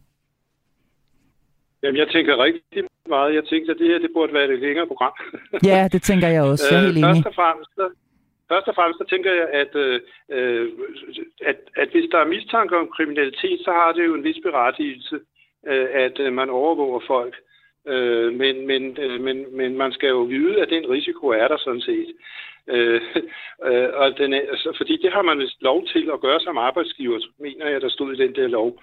Jamen, 1.84 1.98
jeg 1.98 2.08
tænker 2.16 2.44
rigtig 2.44 2.84
meget. 3.08 3.36
Jeg 3.36 3.46
tænker, 3.46 3.74
at 3.74 3.80
det 3.80 3.88
her 3.88 4.00
det 4.00 4.12
burde 4.14 4.34
være 4.34 4.54
et 4.54 4.60
længere 4.60 4.88
program. 4.88 5.14
ja, 5.72 5.88
det 5.94 6.02
tænker 6.10 6.28
jeg 6.28 6.44
også. 6.52 6.66
Jeg 6.72 6.80
er 6.80 6.86
helt 6.86 6.98
enig. 6.98 7.10
Først 7.10 7.28
og 7.32 7.36
fremmest, 7.36 7.72
så, 7.76 7.86
først 8.52 8.68
og 8.68 8.76
fremmest 8.76 8.98
så 9.02 9.06
tænker 9.14 9.32
jeg, 9.40 9.48
at, 9.62 9.74
øh, 9.86 10.00
at, 11.50 11.58
at 11.82 11.90
hvis 11.94 12.08
der 12.12 12.20
er 12.20 12.34
mistanke 12.36 12.78
om 12.78 12.88
kriminalitet, 12.96 13.60
så 13.66 13.72
har 13.80 13.92
det 13.92 14.04
jo 14.06 14.14
en 14.16 14.24
vis 14.24 14.40
berettigelse, 14.48 15.16
øh, 15.68 15.88
at 16.06 16.16
øh, 16.20 16.34
man 16.34 16.50
overvåger 16.50 17.02
folk. 17.08 17.36
Øh, 17.36 17.51
men, 17.86 18.68
men, 18.68 18.98
øh, 18.98 19.22
men, 19.22 19.58
men 19.58 19.78
man 19.78 19.92
skal 19.92 20.10
jo 20.10 20.22
vide, 20.22 20.62
at 20.62 20.70
den 20.70 20.90
risiko 20.90 21.28
er 21.28 21.48
der 21.48 21.58
sådan 21.58 21.82
set. 21.82 22.08
Øh, 22.68 23.02
øh, 23.68 23.90
og 23.94 24.18
den 24.18 24.34
er, 24.34 24.42
altså, 24.50 24.74
fordi 24.78 24.98
det 24.98 25.14
har 25.14 25.22
man 25.22 25.40
vist 25.40 25.62
lov 25.62 25.88
til 25.88 26.10
at 26.14 26.22
gøre 26.22 26.40
som 26.40 26.58
arbejdsgiver, 26.58 27.20
mener 27.40 27.70
jeg, 27.70 27.82
der 27.82 27.90
stod 27.90 28.14
i 28.14 28.18
den 28.18 28.36
der 28.36 28.48
lov. 28.48 28.80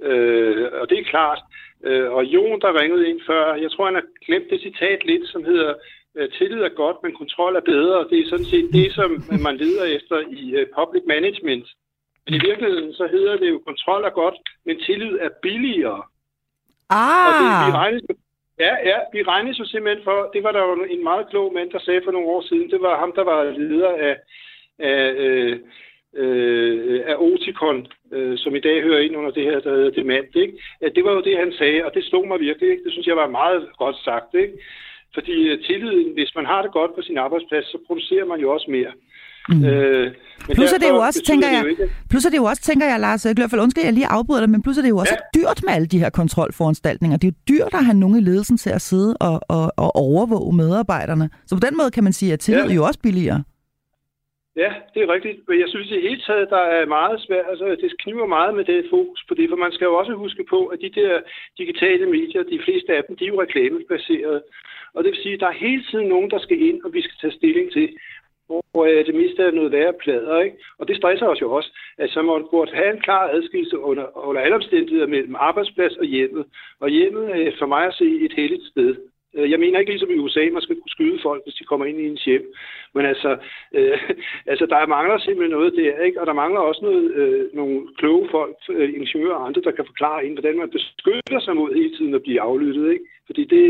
Øh, 0.00 0.68
og 0.72 0.90
det 0.90 0.98
er 0.98 1.04
klart. 1.04 1.38
Øh, 1.84 2.12
og 2.12 2.24
Jon, 2.24 2.60
der 2.60 2.80
ringede 2.80 3.08
ind 3.08 3.20
før, 3.26 3.54
jeg 3.54 3.70
tror, 3.70 3.84
han 3.84 3.94
har 3.94 4.06
glemt 4.26 4.50
det 4.50 4.60
citat 4.60 5.04
lidt, 5.04 5.28
som 5.28 5.44
hedder, 5.44 5.74
øh, 6.14 6.30
tillid 6.30 6.60
er 6.62 6.68
godt, 6.68 6.96
men 7.02 7.12
kontrol 7.12 7.56
er 7.56 7.60
bedre. 7.60 8.08
Det 8.10 8.18
er 8.18 8.28
sådan 8.28 8.44
set 8.44 8.68
det, 8.72 8.92
som 8.92 9.10
man 9.42 9.56
leder 9.56 9.84
efter 9.84 10.18
i 10.30 10.42
uh, 10.60 10.66
public 10.78 11.02
management. 11.06 11.66
Men 12.24 12.34
i 12.34 12.40
virkeligheden, 12.48 12.92
så 12.94 13.06
hedder 13.06 13.36
det 13.36 13.48
jo, 13.50 13.58
kontrol 13.66 14.04
er 14.04 14.10
godt, 14.10 14.34
men 14.66 14.80
tillid 14.80 15.18
er 15.20 15.28
billigere. 15.42 16.02
Ah! 16.90 17.26
Og 17.26 17.32
det, 17.40 17.48
vi 17.66 17.70
regnes, 17.82 18.02
ja, 18.58 18.72
ja, 18.90 18.98
vi 19.12 19.22
regnes 19.22 19.58
jo 19.58 19.64
simpelthen 19.64 20.04
for, 20.04 20.30
det 20.34 20.42
var 20.42 20.52
der 20.52 20.60
jo 20.60 20.84
en 20.90 21.02
meget 21.02 21.28
klog 21.30 21.52
mand, 21.52 21.70
der 21.70 21.78
sagde 21.78 22.00
for 22.04 22.10
nogle 22.10 22.28
år 22.28 22.42
siden, 22.42 22.70
det 22.70 22.80
var 22.80 22.98
ham, 22.98 23.12
der 23.16 23.24
var 23.24 23.44
leder 23.44 23.92
af, 24.08 24.16
af, 24.78 25.12
øh, 25.12 25.60
øh, 26.16 27.02
af 27.06 27.16
Oticon, 27.18 27.86
øh, 28.12 28.38
som 28.38 28.54
i 28.54 28.60
dag 28.60 28.82
hører 28.82 29.00
ind 29.00 29.16
under 29.16 29.30
det 29.30 29.44
her, 29.44 29.60
der 29.60 29.74
hedder 29.74 29.90
Demand. 29.90 30.36
Ikke? 30.36 30.62
Ja, 30.82 30.88
det 30.88 31.04
var 31.04 31.12
jo 31.12 31.20
det, 31.20 31.38
han 31.38 31.52
sagde, 31.52 31.84
og 31.84 31.94
det 31.94 32.04
slog 32.04 32.28
mig 32.28 32.40
virkelig. 32.40 32.70
Ikke? 32.70 32.84
Det 32.84 32.92
synes 32.92 33.06
jeg 33.06 33.16
var 33.16 33.28
meget 33.28 33.68
godt 33.78 33.96
sagt. 34.04 34.34
Ikke? 34.34 34.52
Fordi 35.14 35.48
øh, 35.48 35.64
tilliden, 35.64 36.12
hvis 36.12 36.34
man 36.34 36.46
har 36.46 36.62
det 36.62 36.72
godt 36.72 36.94
på 36.94 37.02
sin 37.02 37.18
arbejdsplads, 37.18 37.66
så 37.66 37.78
producerer 37.86 38.24
man 38.24 38.40
jo 38.40 38.52
også 38.52 38.70
mere. 38.70 38.92
Mm. 39.48 39.64
Øh, 39.64 40.12
plus 40.54 40.72
er 40.72 40.78
det 40.78 40.88
jo 40.88 40.96
også, 40.96 41.22
tænker 41.26 41.48
jeg, 41.48 41.70
ikke... 41.70 41.90
plus 42.10 42.24
er 42.24 42.30
det 42.30 42.36
jo 42.36 42.44
også, 42.44 42.62
tænker 42.62 42.86
jeg, 42.86 43.00
Lars 43.00 43.26
Glørfald, 43.36 43.60
undskyld, 43.60 43.84
jeg 43.84 43.92
lige 43.92 44.06
afbryder 44.06 44.40
dig, 44.40 44.50
men 44.50 44.62
plus 44.62 44.78
er 44.78 44.82
det 44.82 44.88
jo 44.88 44.96
også 44.96 45.16
ja. 45.20 45.40
dyrt 45.40 45.60
med 45.66 45.72
alle 45.74 45.86
de 45.86 45.98
her 45.98 46.10
kontrolforanstaltninger. 46.10 47.16
Det 47.16 47.28
er 47.28 47.32
jo 47.32 47.38
dyrt 47.52 47.74
at 47.74 47.84
have 47.84 47.98
nogen 47.98 48.16
i 48.16 48.20
ledelsen 48.20 48.56
til 48.56 48.70
at 48.70 48.80
sidde 48.80 49.16
og, 49.20 49.40
og, 49.48 49.72
og 49.76 49.90
overvåge 49.96 50.56
medarbejderne. 50.56 51.30
Så 51.46 51.54
på 51.56 51.66
den 51.66 51.76
måde 51.76 51.90
kan 51.90 52.04
man 52.04 52.12
sige, 52.12 52.32
at 52.32 52.40
tillid 52.40 52.68
ja. 52.68 52.74
jo 52.74 52.84
også 52.84 53.00
billigere. 53.02 53.42
Ja, 54.62 54.70
det 54.94 55.00
er 55.02 55.12
rigtigt. 55.14 55.38
Men 55.48 55.56
jeg 55.60 55.68
synes 55.68 55.90
i 55.90 56.06
hele 56.08 56.20
taget, 56.26 56.50
der 56.56 56.64
er 56.78 56.86
meget 56.86 57.20
svært. 57.26 57.46
Altså, 57.50 57.66
det 57.82 58.00
kniver 58.02 58.26
meget 58.26 58.52
med 58.58 58.64
det 58.64 58.90
fokus 58.90 59.24
på 59.28 59.34
det, 59.34 59.46
for 59.50 59.56
man 59.56 59.72
skal 59.72 59.84
jo 59.84 59.94
også 60.00 60.12
huske 60.24 60.44
på, 60.50 60.60
at 60.66 60.78
de 60.84 60.90
der 61.00 61.12
digitale 61.58 62.06
medier, 62.16 62.42
de 62.42 62.60
fleste 62.64 62.90
af 62.96 63.02
dem, 63.04 63.16
de 63.16 63.24
er 63.24 63.32
jo 63.32 63.42
reklamebaseret. 63.42 64.42
Og 64.94 65.04
det 65.04 65.10
vil 65.10 65.22
sige, 65.22 65.34
at 65.34 65.40
der 65.40 65.50
er 65.50 65.62
hele 65.66 65.84
tiden 65.90 66.08
nogen, 66.14 66.30
der 66.30 66.40
skal 66.42 66.58
ind, 66.68 66.78
og 66.84 66.90
vi 66.92 67.02
skal 67.02 67.16
tage 67.20 67.38
stilling 67.38 67.72
til, 67.72 67.88
hvor 68.46 68.84
øh, 68.84 69.06
det 69.06 69.14
meste 69.14 69.42
er 69.42 69.50
noget 69.50 69.72
værre 69.72 69.92
plader. 69.92 70.40
Ikke? 70.40 70.56
Og 70.78 70.88
det 70.88 70.96
stresser 70.96 71.26
os 71.26 71.40
jo 71.40 71.52
også, 71.52 71.70
at 71.98 72.10
så 72.10 72.22
man 72.22 72.46
burde 72.50 72.74
have 72.74 72.90
en 72.94 73.00
klar 73.00 73.28
adskillelse 73.28 73.78
under, 73.78 74.26
under 74.28 74.42
alle 74.42 74.54
omstændigheder 74.54 75.06
mellem 75.06 75.34
arbejdsplads 75.38 75.96
og 75.96 76.04
hjemmet. 76.04 76.44
Og 76.80 76.88
hjemmet 76.88 77.46
er 77.46 77.52
for 77.58 77.66
mig 77.66 77.86
at 77.86 77.94
se 77.94 78.04
et 78.04 78.32
heldigt 78.36 78.66
sted. 78.66 78.96
Øh, 79.36 79.50
jeg 79.50 79.60
mener 79.60 79.78
ikke 79.78 79.92
ligesom 79.92 80.10
i 80.10 80.22
USA, 80.24 80.44
man 80.52 80.62
skal 80.62 80.76
kunne 80.76 80.96
skyde 80.96 81.18
folk, 81.22 81.42
hvis 81.44 81.54
de 81.54 81.64
kommer 81.64 81.86
ind 81.86 82.00
i 82.00 82.08
en 82.08 82.18
hjem. 82.24 82.46
Men 82.94 83.06
altså, 83.06 83.30
øh, 83.74 83.98
altså 84.52 84.66
der 84.66 84.86
mangler 84.86 85.18
simpelthen 85.18 85.56
noget 85.58 85.72
der, 85.76 85.98
ikke? 86.06 86.20
og 86.20 86.26
der 86.26 86.32
mangler 86.42 86.60
også 86.60 86.82
noget, 86.84 87.04
øh, 87.20 87.44
nogle 87.54 87.76
kloge 87.98 88.28
folk, 88.30 88.56
øh, 88.70 88.94
ingeniører 88.94 89.34
og 89.34 89.46
andre, 89.46 89.60
der 89.60 89.70
kan 89.70 89.86
forklare 89.86 90.26
ind, 90.26 90.34
hvordan 90.34 90.56
man 90.58 90.70
beskytter 90.70 91.40
sig 91.40 91.56
mod 91.56 91.74
hele 91.74 91.96
tiden 91.96 92.14
at 92.14 92.22
blive 92.22 92.40
aflyttet. 92.40 92.92
Ikke? 92.92 93.04
Fordi 93.26 93.44
det, 93.44 93.64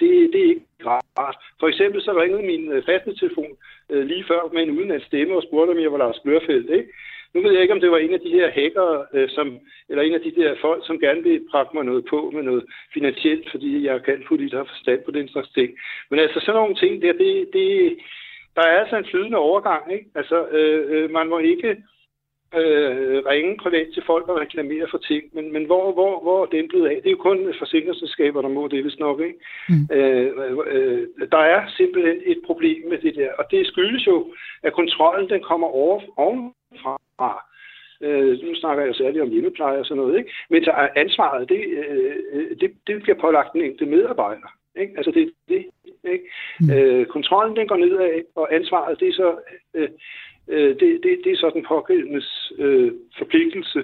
det, 0.00 0.08
det 0.32 0.40
er 0.40 0.48
ikke 0.48 0.66
rart. 0.86 1.36
For 1.60 1.68
eksempel 1.68 2.02
så 2.02 2.12
ringede 2.12 2.42
min 2.42 2.72
øh, 2.72 2.82
fastnetelefon 2.86 3.52
øh, 3.90 4.06
lige 4.06 4.24
før 4.28 4.52
med 4.52 4.62
en 4.62 4.76
udenlands 4.78 5.04
stemme 5.04 5.36
og 5.36 5.42
spurgte, 5.42 5.70
om 5.70 5.80
jeg 5.80 5.92
var 5.92 5.98
Lars 5.98 6.20
Blørfeldt. 6.24 6.70
Ikke? 6.70 6.88
Nu 7.34 7.42
ved 7.42 7.52
jeg 7.52 7.62
ikke, 7.62 7.74
om 7.74 7.80
det 7.80 7.90
var 7.90 7.98
en 7.98 8.14
af 8.14 8.20
de 8.20 8.36
her 8.38 8.50
hacker, 8.50 9.04
øh, 9.14 9.28
som, 9.28 9.58
eller 9.88 10.02
en 10.02 10.14
af 10.14 10.20
de 10.20 10.34
der 10.36 10.54
folk, 10.60 10.86
som 10.86 11.00
gerne 11.00 11.22
vil 11.22 11.46
prakke 11.50 11.70
mig 11.74 11.84
noget 11.84 12.04
på 12.10 12.30
med 12.34 12.42
noget 12.42 12.64
finansielt, 12.94 13.50
fordi 13.50 13.86
jeg 13.86 14.02
kan 14.02 14.24
politisk 14.28 14.54
have 14.54 14.66
forstand 14.66 15.00
på 15.04 15.10
den 15.10 15.28
slags 15.28 15.48
ting. 15.48 15.70
Men 16.10 16.18
altså 16.18 16.40
sådan 16.40 16.60
nogle 16.60 16.74
ting 16.74 17.02
der, 17.02 17.12
det, 17.12 17.48
det, 17.52 17.98
der 18.56 18.62
er 18.62 18.78
altså 18.80 18.96
en 18.96 19.10
flydende 19.10 19.38
overgang. 19.38 19.92
Ikke? 19.92 20.06
Altså, 20.14 20.48
øh, 20.48 20.80
øh 20.90 21.10
man 21.10 21.28
må 21.28 21.38
ikke 21.38 21.76
øh, 22.54 23.26
ringe 23.26 23.56
privat 23.56 23.88
til 23.94 24.02
folk 24.06 24.28
og 24.28 24.40
reklamere 24.40 24.86
for 24.90 24.98
ting, 24.98 25.22
men, 25.32 25.52
men 25.52 25.64
hvor, 25.64 25.92
hvor, 25.92 26.22
hvor 26.22 26.42
er 26.42 26.46
den 26.46 26.68
blevet 26.68 26.88
af? 26.88 26.96
Det 26.96 27.06
er 27.06 27.18
jo 27.18 27.26
kun 27.28 27.54
forsikringsselskaber, 27.58 28.42
der 28.42 28.48
må 28.48 28.68
det, 28.68 28.82
hvis 28.82 28.98
nok. 28.98 29.20
Ikke? 29.20 29.38
Mm. 29.68 29.96
Øh, 29.96 30.30
øh, 30.66 31.08
der 31.32 31.38
er 31.38 31.68
simpelthen 31.76 32.18
et 32.26 32.40
problem 32.46 32.88
med 32.88 32.98
det 32.98 33.14
der, 33.14 33.32
og 33.38 33.44
det 33.50 33.66
skyldes 33.66 34.06
jo, 34.06 34.34
at 34.62 34.72
kontrollen 34.72 35.28
den 35.28 35.42
kommer 35.42 35.66
over, 35.66 36.00
ovenfra. 36.16 37.44
Øh, 38.02 38.38
nu 38.42 38.54
snakker 38.54 38.84
jeg 38.84 38.94
særligt 38.94 39.22
om 39.22 39.30
hjemmepleje 39.30 39.78
og 39.78 39.86
sådan 39.86 40.02
noget, 40.02 40.18
ikke? 40.18 40.30
men 40.50 40.64
så 40.64 40.88
ansvaret, 40.96 41.48
det, 41.48 41.60
øh, 41.78 42.56
det, 42.60 42.70
det 42.86 43.02
bliver 43.02 43.18
pålagt 43.20 43.52
den 43.52 43.62
enkelte 43.62 43.86
medarbejder. 43.86 44.50
Ikke? 44.76 44.92
Altså 44.96 45.10
det, 45.10 45.32
det 45.48 45.66
ikke? 46.04 46.24
Mm. 46.60 46.70
Øh, 46.70 47.06
kontrollen 47.06 47.56
den 47.56 47.68
går 47.68 47.76
nedad, 47.76 48.22
og 48.34 48.54
ansvaret 48.54 49.00
det 49.00 49.08
er 49.08 49.12
så 49.12 49.36
øh, 49.74 49.88
øh, 50.54 50.70
det, 50.80 50.88
det, 51.02 51.12
det 51.24 51.32
er 51.32 51.36
så 51.36 51.50
den 51.54 51.64
pågældendes 51.68 52.52
øh, 52.58 52.92
forpligtelse 53.18 53.80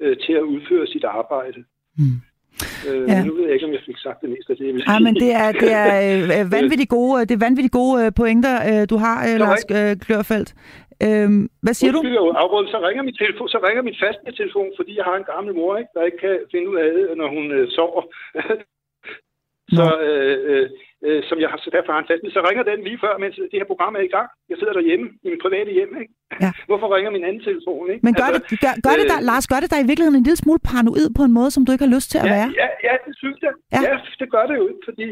øh, 0.00 0.16
til 0.24 0.32
at 0.32 0.42
udføre 0.52 0.86
sit 0.86 1.04
arbejde. 1.04 1.64
Mm. 1.98 2.18
Øh, 2.88 3.08
ja. 3.08 3.24
Nu 3.24 3.34
ved 3.34 3.44
jeg 3.44 3.54
ikke, 3.54 3.66
om 3.66 3.72
jeg 3.72 3.84
fik 3.86 3.98
sagt 3.98 4.20
det 4.22 4.30
meste 4.30 4.52
af 4.52 4.56
det, 4.56 4.66
jeg 4.66 4.74
vil 4.74 4.82
sige. 4.82 4.92
Ja, 4.92 4.98
men 5.06 5.14
det 5.14 5.30
er, 5.42 5.50
det 5.62 5.72
er 5.84 5.90
øh, 6.08 6.52
vanvittigt 6.58 6.90
gode, 6.90 7.26
det 7.28 7.34
er 7.34 7.46
vanvittigt 7.46 7.76
gode 7.80 7.96
øh, 8.04 8.12
pointer, 8.20 8.56
øh, 8.68 8.82
du 8.92 8.96
har, 9.04 9.18
øh, 9.28 9.34
Lars 9.42 9.64
øh, 9.78 9.96
Klørfeldt. 10.04 10.50
Øh, 11.06 11.28
hvad 11.64 11.74
siger 11.78 11.92
du? 11.92 12.00
Afbrud, 12.42 12.66
så 12.74 12.78
ringer, 12.88 13.02
min 13.08 13.18
telefon, 13.22 13.48
så 13.48 13.58
ringer 13.66 13.82
min 13.88 14.00
faste 14.02 14.32
telefon, 14.40 14.68
fordi 14.78 14.92
jeg 14.98 15.04
har 15.04 15.16
en 15.16 15.30
gammel 15.32 15.54
mor, 15.54 15.76
ikke, 15.76 15.92
der 15.94 16.02
ikke 16.08 16.20
kan 16.26 16.36
finde 16.52 16.66
ud 16.70 16.76
af 16.84 16.90
det, 16.96 17.04
når 17.20 17.28
hun 17.36 17.44
øh, 17.58 17.68
sover. 17.76 18.02
så, 19.78 19.86
øh, 20.08 20.36
øh, 20.50 20.66
øh, 21.06 21.20
som 21.28 21.36
jeg 21.42 21.48
har, 21.50 21.58
så 21.64 21.70
derfor 21.76 21.90
har 21.94 22.00
en 22.02 22.08
fast, 22.10 22.20
så 22.36 22.40
ringer 22.48 22.64
den 22.70 22.78
lige 22.88 22.98
før, 23.04 23.12
mens 23.24 23.34
det 23.52 23.58
her 23.60 23.68
program 23.72 23.94
er 24.00 24.04
i 24.08 24.12
gang. 24.16 24.28
Jeg 24.50 24.56
sidder 24.58 24.74
derhjemme, 24.78 25.06
i 25.24 25.28
min 25.32 25.40
private 25.44 25.70
hjem, 25.78 25.92
ikke? 26.02 26.12
Ja. 26.44 26.50
Hvorfor 26.70 26.88
ringer 26.96 27.10
min 27.16 27.24
anden 27.28 27.42
telefon, 27.48 27.84
ikke? 27.92 28.02
Men 28.06 28.14
gør, 28.18 28.28
altså, 28.30 28.42
det, 28.50 28.58
gør, 28.64 28.72
gør 28.86 28.94
øh, 28.94 29.00
det 29.00 29.06
der, 29.12 29.20
Lars, 29.30 29.46
gør 29.52 29.60
det 29.62 29.70
der 29.72 29.80
i 29.80 29.88
virkeligheden 29.90 30.18
en 30.20 30.26
lille 30.28 30.42
smule 30.44 30.60
paranoid 30.70 31.08
på 31.18 31.22
en 31.28 31.34
måde, 31.38 31.50
som 31.54 31.62
du 31.64 31.70
ikke 31.72 31.84
har 31.86 31.94
lyst 31.96 32.08
til 32.12 32.18
at 32.22 32.28
ja, 32.28 32.34
være? 32.36 32.48
Ja, 32.62 32.68
ja, 32.88 32.94
det 33.06 33.12
synes 33.22 33.38
jeg. 33.46 33.52
Ja, 33.74 33.80
ja 33.88 33.94
det 34.20 34.28
gør 34.34 34.44
det 34.50 34.56
jo 34.60 34.66
fordi 34.88 35.08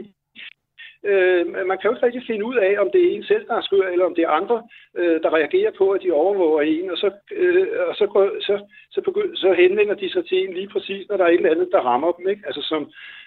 øh, 1.13 1.67
man 1.71 1.79
kan 1.79 1.89
jo 1.89 1.95
ikke 1.95 2.07
rigtig 2.07 2.25
finde 2.27 2.45
ud 2.45 2.57
af, 2.57 2.73
om 2.83 2.89
det 2.93 3.01
er 3.03 3.11
en 3.11 3.25
selv, 3.25 3.45
der 3.49 3.55
er 3.57 3.63
skør, 3.63 3.89
eller 3.93 4.07
om 4.07 4.15
det 4.15 4.25
er 4.25 4.39
andre, 4.41 4.63
øh, 4.99 5.23
der 5.23 5.35
reagerer 5.39 5.73
på, 5.79 5.91
at 5.91 6.03
de 6.03 6.13
overvåger 6.13 6.63
en, 6.63 6.91
og 6.91 6.97
så, 6.97 7.11
øh, 7.33 7.67
og 7.89 7.95
så, 7.95 8.07
så, 8.41 8.55
så, 8.91 9.01
begynd, 9.01 9.37
så 9.37 9.53
henvender 9.53 9.95
de 9.95 10.13
sig 10.13 10.25
til 10.27 10.39
en 10.39 10.55
lige 10.55 10.69
præcis, 10.69 11.09
når 11.09 11.17
der 11.17 11.25
er 11.25 11.29
et 11.29 11.35
eller 11.35 11.51
andet, 11.51 11.69
der 11.73 11.81
rammer 11.91 12.13
dem, 12.13 12.29
ikke? 12.29 12.43
Altså 12.47 12.63
som, 12.63 12.83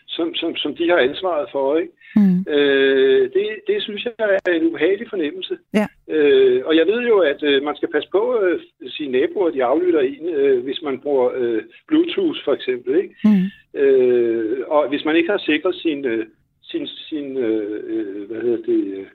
som, 0.07 0.35
som, 0.35 0.55
som 0.55 0.75
de 0.75 0.89
har 0.89 0.97
ansvaret 0.97 1.47
for. 1.51 1.77
Ikke? 1.77 1.93
Mm. 2.15 2.39
Øh, 2.53 3.21
det, 3.33 3.47
det 3.67 3.83
synes 3.83 4.05
jeg 4.05 4.39
er 4.45 4.51
en 4.53 4.67
ubehagelig 4.67 5.07
fornemmelse. 5.09 5.57
Ja. 5.73 5.87
Øh, 6.15 6.61
og 6.65 6.75
jeg 6.75 6.85
ved 6.87 7.01
jo, 7.07 7.17
at 7.19 7.43
øh, 7.43 7.63
man 7.63 7.75
skal 7.75 7.89
passe 7.91 8.09
på 8.11 8.39
øh, 8.43 8.59
sine 8.87 9.11
naboer, 9.11 9.49
de 9.49 9.63
aflytter 9.63 9.99
en, 9.99 10.29
øh, 10.29 10.63
hvis 10.63 10.81
man 10.81 10.99
bruger 10.99 11.31
øh, 11.35 11.61
Bluetooth 11.87 12.39
for 12.45 12.53
eksempel. 12.53 12.95
Ikke? 12.95 13.15
Mm. 13.23 13.79
Øh, 13.79 14.57
og 14.67 14.89
hvis 14.89 15.05
man 15.05 15.15
ikke 15.15 15.31
har 15.31 15.37
sikret 15.37 15.75
sin, 15.75 16.05
øh, 16.05 16.25
sin, 16.71 16.87
sin 16.87 17.37
øh, 17.37 17.79
øh 17.83 18.27
hvad 18.29 18.41
hedder 18.41 18.61
det, 18.71 18.83
øh, 18.97 19.05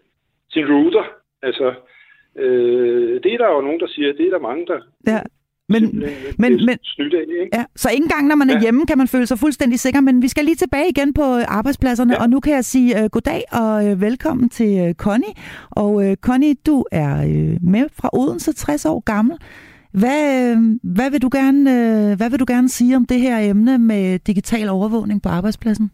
sin 0.50 0.64
router, 0.72 1.04
altså 1.42 1.74
øh, 2.36 3.22
det 3.22 3.34
er 3.34 3.38
der 3.38 3.48
jo 3.54 3.60
nogen, 3.60 3.80
der 3.80 3.86
siger, 3.86 4.12
det 4.12 4.26
er 4.26 4.30
der 4.30 4.48
mange, 4.48 4.66
der, 4.66 4.80
ja. 5.06 5.20
Men, 5.68 5.82
men, 6.38 6.66
men, 6.66 6.78
snydt 6.82 7.14
af, 7.14 7.24
ikke? 7.42 7.56
Ja, 7.56 7.64
så 7.76 7.88
ikke 7.90 8.02
engang, 8.02 8.26
når 8.26 8.36
man 8.36 8.50
er 8.50 8.54
ja. 8.54 8.60
hjemme, 8.60 8.86
kan 8.86 8.98
man 8.98 9.08
føle 9.08 9.26
sig 9.26 9.38
fuldstændig 9.38 9.80
sikker. 9.80 10.00
Men 10.00 10.22
vi 10.22 10.28
skal 10.28 10.44
lige 10.44 10.54
tilbage 10.54 10.88
igen 10.88 11.14
på 11.14 11.22
arbejdspladserne, 11.48 12.12
ja. 12.12 12.22
og 12.22 12.30
nu 12.30 12.40
kan 12.40 12.52
jeg 12.52 12.64
sige 12.64 13.02
uh, 13.02 13.10
goddag 13.10 13.42
og 13.52 13.84
uh, 13.84 14.00
velkommen 14.00 14.48
til 14.48 14.88
uh, 14.88 14.94
Connie. 14.94 15.34
Og 15.70 15.94
uh, 15.94 16.14
Connie, 16.14 16.54
du 16.66 16.84
er 16.92 17.24
uh, 17.24 17.70
med 17.72 17.88
fra 17.92 18.10
Odense, 18.12 18.52
60 18.52 18.86
år 18.86 19.00
gammel. 19.00 19.36
Hvad, 19.92 20.52
uh, 20.56 20.92
hvad, 20.94 21.10
vil 21.10 21.22
du 21.22 21.28
gerne, 21.32 21.60
uh, 21.60 22.16
hvad 22.16 22.30
vil 22.30 22.40
du 22.40 22.46
gerne 22.48 22.68
sige 22.68 22.96
om 22.96 23.06
det 23.06 23.20
her 23.20 23.50
emne 23.50 23.78
med 23.78 24.18
digital 24.18 24.68
overvågning 24.68 25.22
på 25.22 25.28
arbejdspladsen? 25.28 25.90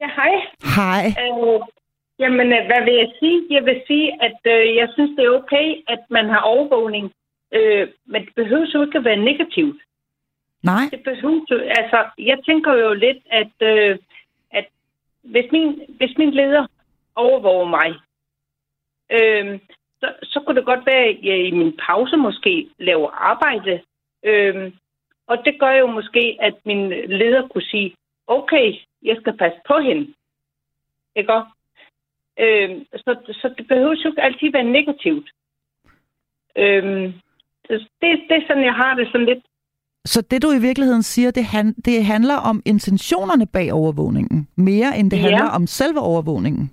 Ja, 0.00 0.08
hej. 0.18 0.32
Hej. 0.76 1.04
Uh, 1.30 1.60
jamen, 2.18 2.48
hvad 2.48 2.84
vil 2.84 2.94
jeg 2.94 3.10
sige? 3.18 3.46
Jeg 3.50 3.64
vil 3.64 3.82
sige, 3.86 4.22
at 4.22 4.38
uh, 4.54 4.76
jeg 4.80 4.88
synes, 4.94 5.10
det 5.16 5.24
er 5.24 5.38
okay, 5.40 5.66
at 5.88 6.00
man 6.10 6.28
har 6.28 6.40
overvågning 6.40 7.12
Øh, 7.52 7.88
men 8.06 8.26
det 8.26 8.34
behøver 8.34 8.66
jo 8.74 8.82
ikke 8.82 8.98
at 8.98 9.04
være 9.04 9.16
negativt. 9.16 9.82
Nej. 10.62 10.84
Det 10.90 11.02
behøver 11.02 11.44
jo, 11.50 11.58
altså, 11.58 12.04
jeg 12.18 12.38
tænker 12.46 12.72
jo 12.72 12.94
lidt, 12.94 13.18
at, 13.30 13.54
øh, 13.60 13.98
at 14.50 14.66
hvis, 15.22 15.52
min, 15.52 15.80
hvis 15.88 16.18
min 16.18 16.30
leder 16.30 16.66
overvåger 17.14 17.68
mig, 17.68 17.88
øh, 19.10 19.60
så, 20.00 20.12
så 20.22 20.40
kunne 20.40 20.56
det 20.56 20.64
godt 20.64 20.86
være, 20.86 21.04
at 21.04 21.18
jeg 21.22 21.38
i 21.46 21.50
min 21.50 21.78
pause 21.86 22.16
måske 22.16 22.68
laver 22.78 23.10
arbejde. 23.10 23.80
Øh, 24.22 24.72
og 25.26 25.38
det 25.44 25.60
gør 25.60 25.72
jo 25.72 25.86
måske, 25.86 26.36
at 26.40 26.54
min 26.64 26.88
leder 26.90 27.48
kunne 27.48 27.64
sige, 27.70 27.94
okay, 28.26 28.74
jeg 29.02 29.16
skal 29.20 29.36
passe 29.36 29.58
på 29.66 29.78
hende. 29.78 30.14
Ikke 31.16 31.32
Øh, 32.38 32.70
så, 32.96 33.16
så 33.32 33.54
det 33.58 33.68
behøver 33.68 33.94
jo 34.04 34.10
ikke 34.10 34.22
altid 34.22 34.52
være 34.52 34.64
negativt. 34.64 35.30
Øh, 36.56 36.84
det, 37.68 37.80
det 38.28 38.36
er 38.36 38.46
sådan, 38.46 38.64
jeg 38.64 38.74
har 38.74 38.94
det 38.94 39.06
sådan 39.12 39.26
lidt. 39.26 39.44
Så 40.04 40.22
det 40.30 40.42
du 40.42 40.48
i 40.52 40.60
virkeligheden 40.60 41.02
siger, 41.02 41.30
det, 41.30 41.44
han, 41.44 41.72
det 41.72 42.04
handler 42.04 42.36
om 42.50 42.62
intentionerne 42.64 43.46
bag 43.46 43.72
overvågningen, 43.72 44.48
mere 44.56 44.98
end 44.98 45.10
det 45.10 45.16
Ja. 45.16 45.22
handler 45.22 45.50
om 45.50 45.66
selve 45.66 46.00
overvågningen. 46.00 46.70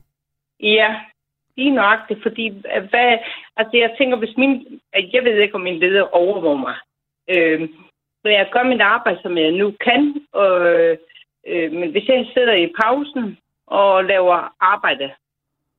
Ja, 0.60 0.96
lige 1.58 1.72
nøjagtigt, 1.72 2.22
fordi 2.24 2.48
øh, 2.48 2.84
hvad, 2.90 3.18
altså 3.58 3.78
jeg 3.78 3.96
tænker, 3.98 4.18
hvis 4.18 4.38
min, 4.38 4.82
at 4.94 5.14
jeg 5.14 5.24
ved 5.24 5.38
ikke, 5.42 5.56
om 5.56 5.62
min 5.62 5.80
leder 5.80 6.02
overvåger 6.16 6.58
mig. 6.58 6.76
Øh, 7.30 7.70
når 8.24 8.32
jeg 8.32 8.50
gør 8.52 8.64
mit 8.64 8.82
arbejde, 8.82 9.20
som 9.22 9.38
jeg 9.38 9.52
nu 9.52 9.74
kan, 9.82 10.26
og, 10.32 10.66
øh, 10.74 10.98
men 11.80 11.92
hvis 11.92 12.08
jeg 12.08 12.26
sidder 12.34 12.54
i 12.54 12.74
pausen 12.82 13.38
og 13.68 14.04
laver 14.04 14.54
arbejde, 14.60 15.12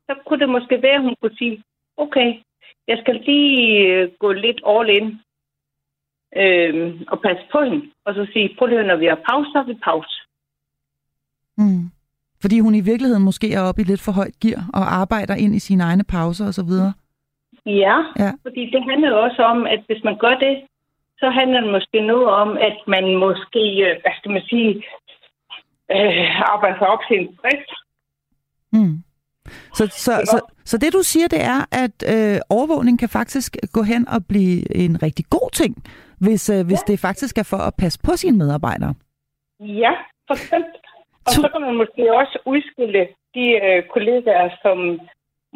så 0.07 0.15
kunne 0.27 0.41
det 0.41 0.49
måske 0.49 0.83
være, 0.83 0.95
at 0.95 1.03
hun 1.03 1.17
kunne 1.21 1.37
sige, 1.39 1.63
okay, 1.97 2.35
jeg 2.89 2.99
skal 3.03 3.15
lige 3.27 3.79
øh, 3.87 4.11
gå 4.19 4.33
lidt 4.33 4.61
all 4.67 4.89
in 4.99 5.07
øh, 6.37 7.01
og 7.09 7.23
passe 7.23 7.45
på 7.53 7.61
hende. 7.61 7.91
Og 8.05 8.15
så 8.15 8.27
sige, 8.33 8.55
prøv 8.59 8.67
lige, 8.67 8.83
når 8.83 8.97
vi 8.97 9.07
har 9.07 9.21
pause, 9.31 9.51
så 9.53 9.59
har 9.59 9.67
vi 9.67 9.75
pause. 9.85 10.17
Mm. 11.59 11.85
Fordi 12.41 12.61
hun 12.61 12.75
i 12.75 12.81
virkeligheden 12.91 13.23
måske 13.23 13.53
er 13.55 13.61
oppe 13.69 13.81
i 13.83 13.85
lidt 13.85 14.03
for 14.05 14.13
højt 14.13 14.37
gear 14.43 14.63
og 14.75 14.95
arbejder 14.95 15.35
ind 15.35 15.55
i 15.55 15.59
sine 15.59 15.83
egne 15.85 16.05
pauser 16.05 16.47
osv. 16.49 16.73
Ja, 17.67 17.97
Ja. 18.19 18.31
fordi 18.43 18.71
det 18.71 18.83
handler 18.91 19.13
også 19.13 19.43
om, 19.43 19.67
at 19.67 19.81
hvis 19.87 20.05
man 20.05 20.17
gør 20.19 20.35
det, 20.47 20.55
så 21.19 21.31
handler 21.31 21.61
det 21.61 21.73
måske 21.73 22.01
noget 22.01 22.27
om, 22.43 22.51
at 22.69 22.77
man 22.87 23.17
måske, 23.17 23.63
øh, 23.87 23.95
hvad 24.03 24.13
skal 24.19 24.31
man 24.31 24.43
sige, 24.51 24.85
øh, 25.91 26.53
arbejder 26.53 26.79
sig 26.79 26.89
op 26.89 26.99
til 27.09 27.17
en 27.21 27.39
drift. 27.43 27.71
Mm. 28.73 29.05
Så, 29.75 29.87
så, 29.87 30.13
så, 30.25 30.41
så 30.65 30.79
det 30.79 30.93
du 30.93 31.03
siger, 31.03 31.29
det 31.29 31.43
er, 31.55 31.61
at 31.85 31.97
øh, 32.15 32.41
overvågning 32.51 32.99
kan 32.99 33.09
faktisk 33.09 33.57
gå 33.73 33.83
hen 33.83 34.09
og 34.09 34.27
blive 34.29 34.77
en 34.77 35.03
rigtig 35.03 35.25
god 35.31 35.51
ting, 35.53 35.85
hvis, 36.21 36.51
øh, 36.51 36.67
hvis 36.67 36.83
det 36.83 37.01
faktisk 37.01 37.39
er 37.39 37.43
for 37.43 37.57
at 37.57 37.75
passe 37.79 37.99
på 38.05 38.13
sine 38.17 38.39
medarbejdere. 38.39 38.95
Ja, 39.61 39.93
for 40.27 40.35
eksempel. 40.35 40.81
Og 41.27 41.33
så 41.33 41.49
kan 41.53 41.61
man 41.61 41.75
måske 41.77 42.03
også 42.21 42.39
udskille 42.47 43.09
de 43.35 43.47
øh, 43.65 43.83
kollegaer, 43.95 44.49
som 44.63 44.79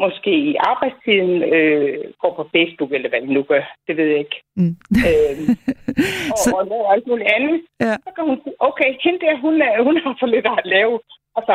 måske 0.04 0.32
i 0.50 0.52
arbejdstiden 0.70 1.34
øh, 1.54 1.98
går 2.22 2.32
på 2.38 2.44
Facebook, 2.54 2.90
eller 2.96 3.08
hvad 3.10 3.20
de 3.26 3.30
nu 3.36 3.42
gør. 3.52 3.62
Det 3.86 3.94
ved 3.98 4.06
jeg 4.12 4.18
ikke. 4.24 4.38
Mm. 4.60 4.74
Øh, 5.08 5.36
og, 6.32 6.38
Så- 6.42 6.54
og 6.56 6.62
laver 6.72 6.88
alt 6.94 7.06
muligt 7.10 7.30
andet. 7.36 7.56
Ja. 7.86 7.94
Så 8.06 8.10
kan 8.16 8.24
hun 8.30 8.38
sige, 8.44 8.56
okay, 8.68 8.90
hende 9.04 9.18
der, 9.24 9.32
hun, 9.44 9.54
er, 9.68 9.72
hun 9.88 9.96
har 10.04 10.14
for 10.20 10.26
lidt 10.34 10.46
at 10.46 10.60
lave. 10.76 10.94
Altså, 11.38 11.54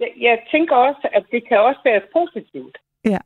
jeg, 0.00 0.10
jeg 0.26 0.36
tænker 0.52 0.76
også, 0.88 1.04
at 1.16 1.24
det 1.32 1.40
kan 1.48 1.58
også 1.68 1.80
være 1.84 2.00
positivt. 2.18 2.76
Ja. 3.14 3.20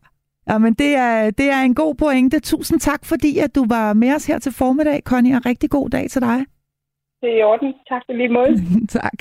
Ja, 0.49 0.59
men 0.59 0.75
det 0.75 0.93
er, 1.07 1.31
det 1.31 1.49
er 1.57 1.61
en 1.63 1.75
god 1.75 1.95
pointe. 1.95 2.41
Tusind 2.41 2.81
tak, 2.81 3.01
fordi 3.05 3.39
at 3.39 3.55
du 3.55 3.65
var 3.69 3.93
med 3.93 4.15
os 4.15 4.27
her 4.27 4.39
til 4.39 4.53
formiddag, 4.59 5.01
Connie, 5.05 5.37
og 5.37 5.47
rigtig 5.47 5.71
god 5.71 5.89
dag 5.91 6.07
til 6.11 6.21
dig. 6.23 6.39
Det 7.21 7.29
er 7.33 7.39
i 7.39 7.43
orden. 7.43 7.75
Tak 7.89 8.03
for 8.07 8.13
lige 8.13 8.29
måde. 8.29 8.53
tak. 8.99 9.19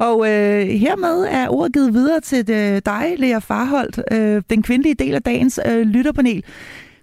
Og 0.00 0.16
øh, 0.30 0.62
hermed 0.84 1.26
er 1.30 1.48
ordet 1.48 1.72
givet 1.72 1.92
videre 1.92 2.20
til 2.20 2.40
øh, 2.50 2.82
dig, 2.86 3.04
Lea 3.18 3.38
Farholdt, 3.38 3.98
øh, 4.12 4.42
den 4.50 4.62
kvindelige 4.62 4.94
del 4.94 5.14
af 5.14 5.22
dagens 5.22 5.60
øh, 5.68 5.80
lytterpanel. 5.86 6.44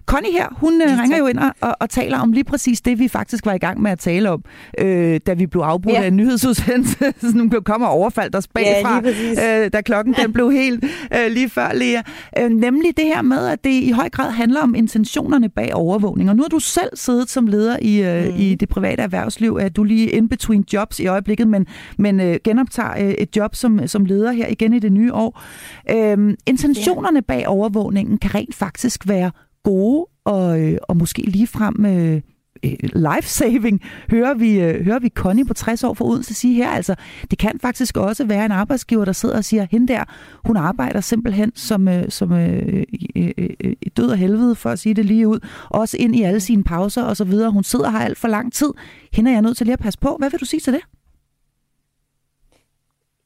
Connie 0.06 0.32
her, 0.32 0.48
hun 0.56 0.82
øh, 0.82 0.98
ringer 1.00 1.18
jo 1.18 1.26
ind 1.26 1.38
og, 1.38 1.76
og, 1.80 1.90
taler 1.90 2.18
om 2.18 2.32
lige 2.32 2.44
præcis 2.44 2.80
det, 2.80 2.98
vi 2.98 3.08
faktisk 3.08 3.46
var 3.46 3.52
i 3.52 3.58
gang 3.58 3.82
med 3.82 3.90
at 3.90 3.98
tale 3.98 4.30
om, 4.30 4.44
øh, 4.78 5.20
da 5.26 5.34
vi 5.34 5.46
blev 5.46 5.62
afbrudt 5.62 5.94
Ja. 5.94 6.02
af 6.02 6.06
en 6.06 6.16
nyhedsudsendelse, 6.16 7.12
som 7.20 7.30
nu 7.34 7.60
kom 7.60 7.82
og 7.82 7.88
overfaldt 7.88 8.36
os 8.36 8.48
bagfra, 8.48 9.00
præcis. 9.00 9.38
øh, 9.38 9.70
da 9.72 9.80
klokken 9.80 10.14
den 10.14 10.32
blev 10.32 10.50
helt 10.52 10.84
øh, 11.14 11.32
lige 11.32 11.50
før, 11.50 11.72
Lea. 11.72 12.02
Øh, 12.38 12.50
nemlig 12.50 12.96
det 12.96 13.04
her 13.04 13.22
med, 13.22 13.46
at 13.46 13.64
det 13.64 13.70
i 13.70 13.90
høj 13.90 14.08
grad 14.08 14.30
handler 14.30 14.60
om 14.62 14.74
intentionerne 14.74 15.48
bag 15.48 15.74
overvågning. 15.74 16.30
Og 16.30 16.36
nu 16.36 16.42
har 16.42 16.48
du 16.48 16.58
selv 16.58 16.90
siddet 16.94 17.30
som 17.30 17.46
leder 17.46 17.76
i, 17.82 18.02
øh, 18.02 18.24
mm. 18.24 18.40
i 18.40 18.54
det 18.54 18.68
private 18.68 19.02
erhvervsliv, 19.02 19.58
at 19.60 19.76
du 19.76 19.84
lige 19.84 20.10
in 20.10 20.28
between 20.28 20.64
jobs 20.72 21.00
i 21.00 21.06
øjeblikket, 21.06 21.48
men, 21.48 21.66
men 21.98 22.20
øh, 22.20 22.36
genoptager 22.44 23.06
øh, 23.06 23.10
et 23.10 23.36
job 23.36 23.54
som, 23.54 23.88
som 23.88 24.04
leder 24.04 24.32
her 24.32 24.46
igen 24.48 24.72
i 24.72 24.78
det 24.78 24.92
nye 24.92 25.12
år. 25.12 25.42
Øh, 25.90 26.34
intentionerne 26.46 27.22
bag 27.22 27.48
overvågningen 27.48 28.18
kan 28.18 28.34
rent 28.34 28.54
faktisk 28.54 29.08
være 29.08 29.30
gode 29.66 30.06
og, 30.24 30.60
øh, 30.60 30.78
og 30.82 30.96
måske 30.96 31.22
ligefrem 31.22 31.86
øh, 31.86 32.20
øh, 32.64 32.72
life-saving, 32.82 33.78
hører 34.10 34.34
vi, 34.34 34.60
øh, 34.60 34.84
hører 34.84 34.98
vi 34.98 35.08
Connie 35.08 35.44
på 35.44 35.54
60 35.54 35.84
år 35.84 35.94
for 35.94 36.04
Odense 36.04 36.34
sige 36.34 36.54
her. 36.54 36.70
Altså, 36.70 36.94
det 37.30 37.38
kan 37.38 37.58
faktisk 37.62 37.96
også 37.96 38.24
være 38.26 38.44
en 38.44 38.52
arbejdsgiver, 38.52 39.04
der 39.04 39.12
sidder 39.12 39.36
og 39.36 39.44
siger, 39.44 39.66
hende 39.70 39.92
der, 39.92 40.04
hun 40.44 40.56
arbejder 40.56 41.00
simpelthen 41.00 41.52
som, 41.54 41.88
øh, 41.88 42.04
som 42.08 42.32
øh, 42.32 42.84
øh, 43.16 43.32
øh, 43.38 43.72
død 43.96 44.10
og 44.10 44.16
helvede, 44.16 44.54
for 44.54 44.70
at 44.70 44.78
sige 44.78 44.94
det 44.94 45.04
lige 45.04 45.28
ud. 45.28 45.38
Også 45.70 45.96
ind 46.00 46.16
i 46.16 46.22
alle 46.22 46.40
sine 46.40 46.64
pauser 46.64 47.02
og 47.02 47.16
så 47.16 47.24
videre. 47.24 47.50
Hun 47.50 47.64
sidder 47.64 47.90
her 47.90 47.98
alt 47.98 48.18
for 48.18 48.28
lang 48.28 48.52
tid. 48.52 48.70
Hende 49.12 49.30
er 49.30 49.34
jeg 49.34 49.42
nødt 49.42 49.56
til 49.56 49.66
lige 49.66 49.72
at 49.72 49.78
passe 49.78 49.98
på. 49.98 50.16
Hvad 50.18 50.30
vil 50.30 50.40
du 50.40 50.44
sige 50.44 50.60
til 50.60 50.72
det? 50.72 50.80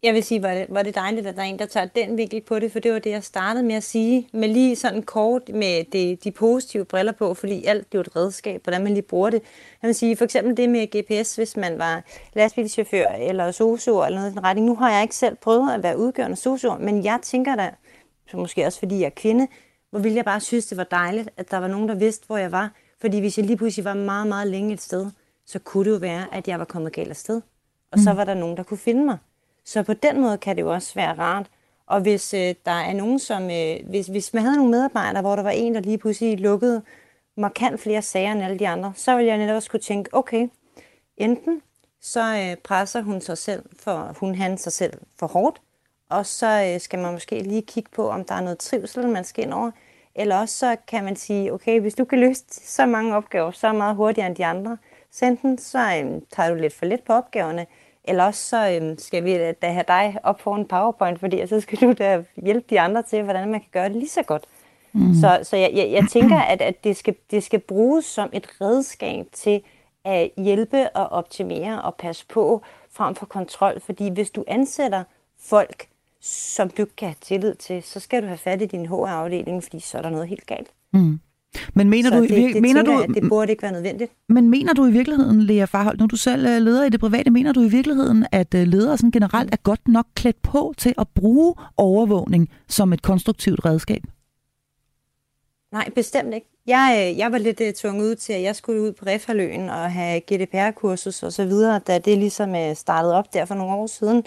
Jeg 0.03 0.15
vil 0.15 0.25
sige, 0.25 0.43
var 0.43 0.55
det, 0.55 0.67
var 0.69 0.83
det 0.83 0.95
dejligt, 0.95 1.27
at 1.27 1.37
der 1.37 1.43
er 1.43 1.47
en, 1.47 1.59
der 1.59 1.67
tager 1.67 1.87
den 1.87 2.17
vinkel 2.17 2.41
på 2.41 2.59
det, 2.59 2.73
for 2.73 2.79
det 2.79 2.93
var 2.93 2.99
det, 2.99 3.11
jeg 3.11 3.25
startede 3.25 3.65
med 3.65 3.75
at 3.75 3.83
sige, 3.83 4.29
med 4.33 4.49
lige 4.49 4.77
sådan 4.77 5.03
kort 5.03 5.49
med 5.49 5.85
det, 5.93 6.25
de 6.25 6.31
positive 6.31 6.85
briller 6.85 7.13
på, 7.13 7.35
fordi 7.35 7.65
alt 7.65 7.93
det 7.93 7.95
er 7.95 7.99
jo 7.99 8.01
et 8.01 8.17
redskab, 8.17 8.63
hvordan 8.65 8.83
man 8.83 8.93
lige 8.93 9.03
bruger 9.03 9.31
det. 9.31 9.43
Jeg 9.83 9.89
vil 9.89 9.95
sige, 9.95 10.17
for 10.17 10.25
eksempel 10.25 10.57
det 10.57 10.69
med 10.69 10.87
GPS, 10.87 11.37
hvis 11.37 11.57
man 11.57 11.79
var 11.79 12.05
lastbilchauffør 12.35 13.07
eller 13.07 13.51
sosuer 13.51 14.07
eller 14.07 14.19
noget 14.19 14.33
i 14.33 14.35
den 14.35 14.45
retning. 14.45 14.67
Nu 14.67 14.75
har 14.75 14.93
jeg 14.93 15.03
ikke 15.03 15.17
selv 15.17 15.37
prøvet 15.37 15.75
at 15.75 15.83
være 15.83 15.99
udgørende 15.99 16.37
sosuer, 16.37 16.79
men 16.79 17.05
jeg 17.05 17.19
tænker 17.23 17.57
da, 17.57 17.71
så 18.31 18.37
måske 18.37 18.67
også 18.67 18.79
fordi 18.79 18.99
jeg 18.99 19.07
er 19.07 19.11
kvinde, 19.11 19.49
hvor 19.91 20.01
ville 20.01 20.17
jeg 20.17 20.25
bare 20.25 20.41
synes, 20.41 20.67
det 20.67 20.79
var 20.79 20.85
dejligt, 20.85 21.29
at 21.37 21.51
der 21.51 21.57
var 21.57 21.69
nogen, 21.69 21.89
der 21.89 21.95
vidste, 21.95 22.27
hvor 22.27 22.37
jeg 22.37 22.53
var. 22.53 22.73
Fordi 23.01 23.21
hvis 23.21 23.39
jeg 23.39 23.47
lige 23.47 23.57
pludselig 23.57 23.85
var 23.85 23.95
meget, 23.95 24.27
meget 24.27 24.49
længe 24.49 24.75
et 24.75 24.83
sted, 24.83 25.11
så 25.47 25.59
kunne 25.59 25.85
det 25.85 25.91
jo 25.91 25.97
være, 25.97 26.27
at 26.33 26.49
jeg 26.49 26.59
var 26.59 26.65
kommet 26.65 26.93
galt 26.93 27.11
afsted. 27.11 27.41
Og 27.93 27.99
så 27.99 28.13
var 28.13 28.25
der 28.25 28.35
nogen, 28.35 28.57
der 28.57 28.63
kunne 28.63 28.79
finde 28.79 29.05
mig. 29.05 29.19
Så 29.71 29.83
på 29.83 29.95
den 29.95 30.21
måde 30.21 30.39
kan 30.39 30.57
det 30.57 30.63
jo 30.63 30.73
også 30.73 30.95
være 30.95 31.19
rart. 31.19 31.47
Og 31.87 32.01
hvis 32.01 32.35
øh, 32.35 32.55
der 32.65 32.71
er 32.71 32.93
nogen, 32.93 33.19
som... 33.19 33.51
Øh, 33.51 33.77
hvis, 33.89 34.07
hvis 34.07 34.35
man 34.35 34.43
havde 34.43 34.57
nogle 34.57 34.71
medarbejdere, 34.71 35.23
hvor 35.23 35.37
der 35.37 35.43
var 35.43 35.51
en, 35.51 35.75
der 35.75 35.81
lige 35.81 35.99
pludselig 35.99 36.41
lukkede 36.41 36.83
markant 37.37 37.81
flere 37.81 38.03
sager 38.03 38.33
end 38.33 38.43
alle 38.43 38.59
de 38.59 38.69
andre, 38.69 38.93
så 38.97 39.17
ville 39.17 39.29
jeg 39.29 39.39
netop 39.39 39.55
også 39.55 39.71
kunne 39.71 39.81
tænke, 39.81 40.15
okay, 40.15 40.49
enten 41.17 41.63
så 42.01 42.21
øh, 42.21 42.57
presser 42.57 43.03
hun 43.03 43.21
sig 43.21 43.39
selv 43.39 43.63
for, 43.79 44.17
hun 44.21 44.35
han 44.35 44.59
sig 44.59 44.73
selv 44.73 44.93
for 45.19 45.27
hårdt, 45.27 45.61
og 46.09 46.27
så 46.27 46.73
øh, 46.75 46.81
skal 46.81 46.99
man 46.99 47.13
måske 47.13 47.43
lige 47.43 47.63
kigge 47.63 47.91
på, 47.95 48.09
om 48.09 48.25
der 48.25 48.35
er 48.35 48.41
noget 48.41 48.59
trivsel, 48.59 49.09
man 49.09 49.25
skal 49.25 49.45
ind 49.45 49.53
over. 49.53 49.71
Eller 50.15 50.37
også 50.37 50.59
så 50.59 50.77
kan 50.89 51.05
man 51.05 51.17
sige, 51.17 51.53
okay, 51.53 51.81
hvis 51.81 51.95
du 51.95 52.05
kan 52.05 52.21
løse 52.21 52.45
så 52.49 52.87
mange 52.87 53.17
opgaver 53.17 53.51
så 53.51 53.73
meget 53.73 53.97
hurtigere 53.97 54.27
end 54.27 54.37
de 54.37 54.47
andre, 54.47 54.79
så 55.11 55.25
enten 55.25 55.59
så 55.59 55.79
øh, 55.79 56.23
tager 56.33 56.51
du 56.51 56.55
lidt 56.55 56.75
for 56.75 56.87
lidt 56.87 57.05
på 57.05 57.13
opgaverne, 57.13 57.67
eller 58.05 58.25
også 58.25 58.49
så 58.49 58.81
øh, 58.83 58.99
skal 58.99 59.25
vi 59.25 59.53
da 59.63 59.73
have 59.73 59.85
dig 59.89 60.17
op 60.23 60.41
for 60.41 60.57
en 60.57 60.69
powerpoint, 60.69 61.21
fordi 61.21 61.47
så 61.47 61.61
skal 61.61 61.79
du 61.81 61.93
da 61.93 62.25
hjælpe 62.37 62.67
de 62.71 62.81
andre 62.81 63.03
til, 63.03 63.23
hvordan 63.23 63.51
man 63.51 63.61
kan 63.61 63.69
gøre 63.73 63.89
det 63.89 63.97
lige 63.97 64.09
så 64.09 64.23
godt. 64.23 64.45
Mm. 64.93 65.15
Så, 65.15 65.41
så 65.43 65.57
jeg, 65.57 65.71
jeg, 65.75 65.91
jeg 65.91 66.05
tænker, 66.11 66.41
at, 66.53 66.63
at 66.63 66.85
det, 66.85 66.97
skal, 66.97 67.15
det 67.31 67.43
skal 67.43 67.61
bruges 67.61 68.05
som 68.05 68.31
et 68.33 68.47
redskab 68.61 69.27
til 69.33 69.63
at 70.05 70.31
hjælpe 70.37 70.91
og 70.91 71.07
optimere 71.07 71.83
og 71.83 71.95
passe 71.95 72.27
på 72.27 72.63
frem 72.93 73.15
for 73.15 73.27
kontrol. 73.27 73.81
Fordi 73.81 74.09
hvis 74.09 74.31
du 74.31 74.45
ansætter 74.49 75.05
folk, 75.39 75.87
som 76.21 76.71
du 76.71 76.87
kan 76.97 77.09
have 77.09 77.17
tillid 77.21 77.55
til, 77.55 77.83
så 77.83 78.01
skal 78.01 78.23
du 78.23 78.27
have 78.27 78.39
fat 78.39 78.63
i 78.63 78.67
din 78.67 78.87
HR-afdeling, 78.87 79.63
fordi 79.63 79.81
så 79.81 79.99
er 79.99 80.03
der 80.03 80.11
noget 80.11 80.29
helt 80.29 80.47
galt. 80.47 80.71
Mm. 80.93 81.21
Men 81.75 81.91
mener 81.91 82.11
så 82.11 82.17
du, 82.17 82.23
det, 82.23 82.31
vir- 82.31 82.53
det 82.55 82.63
mener 82.63 82.83
du, 82.83 82.99
at 82.99 83.09
det 83.15 83.29
burde 83.29 83.51
ikke 83.51 83.63
være 83.63 83.73
nødvendigt. 83.73 84.13
Men 84.29 84.49
mener 84.49 84.73
du 84.73 84.87
i 84.87 84.91
virkeligheden, 84.91 85.43
Lea 85.43 85.65
Farhold, 85.65 85.99
når 85.99 86.07
du 86.07 86.17
selv 86.17 86.47
er 86.47 86.59
leder 86.59 86.85
i 86.85 86.89
det 86.89 87.01
private, 87.01 87.31
mener 87.31 87.53
du 87.53 87.63
i 87.63 87.69
virkeligheden, 87.69 88.27
at 88.33 88.55
øh, 88.55 88.67
ledere 88.67 88.97
sådan 88.97 89.11
generelt 89.11 89.53
er 89.53 89.57
godt 89.63 89.89
nok 89.89 90.07
klædt 90.15 90.43
på 90.43 90.75
til 90.79 90.95
at 90.99 91.09
bruge 91.15 91.55
overvågning 91.77 92.49
som 92.69 92.93
et 92.93 93.03
konstruktivt 93.03 93.65
redskab? 93.65 94.03
Nej, 95.73 95.91
bestemt 95.95 96.35
ikke. 96.35 96.47
Jeg, 96.67 97.11
øh, 97.13 97.19
jeg 97.19 97.33
var 97.33 97.39
lidt 97.39 97.61
uh, 97.61 97.67
tvunget 97.77 98.11
ud 98.11 98.15
til, 98.15 98.33
at 98.33 98.43
jeg 98.43 98.57
skulle 98.57 98.83
ud 98.83 98.93
på 98.93 99.05
Refaløen 99.07 99.69
og 99.69 99.93
have 99.93 100.21
GDPR-kursus 100.21 101.23
og 101.23 101.33
så 101.33 101.45
videre, 101.45 101.81
da 101.87 101.99
det 101.99 102.19
ligesom 102.19 102.51
uh, 102.51 102.75
startede 102.75 103.15
op 103.15 103.35
der 103.35 103.45
for 103.45 103.55
nogle 103.55 103.73
år 103.75 103.87
siden. 103.87 104.25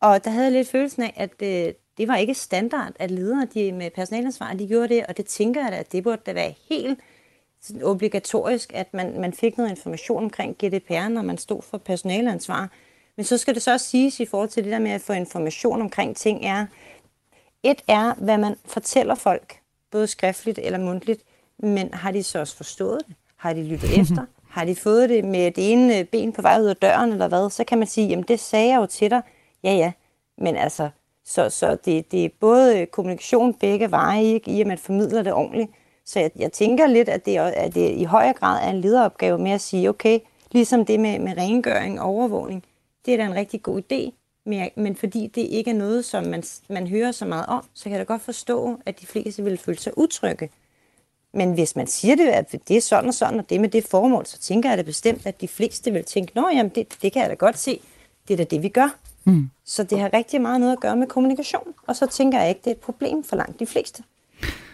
Og 0.00 0.24
der 0.24 0.30
havde 0.30 0.44
jeg 0.44 0.52
lidt 0.52 0.68
følelsen 0.68 1.02
af, 1.02 1.12
at 1.16 1.32
uh, 1.42 1.74
det 1.98 2.08
var 2.08 2.16
ikke 2.16 2.34
standard, 2.34 2.92
at 2.98 3.10
ledere 3.10 3.46
de 3.54 3.72
med 3.72 3.90
personalansvar, 3.90 4.52
de 4.52 4.68
gjorde 4.68 4.88
det, 4.88 5.06
og 5.06 5.16
det 5.16 5.26
tænker 5.26 5.62
jeg 5.62 5.72
da, 5.72 5.76
at 5.76 5.92
det 5.92 6.02
burde 6.02 6.22
da 6.26 6.32
være 6.32 6.54
helt 6.68 6.98
sådan 7.60 7.82
obligatorisk, 7.82 8.72
at 8.74 8.94
man, 8.94 9.20
man 9.20 9.32
fik 9.32 9.56
noget 9.56 9.70
information 9.70 10.24
omkring 10.24 10.56
GDPR, 10.56 11.08
når 11.08 11.22
man 11.22 11.38
stod 11.38 11.62
for 11.62 11.78
personalansvar. 11.78 12.70
Men 13.16 13.24
så 13.24 13.38
skal 13.38 13.54
det 13.54 13.62
så 13.62 13.72
også 13.72 13.86
siges 13.86 14.20
i 14.20 14.26
forhold 14.26 14.48
til 14.48 14.64
det 14.64 14.72
der 14.72 14.78
med 14.78 14.90
at 14.90 15.00
få 15.00 15.12
information 15.12 15.80
omkring 15.80 16.16
ting 16.16 16.44
er, 16.44 16.66
et 17.62 17.82
er, 17.88 18.14
hvad 18.14 18.38
man 18.38 18.56
fortæller 18.64 19.14
folk, 19.14 19.58
både 19.90 20.06
skriftligt 20.06 20.58
eller 20.62 20.78
mundtligt, 20.78 21.22
men 21.58 21.94
har 21.94 22.12
de 22.12 22.22
så 22.22 22.38
også 22.38 22.56
forstået 22.56 23.02
det? 23.08 23.16
Har 23.36 23.52
de 23.52 23.62
lyttet 23.62 23.90
efter? 24.00 24.26
Har 24.48 24.64
de 24.64 24.76
fået 24.76 25.08
det 25.08 25.24
med 25.24 25.50
det 25.50 25.72
ene 25.72 26.04
ben 26.04 26.32
på 26.32 26.42
vej 26.42 26.60
ud 26.60 26.66
af 26.66 26.76
døren 26.76 27.12
eller 27.12 27.28
hvad? 27.28 27.50
Så 27.50 27.64
kan 27.64 27.78
man 27.78 27.86
sige, 27.86 28.08
jamen 28.08 28.24
det 28.28 28.40
sagde 28.40 28.68
jeg 28.68 28.76
jo 28.76 28.86
til 28.86 29.10
dig. 29.10 29.22
Ja, 29.64 29.74
ja, 29.74 29.92
men 30.38 30.56
altså, 30.56 30.90
så, 31.24 31.50
så 31.50 31.76
det, 31.84 32.12
det 32.12 32.24
er 32.24 32.28
både 32.40 32.80
øh, 32.80 32.86
kommunikation 32.86 33.54
begge 33.54 33.90
veje, 33.90 34.24
ikke? 34.24 34.50
i 34.50 34.60
at 34.60 34.66
man 34.66 34.78
formidler 34.78 35.22
det 35.22 35.32
ordentligt. 35.32 35.70
Så 36.04 36.20
jeg, 36.20 36.30
jeg 36.36 36.52
tænker 36.52 36.86
lidt, 36.86 37.08
at 37.08 37.26
det, 37.26 37.38
at 37.38 37.74
det 37.74 37.90
i 37.90 38.04
højere 38.04 38.32
grad 38.32 38.66
er 38.66 38.70
en 38.70 38.80
lederopgave 38.80 39.38
med 39.38 39.50
at 39.50 39.60
sige, 39.60 39.88
okay, 39.88 40.18
Ligesom 40.52 40.84
det 40.84 41.00
med, 41.00 41.18
med 41.18 41.36
rengøring 41.36 42.00
og 42.00 42.06
overvågning. 42.06 42.64
Det 43.06 43.14
er 43.14 43.18
da 43.18 43.24
en 43.24 43.34
rigtig 43.34 43.62
god 43.62 43.82
idé, 43.82 44.10
men, 44.46 44.70
men 44.76 44.96
fordi 44.96 45.26
det 45.34 45.40
ikke 45.40 45.70
er 45.70 45.74
noget, 45.74 46.04
som 46.04 46.24
man, 46.24 46.42
man 46.68 46.86
hører 46.86 47.12
så 47.12 47.24
meget 47.24 47.46
om, 47.46 47.64
så 47.74 47.82
kan 47.82 47.92
jeg 47.92 47.98
da 47.98 48.04
godt 48.04 48.22
forstå, 48.22 48.78
at 48.86 49.00
de 49.00 49.06
fleste 49.06 49.44
vil 49.44 49.58
føle 49.58 49.78
sig 49.78 49.98
utrygge. 49.98 50.50
Men 51.34 51.52
hvis 51.52 51.76
man 51.76 51.86
siger 51.86 52.16
det, 52.16 52.26
at 52.26 52.54
det 52.68 52.76
er 52.76 52.80
sådan 52.80 53.08
og 53.08 53.14
sådan, 53.14 53.38
og 53.38 53.50
det 53.50 53.60
med 53.60 53.68
det 53.68 53.84
formål, 53.84 54.26
så 54.26 54.38
tænker 54.38 54.68
jeg 54.68 54.78
da 54.78 54.82
bestemt, 54.82 55.26
at 55.26 55.40
de 55.40 55.48
fleste 55.48 55.92
vil 55.92 56.04
tænke, 56.04 56.32
nå 56.34 56.48
jamen, 56.48 56.72
det, 56.74 57.02
det 57.02 57.12
kan 57.12 57.22
jeg 57.22 57.30
da 57.30 57.34
godt 57.34 57.58
se. 57.58 57.80
Det 58.28 58.34
er 58.34 58.38
da 58.38 58.44
det, 58.44 58.62
vi 58.62 58.68
gør. 58.68 58.98
Mm. 59.24 59.50
Så 59.64 59.82
det 59.82 60.00
har 60.00 60.10
rigtig 60.12 60.40
meget 60.40 60.60
noget 60.60 60.72
at 60.72 60.80
gøre 60.80 60.96
med 60.96 61.06
kommunikation. 61.06 61.74
Og 61.86 61.96
så 61.96 62.06
tænker 62.06 62.40
jeg 62.40 62.48
ikke, 62.48 62.60
det 62.64 62.66
er 62.66 62.74
et 62.74 62.80
problem 62.80 63.24
for 63.24 63.36
langt 63.36 63.60
de 63.60 63.66
fleste. 63.66 64.02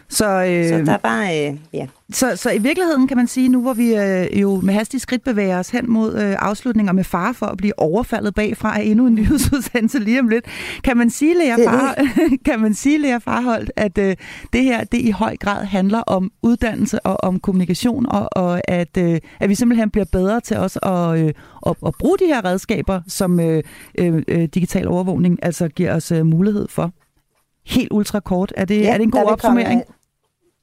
Så, 0.09 0.43
øh, 0.43 0.69
så 0.69 0.85
der 0.85 0.93
er 0.93 0.97
bare, 0.97 1.49
øh, 1.49 1.57
ja. 1.73 1.87
Så, 2.11 2.35
så 2.35 2.51
i 2.51 2.57
virkeligheden 2.57 3.07
kan 3.07 3.17
man 3.17 3.27
sige, 3.27 3.49
nu 3.49 3.61
hvor 3.61 3.73
vi 3.73 3.95
øh, 3.95 4.41
jo 4.41 4.61
med 4.63 4.73
hastig 4.73 5.01
skridt 5.01 5.23
bevæger 5.23 5.59
os 5.59 5.69
hen 5.69 5.91
mod 5.91 6.15
øh, 6.15 6.35
afslutninger 6.39 6.93
med 6.93 7.03
far 7.03 7.33
for 7.33 7.45
at 7.45 7.57
blive 7.57 7.79
overfaldet 7.79 8.35
bagfra 8.35 8.79
af 8.79 8.83
endnu 8.83 9.07
en 9.07 9.15
nyhedsudsendelse 9.19 9.99
lige 9.99 10.19
om 10.19 10.27
lidt, 10.27 10.45
kan 10.83 10.97
man 10.97 11.09
sige, 11.09 11.33
Lea, 11.37 11.55
far, 11.67 11.95
kan 12.45 12.59
man 12.59 12.73
sige, 12.73 12.97
Lea 12.97 13.17
Farholdt, 13.17 13.71
at 13.75 13.97
øh, 13.97 14.15
det 14.53 14.63
her 14.63 14.83
det 14.83 14.97
i 14.97 15.11
høj 15.11 15.37
grad 15.37 15.65
handler 15.65 15.99
om 15.99 16.31
uddannelse 16.41 16.99
og 16.99 17.23
om 17.23 17.39
kommunikation, 17.39 18.05
og, 18.09 18.29
og 18.31 18.61
at, 18.69 18.97
øh, 18.97 19.19
at 19.39 19.49
vi 19.49 19.55
simpelthen 19.55 19.89
bliver 19.89 20.05
bedre 20.11 20.41
til 20.41 20.57
os 20.57 20.77
at, 20.83 21.19
øh, 21.19 21.33
at, 21.67 21.75
at 21.85 21.93
bruge 21.99 22.17
de 22.17 22.25
her 22.25 22.45
redskaber, 22.45 23.01
som 23.07 23.39
øh, 23.39 23.63
øh, 23.97 24.47
digital 24.53 24.87
overvågning 24.87 25.39
altså 25.41 25.67
giver 25.67 25.95
os 25.95 26.11
øh, 26.11 26.25
mulighed 26.25 26.67
for? 26.69 26.91
Helt 27.65 27.91
ultra 27.91 28.19
kort. 28.19 28.53
Er 28.57 28.65
det, 28.65 28.81
ja, 28.81 28.93
er 28.93 28.97
det 28.97 29.03
en 29.03 29.11
god 29.11 29.23
opsummering? 29.23 29.81
Komme, 29.85 29.98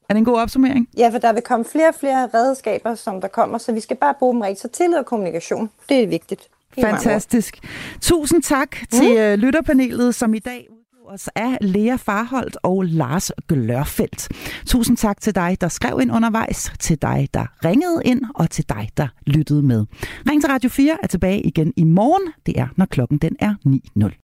er 0.09 0.13
det 0.13 0.17
en 0.17 0.25
god 0.25 0.39
opsummering? 0.39 0.89
Ja, 0.97 1.09
for 1.09 1.17
der 1.17 1.33
vil 1.33 1.41
komme 1.41 1.65
flere 1.65 1.87
og 1.87 1.95
flere 1.99 2.29
redskaber, 2.33 2.95
som 2.95 3.21
der 3.21 3.27
kommer, 3.27 3.57
så 3.57 3.71
vi 3.71 3.79
skal 3.79 3.97
bare 3.97 4.13
bruge 4.19 4.33
dem 4.33 4.41
rigtigt. 4.41 4.61
Så 4.61 4.67
tillid 4.67 4.97
og 4.97 5.05
kommunikation, 5.05 5.69
det 5.89 6.03
er 6.03 6.07
vigtigt. 6.07 6.49
Fantastisk. 6.81 7.59
Tusind 8.01 8.43
tak 8.43 8.75
mm. 8.81 8.87
til 8.87 9.33
uh, 9.33 9.39
lytterpanelet, 9.39 10.15
som 10.15 10.33
i 10.33 10.39
dag 10.39 10.67
os 11.07 11.29
af 11.35 11.57
Lea 11.61 11.95
Farholdt 11.95 12.57
og 12.63 12.83
Lars 12.83 13.31
Glørfeldt. 13.47 14.29
Tusind 14.65 14.97
tak 14.97 15.21
til 15.21 15.35
dig, 15.35 15.57
der 15.61 15.67
skrev 15.67 15.99
ind 16.01 16.11
undervejs, 16.11 16.71
til 16.79 17.01
dig, 17.01 17.29
der 17.33 17.45
ringede 17.65 18.01
ind, 18.05 18.21
og 18.35 18.49
til 18.49 18.69
dig, 18.69 18.89
der 18.97 19.07
lyttede 19.25 19.63
med. 19.63 19.85
Ring 20.29 20.41
til 20.41 20.49
Radio 20.49 20.69
4 20.69 20.97
er 21.03 21.07
tilbage 21.07 21.41
igen 21.41 21.73
i 21.75 21.83
morgen. 21.83 22.33
Det 22.45 22.59
er, 22.59 22.67
når 22.75 22.85
klokken 22.85 23.17
den 23.17 23.35
er 23.39 23.55
9.00. 23.99 24.09